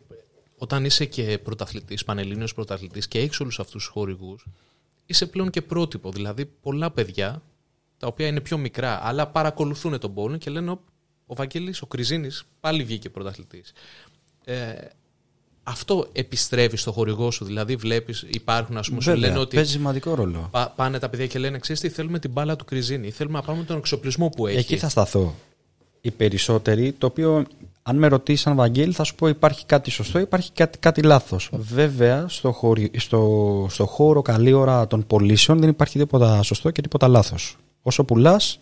[0.56, 4.46] όταν είσαι και πρωταθλητής, πανελλήνιος πρωταθλητής και έχεις όλους αυτούς τους χορηγούς,
[5.06, 6.10] είσαι πλέον και πρότυπο.
[6.10, 7.42] Δηλαδή, πολλά παιδιά
[7.98, 10.80] τα οποία είναι πιο μικρά, αλλά παρακολουθούν τον bowling και λένε: «Οπ,
[11.26, 13.72] Ο Βαγγέλης, ο Κριζίνης, πάλι βγήκε πρωταθλητής.
[14.44, 14.72] Ε,
[15.70, 17.44] αυτό επιστρέφει στο χορηγό σου.
[17.44, 20.48] Δηλαδή, βλέπεις, υπάρχουν, ας πούμε, σου Βέβαια, λένε ότι παίζει σημαντικό ρόλο.
[20.50, 23.06] πα- πάνε τα παιδιά και λένε: Ξέρεις τι, θέλουμε την μπάλα του Κριζίνη.
[23.06, 24.58] ή Θέλουμε να πάμε τον εξοπλισμό που έχει.
[24.58, 25.34] Εκεί θα σταθώ.
[26.00, 27.44] Οι περισσότεροι, το οποίο
[27.82, 31.50] αν με ρωτήσεις σαν Βαγγέλη θα σου πω υπάρχει κάτι σωστό, υπάρχει κάτι, κάτι λάθος.
[31.52, 32.90] Βέβαια στο, χωρι...
[32.96, 37.56] στο, στο χώρο καλή ώρα των πωλήσεων δεν υπάρχει τίποτα σωστό και τίποτα λάθος.
[37.82, 38.58] Όσο πουλάς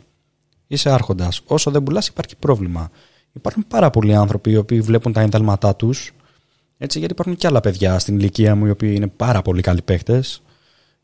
[0.67, 1.41] είσαι άρχοντας.
[1.47, 2.91] Όσο δεν πουλάς υπάρχει πρόβλημα.
[3.33, 6.13] Υπάρχουν πάρα πολλοί άνθρωποι οι οποίοι βλέπουν τα εντάλματά τους
[6.79, 9.83] έτσι, γιατί υπάρχουν και άλλα παιδιά στην ηλικία μου οι οποίοι είναι πάρα πολύ καλοί
[9.83, 10.43] παίχτες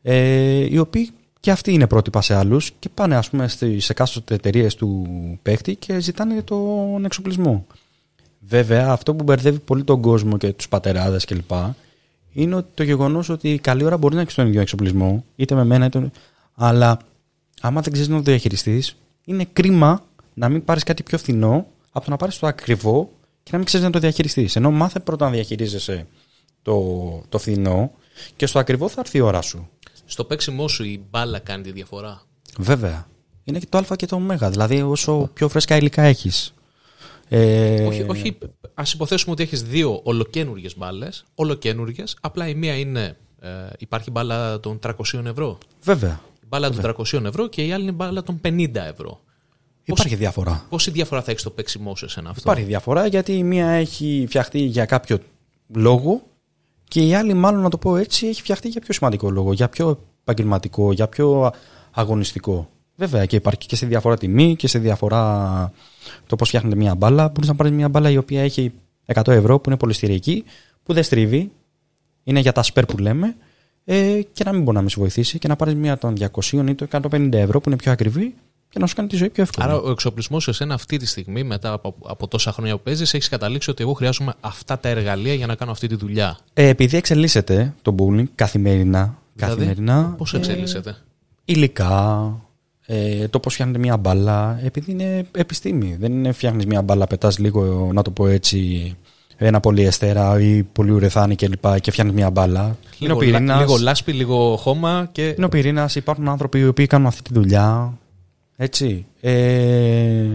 [0.01, 1.09] ε, οι οποίοι
[1.39, 5.07] και αυτοί είναι πρότυπα σε άλλους και πάνε ας πούμε στις εκάστοτε εταιρείες του
[5.41, 7.65] παίχτη και ζητάνε τον εξοπλισμό.
[8.39, 11.51] Βέβαια, αυτό που μπερδεύει πολύ τον κόσμο και τους πατεράδες κλπ.
[12.31, 15.63] είναι ότι το γεγονός ότι καλή ώρα μπορεί να έχει τον ίδιο εξοπλισμό, είτε με
[15.63, 16.11] μένα είτε.
[16.55, 16.99] Αλλά
[17.61, 18.95] άμα δεν ξέρεις να το διαχειριστείς,
[19.25, 20.03] είναι κρίμα
[20.33, 23.09] να μην πάρεις κάτι πιο φθηνό από το να πάρεις το ακριβό
[23.45, 24.55] και να μην ξέρεις να το διαχειριστείς.
[24.55, 26.07] Ενώ μάθε πρώτα να διαχειρίζεσαι
[26.61, 26.81] το,
[27.29, 27.91] το φθηνό
[28.35, 29.69] και στο ακριβό θα έρθει η ώρα σου.
[30.05, 32.21] Στο παίξιμό σου η μπάλα κάνει τη διαφορά.
[32.57, 33.07] Βέβαια.
[33.43, 34.49] Είναι και το Α και το Ω.
[34.49, 36.53] Δηλαδή, όσο πιο φρέσκα υλικά έχεις.
[37.27, 38.37] Ε, Όχι, όχι
[38.73, 41.25] ας υποθέσουμε ότι έχεις δύο ολοκένουργιε μπάλες.
[41.35, 42.03] Ολοκένουργιε.
[42.21, 43.17] Απλά η μία είναι.
[43.39, 45.57] Ε, υπάρχει μπάλα των 300 ευρώ.
[45.83, 46.21] Βέβαια.
[46.43, 49.19] Η μπάλα των 300 ευρώ και η άλλη είναι η μπάλα των 50 ευρώ.
[49.85, 50.65] Υπάρχει διαφορά.
[50.69, 54.25] Πόση διαφορά θα έχεις στο παίξιμό σου εσένα αυτό; Υπάρχει διαφορά γιατί η μία έχει
[54.27, 55.17] φτιαχτεί για κάποιο
[55.67, 56.21] λόγο
[56.87, 59.69] και η άλλη, μάλλον να το πω έτσι, έχει φτιαχτεί για πιο σημαντικό λόγο, για
[59.69, 61.51] πιο επαγγελματικό, για πιο
[61.91, 62.69] αγωνιστικό.
[62.95, 65.71] Βέβαια και υπάρχει και σε διαφορά τιμή και σε διαφορά
[66.27, 67.27] το πώς φτιάχνεται μια μπάλα.
[67.27, 68.73] Μπορείς να πάρεις μια μπάλα η οποία έχει
[69.13, 70.43] 100 ευρώ που είναι πολυστηριακή,
[70.83, 71.51] που δεν στρίβει,
[72.23, 73.35] είναι για τα σπέρ που λέμε,
[73.85, 76.75] ε, και να μην μπορεί να με βοηθήσει και να πάρεις μία των 200 ή
[76.75, 78.35] των 150 ευρώ που είναι πιο ακριβή
[78.75, 79.67] και να σου κάνει τη ζωή πιο εύκολη.
[79.67, 83.13] Άρα ο εξοπλισμός σε εσένα αυτή τη στιγμή, μετά από, από τόσα χρόνια που παίζεις,
[83.13, 86.67] έχεις καταλήξει ότι εγώ χρειάζομαι αυτά τα εργαλεία για να κάνω αυτή τη δουλειά; Ε,
[86.67, 89.17] επειδή εξελίσσεται το bowling καθημερινά.
[89.33, 90.95] Δηλαδή, καθημερινά Πώς εξελίσσεται; Ε,
[91.45, 92.33] υλικά,
[92.85, 95.95] ε, το πώς φτιάχνετε μια μπάλα, επειδή είναι επιστήμη.
[95.99, 98.95] Δεν είναι φτιάχνεις μια μπάλα, πετάς λίγο, να το πω έτσι,
[99.37, 101.73] ένα πολυεστέρα ή πολυουρεθάνη κλπ.
[101.73, 102.77] Και, και φτιάχνεις μια μπάλα.
[102.97, 105.09] Λίγο, πυρήνας, λίγο λάσπη, λίγο χώμα.
[105.11, 105.27] Και...
[105.27, 105.95] Είναι ο πυρήνας.
[105.95, 107.97] Υπάρχουν άνθρωποι οι οποίοι κάνουν αυτή τη δουλειά.
[108.55, 109.05] Έτσι.
[109.21, 110.29] Ε,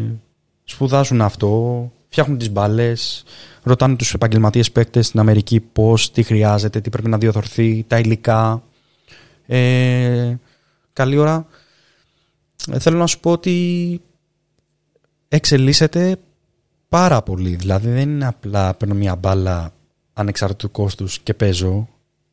[0.64, 1.92] σπουδάζουν αυτό.
[2.08, 3.24] Φτιάχνουν τις μπάλες.
[3.62, 8.62] Ρωτάνε τους επαγγελματίες παίκτες στην Αμερική πώς, τι χρειάζεται, τι πρέπει να διορθωθεί, τα υλικά.
[9.46, 10.34] Ε,
[10.92, 11.46] καλή ώρα.
[12.70, 14.00] Ε, θέλω να σου πω ότι
[15.28, 16.16] εξελίσσεται
[16.88, 17.54] πάρα πολύ.
[17.54, 19.72] Δηλαδή δεν είναι απλά παίρνω μια μπάλα
[20.12, 21.88] ανεξαρτήτου κόστους και παίζω.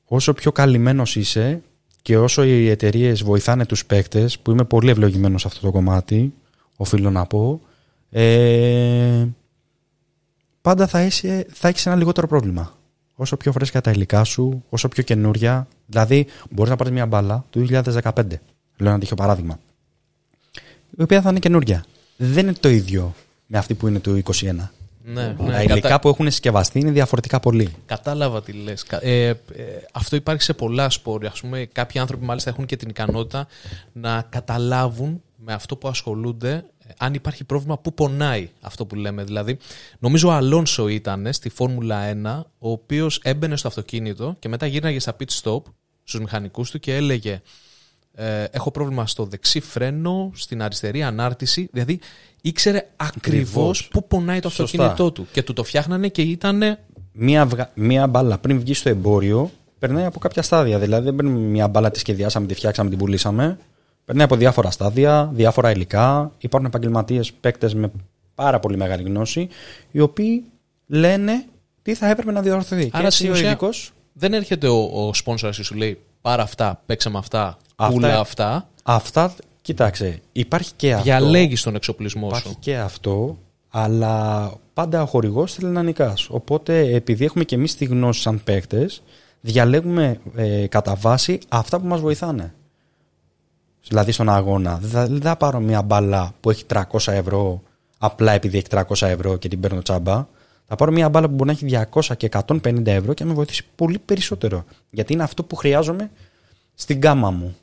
[0.05, 1.61] Όσο πιο καλυμμένος είσαι
[2.07, 6.33] και όσο οι εταιρείες βοηθάνε τους παίκτες, που είμαι πολύ ευλογημένος σε αυτό το κομμάτι,
[6.75, 7.61] οφείλω να πω,
[8.09, 9.25] ε,
[10.61, 12.77] πάντα θα, είσαι, θα έχεις ένα λιγότερο πρόβλημα.
[13.15, 15.67] Όσο πιο φρέσκα τα υλικά σου, όσο πιο καινούρια.
[15.85, 18.39] Δηλαδή, μπορείς να πάρεις μια μπάλα του 2015.
[18.77, 19.59] Λέω ένα τυχαίο παράδειγμα.
[20.97, 21.85] Η οποία θα είναι καινούρια.
[22.17, 23.13] Δεν είναι το ίδιο
[23.47, 24.71] με αυτή που είναι του 2021.
[25.09, 25.99] Ναι, Τα ναι, υλικά κατα...
[25.99, 27.73] που έχουν συσκευαστεί είναι διαφορετικά πολύ.
[27.85, 28.85] Κατάλαβα τι λες.
[28.99, 29.35] Ε, ε,
[29.91, 31.25] αυτό υπάρχει σε πολλά σπόρ.
[31.25, 33.47] Ας πούμε, κάποιοι άνθρωποι μάλιστα έχουν και την ικανότητα
[33.93, 39.23] να καταλάβουν με αυτό που ασχολούνται ε, αν υπάρχει πρόβλημα που πονάει αυτό που λέμε.
[39.23, 39.57] Δηλαδή,
[39.99, 44.99] νομίζω ο Αλόνσο ήταν στη Φόρμουλα 1, ο οποίος έμπαινε στο αυτοκίνητο και μετά γύρναγε
[44.99, 45.61] στα pit stop
[46.03, 47.41] στους μηχανικούς του και έλεγε
[48.19, 51.69] ε, έχω πρόβλημα στο δεξί φρένο, στην αριστερή ανάρτηση.
[51.71, 51.99] Δηλαδή
[52.47, 54.63] ήξερε ακριβώς πού πονάει το Σωστά.
[54.63, 55.27] αυτοκίνητό του.
[55.31, 56.77] Και του το φτιάχνανε και ήταν.
[57.11, 57.71] Μία, βγα...
[57.73, 60.79] μία μπάλα πριν βγει στο εμπόριο περνάει από κάποια στάδια.
[60.79, 63.57] Δηλαδή δεν παίρνουμε μία μπάλα, τη σχεδιάσαμε, τη φτιάξαμε, την πουλήσαμε.
[64.05, 66.31] Περνάει από διάφορα στάδια, διάφορα υλικά.
[66.37, 67.91] Υπάρχουν επαγγελματίες παίκτες με
[68.35, 69.47] πάρα πολύ μεγάλη γνώση,
[69.91, 70.43] οι οποίοι
[70.87, 71.45] λένε
[71.81, 72.89] τι θα έπρεπε να διορθωθεί.
[72.91, 75.99] Άρα και εσύ στην ο ουσία ειδικός, δεν έρχεται ο, ο sponsor και σου λέει
[76.21, 78.69] πάρε αυτά, παίξε με αυτά, Αυτά- πουλά αυτά.
[78.83, 79.33] Αυτά,
[79.67, 81.03] κοίταξε, υπάρχει και αυτό.
[81.03, 82.57] Διαλέγεις τον εξοπλισμό Υπάρχει σου.
[82.59, 83.37] και αυτό,
[83.69, 86.27] αλλά πάντα ο χορηγός θέλει να νικάς.
[86.29, 89.01] Οπότε, επειδή έχουμε και εμείς τη γνώση σαν παίκτες,
[89.41, 92.53] διαλέγουμε ε, κατά βάση αυτά που μας βοηθάνε.
[93.87, 94.77] Δηλαδή στον αγώνα.
[94.81, 97.61] Δεν θα, δεν θα πάρω μια μπάλα που έχει 300 ευρώ
[97.97, 100.27] απλά επειδή έχει 300 ευρώ και την παίρνω τσάμπα.
[100.67, 103.35] Θα πάρω μια μπάλα που μπορεί να έχει 200 και 150 ευρώ και να με
[103.35, 104.65] βοηθήσει πολύ περισσότερο.
[104.89, 106.11] Γιατί είναι αυτό που χρειάζομαι
[106.75, 107.55] στην γκάμα μου.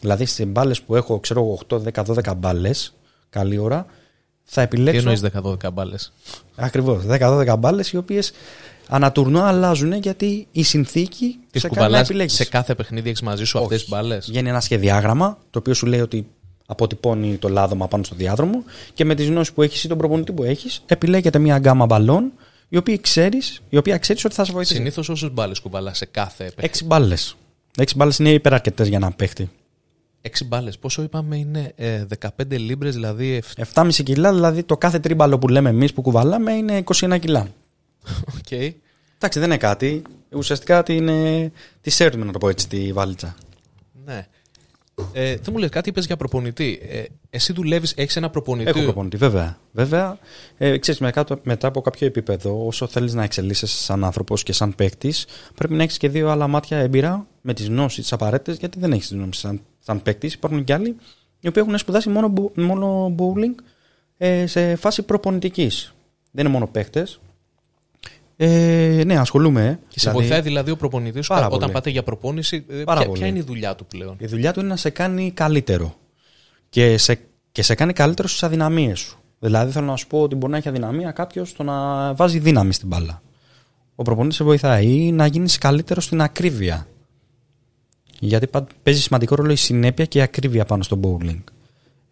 [0.00, 2.94] Δηλαδή στις μπάλες που έχω, ξέρω εγώ, 8, 10, 12 μπάλες,
[3.30, 3.86] καλή ώρα,
[4.44, 4.98] θα Τι επιλέξω.
[5.10, 6.12] εννοεί 10-12 μπάλες;
[6.56, 7.04] Ακριβώς.
[7.06, 8.32] 10-12 μπάλες οι οποίες
[8.88, 12.32] ανατουρνώ αλλάζουν γιατί η συνθήκη Τις σε κάνει να κουβαλάς επιλέγεις.
[12.34, 15.86] σε κάθε παιχνίδι, έχεις μαζί σου αυτές τις μπάλες; Βγαίνει ένα σχεδιάγραμμα το οποίο σου
[15.86, 16.26] λέει ότι
[16.66, 20.32] αποτυπώνει το λάδωμα πάνω στο διάδρομο και με τις γνώσεις που έχεις ή τον προπονητή
[20.32, 22.32] που έχεις, επιλέγεται μια γκάμα μπαλών
[22.68, 23.38] η οποία ξέρει
[23.98, 24.74] ξέρεις ότι θα σε βοηθήσει.
[24.74, 27.36] Συνήθως όσες μπάλες κουβαλάς σε κάθε παιχνίδι; Έξι μπάλες.
[27.78, 29.50] Έξι μπάλες είναι υπεραρκετές για να παίχτη.
[30.22, 30.78] 6 μπάλες.
[30.78, 33.42] Πόσο είπαμε είναι ε, 15 λίμπρες, δηλαδή.
[33.74, 37.48] 7,5 κιλά, δηλαδή το κάθε τρίμπαλο που λέμε εμείς που κουβαλάμε είναι 21 κιλά.
[38.38, 38.50] Οκ.
[38.50, 40.02] Εντάξει, δεν είναι κάτι.
[40.32, 41.50] Ουσιαστικά τι είναι.
[41.80, 43.36] Τι σέρνουμε να το πω έτσι, τη βάλιτσα.
[44.04, 44.26] Ναι.
[45.12, 46.80] Ε, δεν μου λες κάτι, είπες για προπονητή.
[46.88, 49.58] Ε, εσύ δουλεύεις, έχεις ένα προπονητή; Έχω προπονητή, βέβαια.
[49.72, 50.18] βέβαια
[50.58, 54.74] ε, ξέρεις, μετά, μετά από κάποιο επίπεδο, όσο θέλεις να εξελίσσεσαι σαν άνθρωπος και σαν
[54.74, 58.78] παίκτης, πρέπει να έχεις και δύο άλλα μάτια έμπειρα με τις γνώσεις τι απαραίτητες, γιατί
[58.78, 60.34] δεν έχεις τις γνώσεις σαν, σαν παίκτης.
[60.34, 60.96] Υπάρχουν και άλλοι
[61.40, 63.54] οι οποίοι έχουν σπουδάσει μόνο, μπο- μόνο bowling
[64.18, 65.94] ε, σε φάση προπονητικής.
[66.30, 67.20] Δεν είναι μόνο παίκτες.
[68.36, 69.66] Ε, ναι, ασχολούμαι.
[69.66, 69.78] ε.
[69.88, 71.72] Και σε βοηθάει δηλαδή ο προπονητής σου Πάρα όταν πολύ.
[71.72, 72.64] πάτε για προπόνηση.
[72.68, 73.18] ε, Πάρα ποια, πολύ.
[73.20, 75.94] ποια είναι η δουλειά του πλέον; Η δουλειά του είναι να σε κάνει καλύτερο.
[76.68, 77.18] Και σε,
[77.52, 79.18] και σε κάνει καλύτερο στις αδυναμίες σου.
[79.38, 82.72] Δηλαδή θέλω να σου πω ότι μπορεί να έχει αδυναμία κάποιος στο να βάζει δύναμη
[82.72, 83.22] στην μπάλα.
[83.94, 86.86] Ο προπονητής σε βοηθάει ή να γίνεις καλύτερος στην ακρίβεια.
[88.20, 91.40] Γιατί πα- παίζει σημαντικό ρόλο η συνέπεια και η ακρίβεια πάνω στο bowling.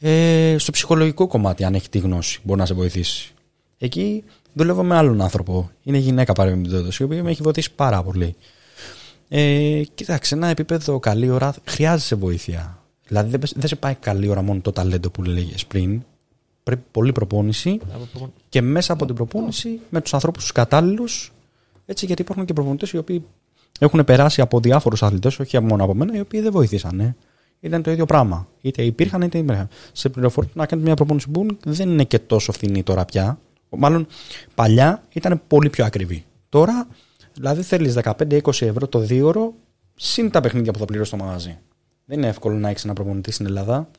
[0.00, 3.34] Ε, στο ψυχολογικό κομμάτι, αν έχει τη γνώση, μπορεί να σε βοηθήσει.
[3.78, 5.70] Εκεί δουλεύω με άλλον άνθρωπο.
[5.82, 8.34] Είναι γυναίκα παρεμπιπτόντως, η οποία με έχει βοηθήσει πάρα πολύ.
[9.28, 12.78] Ε, κοίταξε, ένα επίπεδο καλή ώρα χρειάζεσαι βοήθεια.
[13.09, 16.02] Δηλαδή δεν, δεν σε πάει καλή ώρα μόνο το ταλέντο που λέγες πριν.
[16.62, 17.80] Πρέπει πολλή προπόνηση
[18.48, 21.32] και μέσα από την προπόνηση με τους ανθρώπους τους κατάλληλους.
[21.86, 23.24] Έτσι, γιατί υπάρχουν και προπονητές οι οποίοι
[23.79, 27.16] έχουν περάσει από διάφορους αθλητές, όχι μόνο από μένα, οι οποίοι δεν βοήθησαν.
[27.61, 28.49] Ήταν το ίδιο πράγμα.
[28.61, 29.68] Είτε υπήρχαν είτε υπήρχαν.
[29.93, 33.39] Σε πληροφορία να κάνει μια προπόνηση που δεν είναι και τόσο φθηνή τώρα πια.
[33.68, 34.07] Μάλλον
[34.55, 36.24] παλιά ήταν πολύ πιο ακριβή.
[36.49, 36.87] Τώρα
[37.37, 39.55] Δηλαδή θέλεις 15-20 ευρώ το δίωρο
[39.95, 41.59] συν τα παιχνίδια που θα πληρώσεις το μαγαζί.
[42.05, 43.91] Δεν είναι εύκολο να έχεις ένα προπονητή στην Ελλάδα.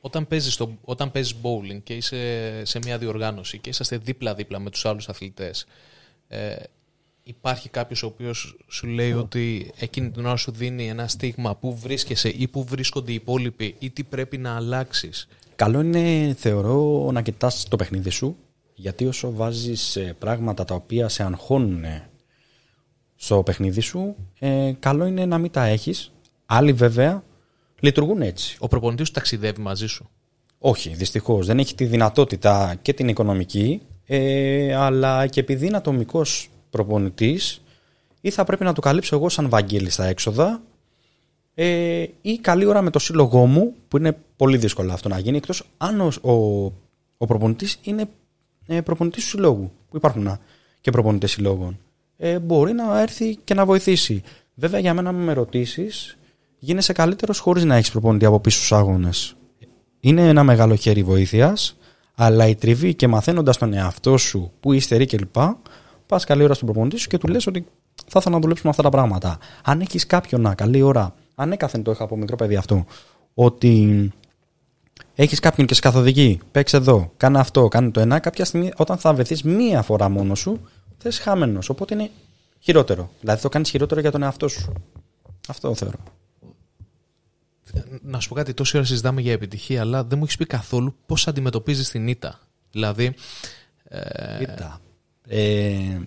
[0.00, 4.70] Όταν παίζεις, στο, όταν παίζεις bowling και είσαι σε μια διοργάνωση και είσαστε δίπλα-δίπλα με
[4.70, 5.66] τους άλλους αθλητές,
[6.28, 6.54] ε,
[7.28, 11.76] υπάρχει κάποιος ο οποίος σου λέει ότι εκείνη την ώρα σου δίνει ένα στίγμα που
[11.76, 17.22] βρίσκεσαι ή που βρίσκονται οι υπόλοιποι ή τι πρέπει να αλλάξεις; Καλό είναι, θεωρώ, να
[17.22, 18.36] κοιτάς το παιχνίδι σου,
[18.74, 21.84] γιατί όσο βάζεις ε, πράγματα τα οποία σε αγχώνουν
[23.16, 26.12] στο παιχνίδι σου, ε, καλό είναι να μην τα έχεις.
[26.46, 27.22] Άλλοι βέβαια
[27.80, 28.56] λειτουργούν έτσι.
[28.60, 30.08] Ο προπονητής σου ταξιδεύει μαζί σου;
[30.58, 31.46] Όχι, δυστυχώς.
[31.46, 37.62] Δεν έχει τη δυνατότητα και την οικονομική, ε, αλλά και επειδή είναι ατομικός προπονητής,
[38.20, 40.62] ή θα πρέπει να το καλύψω εγώ σαν Βαγγέλη στα έξοδα,
[41.54, 45.36] ε, ή καλή ώρα με το σύλλογό μου, που είναι πολύ δύσκολο αυτό να γίνει,
[45.36, 46.32] εκτός αν ο, ο,
[47.16, 48.08] ο προπονητής είναι
[48.66, 50.38] ε, προπονητής του συλλόγου, που υπάρχουν
[50.80, 51.78] και προπονητές συλλόγων.
[52.16, 54.22] Ε, μπορεί να έρθει και να βοηθήσει.
[54.54, 56.16] Βέβαια, για μένα, με ρωτήσεις,
[56.58, 59.10] γίνεσαι καλύτερος χωρίς να έχεις προπονητή από πίσω στους αγώνε.
[60.00, 61.76] Είναι ένα μεγάλο χέρι βοήθειας,
[62.14, 65.36] αλλά η τριβή και μαθαίνοντας τον εαυτό σου, που υστερεί κλπ.,
[66.06, 68.82] πας καλή ώρα στον προπονητή σου και του λες ότι θα ήθελα να δουλέψουμε αυτά
[68.82, 69.38] τα πράγματα.
[69.64, 72.84] Αν έχεις κάποιον καλή ώρα, ανέκαθεν το είχα από μικρό παιδί αυτό,
[73.34, 74.12] ότι
[75.14, 78.98] έχεις κάποιον και σε καθοδηγεί, παίξε εδώ, κάνε αυτό, κάνε το ένα, κάποια στιγμή όταν
[78.98, 80.60] θα βρεθείς μία φορά μόνο σου,
[80.98, 81.68] θα είσαι χαμένος.
[81.68, 82.10] Οπότε είναι
[82.58, 83.10] χειρότερο.
[83.20, 84.72] Δηλαδή το κάνεις χειρότερο για τον εαυτό σου.
[85.48, 85.98] Αυτό θεωρώ.
[88.02, 90.94] Να σου πω κάτι, τόση ώρα συζητάμε για επιτυχία, αλλά δεν μου έχεις πει καθόλου
[91.06, 92.40] πώς αντιμετωπίζεις την ήττα.
[92.70, 93.14] Δηλαδή.
[93.84, 94.42] Ε...
[94.42, 94.80] Ήττα.
[95.26, 96.00] Ε,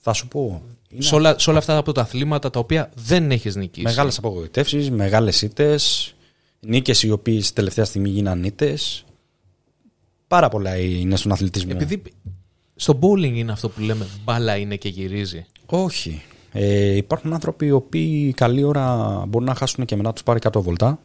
[0.00, 0.62] θα σου πω.
[0.98, 3.86] Σε, όλα, σε όλα αυτά από τα αθλήματα τα οποία δεν έχεις νικήσει.
[3.86, 6.14] Μεγάλες απογοητεύσεις, μεγάλες ήττες,
[6.60, 9.04] νίκες οι οποίες τελευταία στιγμή γίναν ήττες.
[10.26, 11.72] Πάρα πολλά είναι στον αθλητισμό.
[11.74, 12.02] Επειδή
[12.74, 15.46] στο bowling είναι αυτό που λέμε μπάλα είναι και γυρίζει.
[15.66, 16.22] Όχι.
[16.52, 20.62] Ε, υπάρχουν άνθρωποι οι οποίοι καλή ώρα μπορούν να χάσουν και μετά τους πάρει 100
[20.62, 20.98] βολτά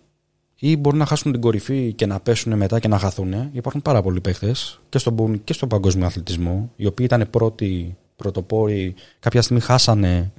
[0.59, 3.49] ή μπορούν να χάσουν την κορυφή και να πέσουν μετά και να χαθούν.
[3.51, 4.51] Υπάρχουν πάρα πολλοί παίχτε
[4.89, 10.31] και στον bowling και στον παγκόσμιο αθλητισμό, οι οποίοι ήταν πρώτοι, πρωτοπόροι, κάποια στιγμή χάσανε,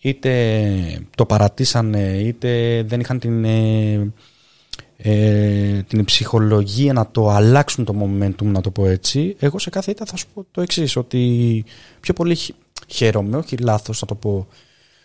[0.00, 4.12] είτε το παρατήσανε, είτε δεν είχαν την, ε,
[4.96, 9.36] ε, την ψυχολογία να το αλλάξουν το momentum, να το πω έτσι.
[9.38, 11.64] Εγώ σε κάθε ήττα θα σου πω το εξής, ότι
[12.00, 12.36] πιο πολύ
[12.86, 14.46] χαίρομαι, όχι λάθος να το πω.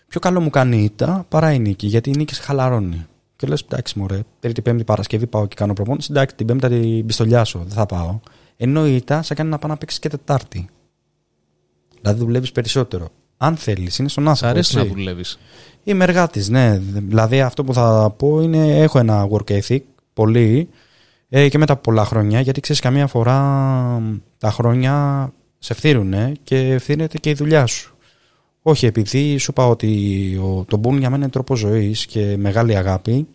[0.08, 3.06] Πιο καλό μου κάνει η ήττα παρά η νίκη, γιατί η νίκη σε χαλαρώνει.
[3.36, 6.08] Και λες, εντάξει, μωρέ, Τρίτη, Πέμπτη, Παρασκευή πάω και κάνω προπόνηση.
[6.12, 8.20] Εντάξει, την Πέμπτη την πιστολιάσω, δεν θα πάω.
[8.58, 10.70] Ενώ η ήττα σε κάνει να πάω να παίξει και Τετάρτη.
[12.02, 13.08] Δηλαδή δουλεύεις περισσότερο.
[13.38, 14.54] Αν θέλεις, είναι στον άνθρωπο.
[14.54, 15.40] Σ' αρέσει να δουλεύεις.
[15.84, 16.78] Είμαι εργάτης, ναι.
[16.78, 19.80] Δηλαδή αυτό που θα πω είναι έχω ένα work ethic
[20.14, 20.70] πολύ
[21.30, 23.38] ε, και μετά από πολλά χρόνια, γιατί ξέρεις, καμία φορά
[24.38, 27.95] τα χρόνια σε ευθύνουν και ευθύνεται και η δουλειά σου.
[28.68, 33.28] Όχι, επειδή σου είπα ότι το μπουν για μένα είναι τρόπο ζωής και μεγάλη αγάπη,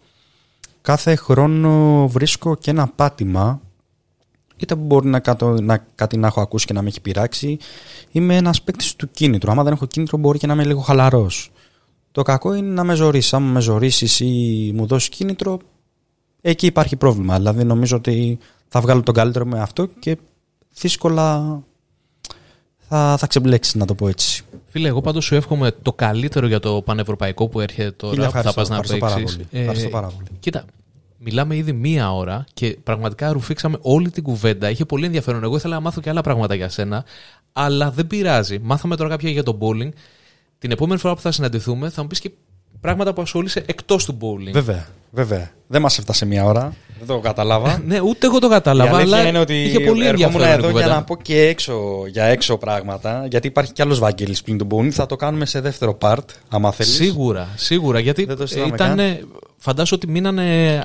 [0.81, 3.61] κάθε χρόνο βρίσκω και ένα πάτημα,
[4.57, 5.23] είτε που μπορεί να,
[5.61, 7.59] να, κάτι να έχω ακούσει και να με έχει πειράξει,
[8.13, 9.51] είμαι ένας παίκτης του κίνητρου.
[9.51, 11.53] Άμα δεν έχω κίνητρο, μπορεί και να είμαι λίγο χαλαρός.
[12.13, 13.37] Το κακό είναι να με ζωρίσει.
[13.37, 15.59] Αν με ζωρίσεις ή μου δώσεις κίνητρο,
[16.41, 17.37] εκεί υπάρχει πρόβλημα.
[17.37, 20.19] Δηλαδή, νομίζω ότι θα βγάλω τον καλύτερο με αυτό και
[20.75, 21.59] δύσκολα
[22.91, 24.45] θα, θα ξεμπλέξεις, να το πω έτσι.
[24.67, 28.53] Φίλε, εγώ πάντως σου εύχομαι το καλύτερο για το πανευρωπαϊκό που έρχεται τώρα που θα
[28.53, 28.99] πας να παίξεις.
[28.99, 29.47] Πάρα πολύ.
[29.51, 30.29] Ε, ευχαριστώ πάρα πολύ.
[30.41, 30.65] Κοίτα,
[31.19, 34.71] μιλάμε ήδη μία ώρα και πραγματικά ρουφήξαμε όλη την κουβέντα.
[34.71, 35.43] Είχε πολύ ενδιαφέρον.
[35.43, 37.05] Εγώ ήθελα να μάθω και άλλα πράγματα για σένα,
[37.53, 38.59] αλλά δεν πειράζει.
[38.59, 39.91] Μάθαμε τώρα κάποια για το bowling.
[40.59, 42.31] Την επόμενη φορά που θα συναντηθούμε θα μου πεις και
[42.81, 44.53] πράγματα που ασχολείσαι εκτός του bowling.
[44.53, 45.51] Βέβαια, βέβαια.
[45.67, 46.75] Δεν μας έφτασε μία ώρα.
[46.99, 47.81] Δεν το κατάλαβα.
[47.87, 48.97] ναι, ούτε εγώ το κατάλαβα.
[48.97, 50.49] αλλά είναι ότι είχε πολύ ενδιαφέρον.
[50.49, 53.27] εδώ για να πω και έξω, για έξω πράγματα.
[53.31, 54.91] Γιατί υπάρχει κι άλλος Βάγγελη πλην του bowling.
[54.91, 56.95] Θα το κάνουμε σε δεύτερο part, άμα θέλεις.
[56.95, 57.99] Σίγουρα, σίγουρα.
[57.99, 58.29] Γιατί
[58.67, 59.01] ήταν.
[59.63, 60.79] Φαντάζομαι ότι μείνανε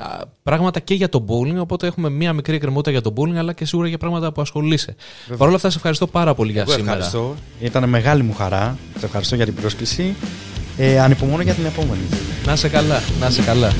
[0.43, 3.65] πράγματα και για το bowling, οπότε έχουμε μία μικρή εκκρεμότητα για το bowling, αλλά και
[3.65, 4.95] σίγουρα για πράγματα που ασχολείσαι.
[5.37, 6.91] Παρ' όλα αυτά, σε ευχαριστώ πάρα πολύ για σήμερα.
[6.91, 7.35] Ευχαριστώ.
[7.59, 8.77] Ήταν μεγάλη μου χαρά.
[8.99, 10.15] Σε ευχαριστώ για την πρόσκληση.
[10.77, 12.01] Ε, ανυπομονώ για την επόμενη.
[12.45, 13.71] Να σε καλά, να σε καλά.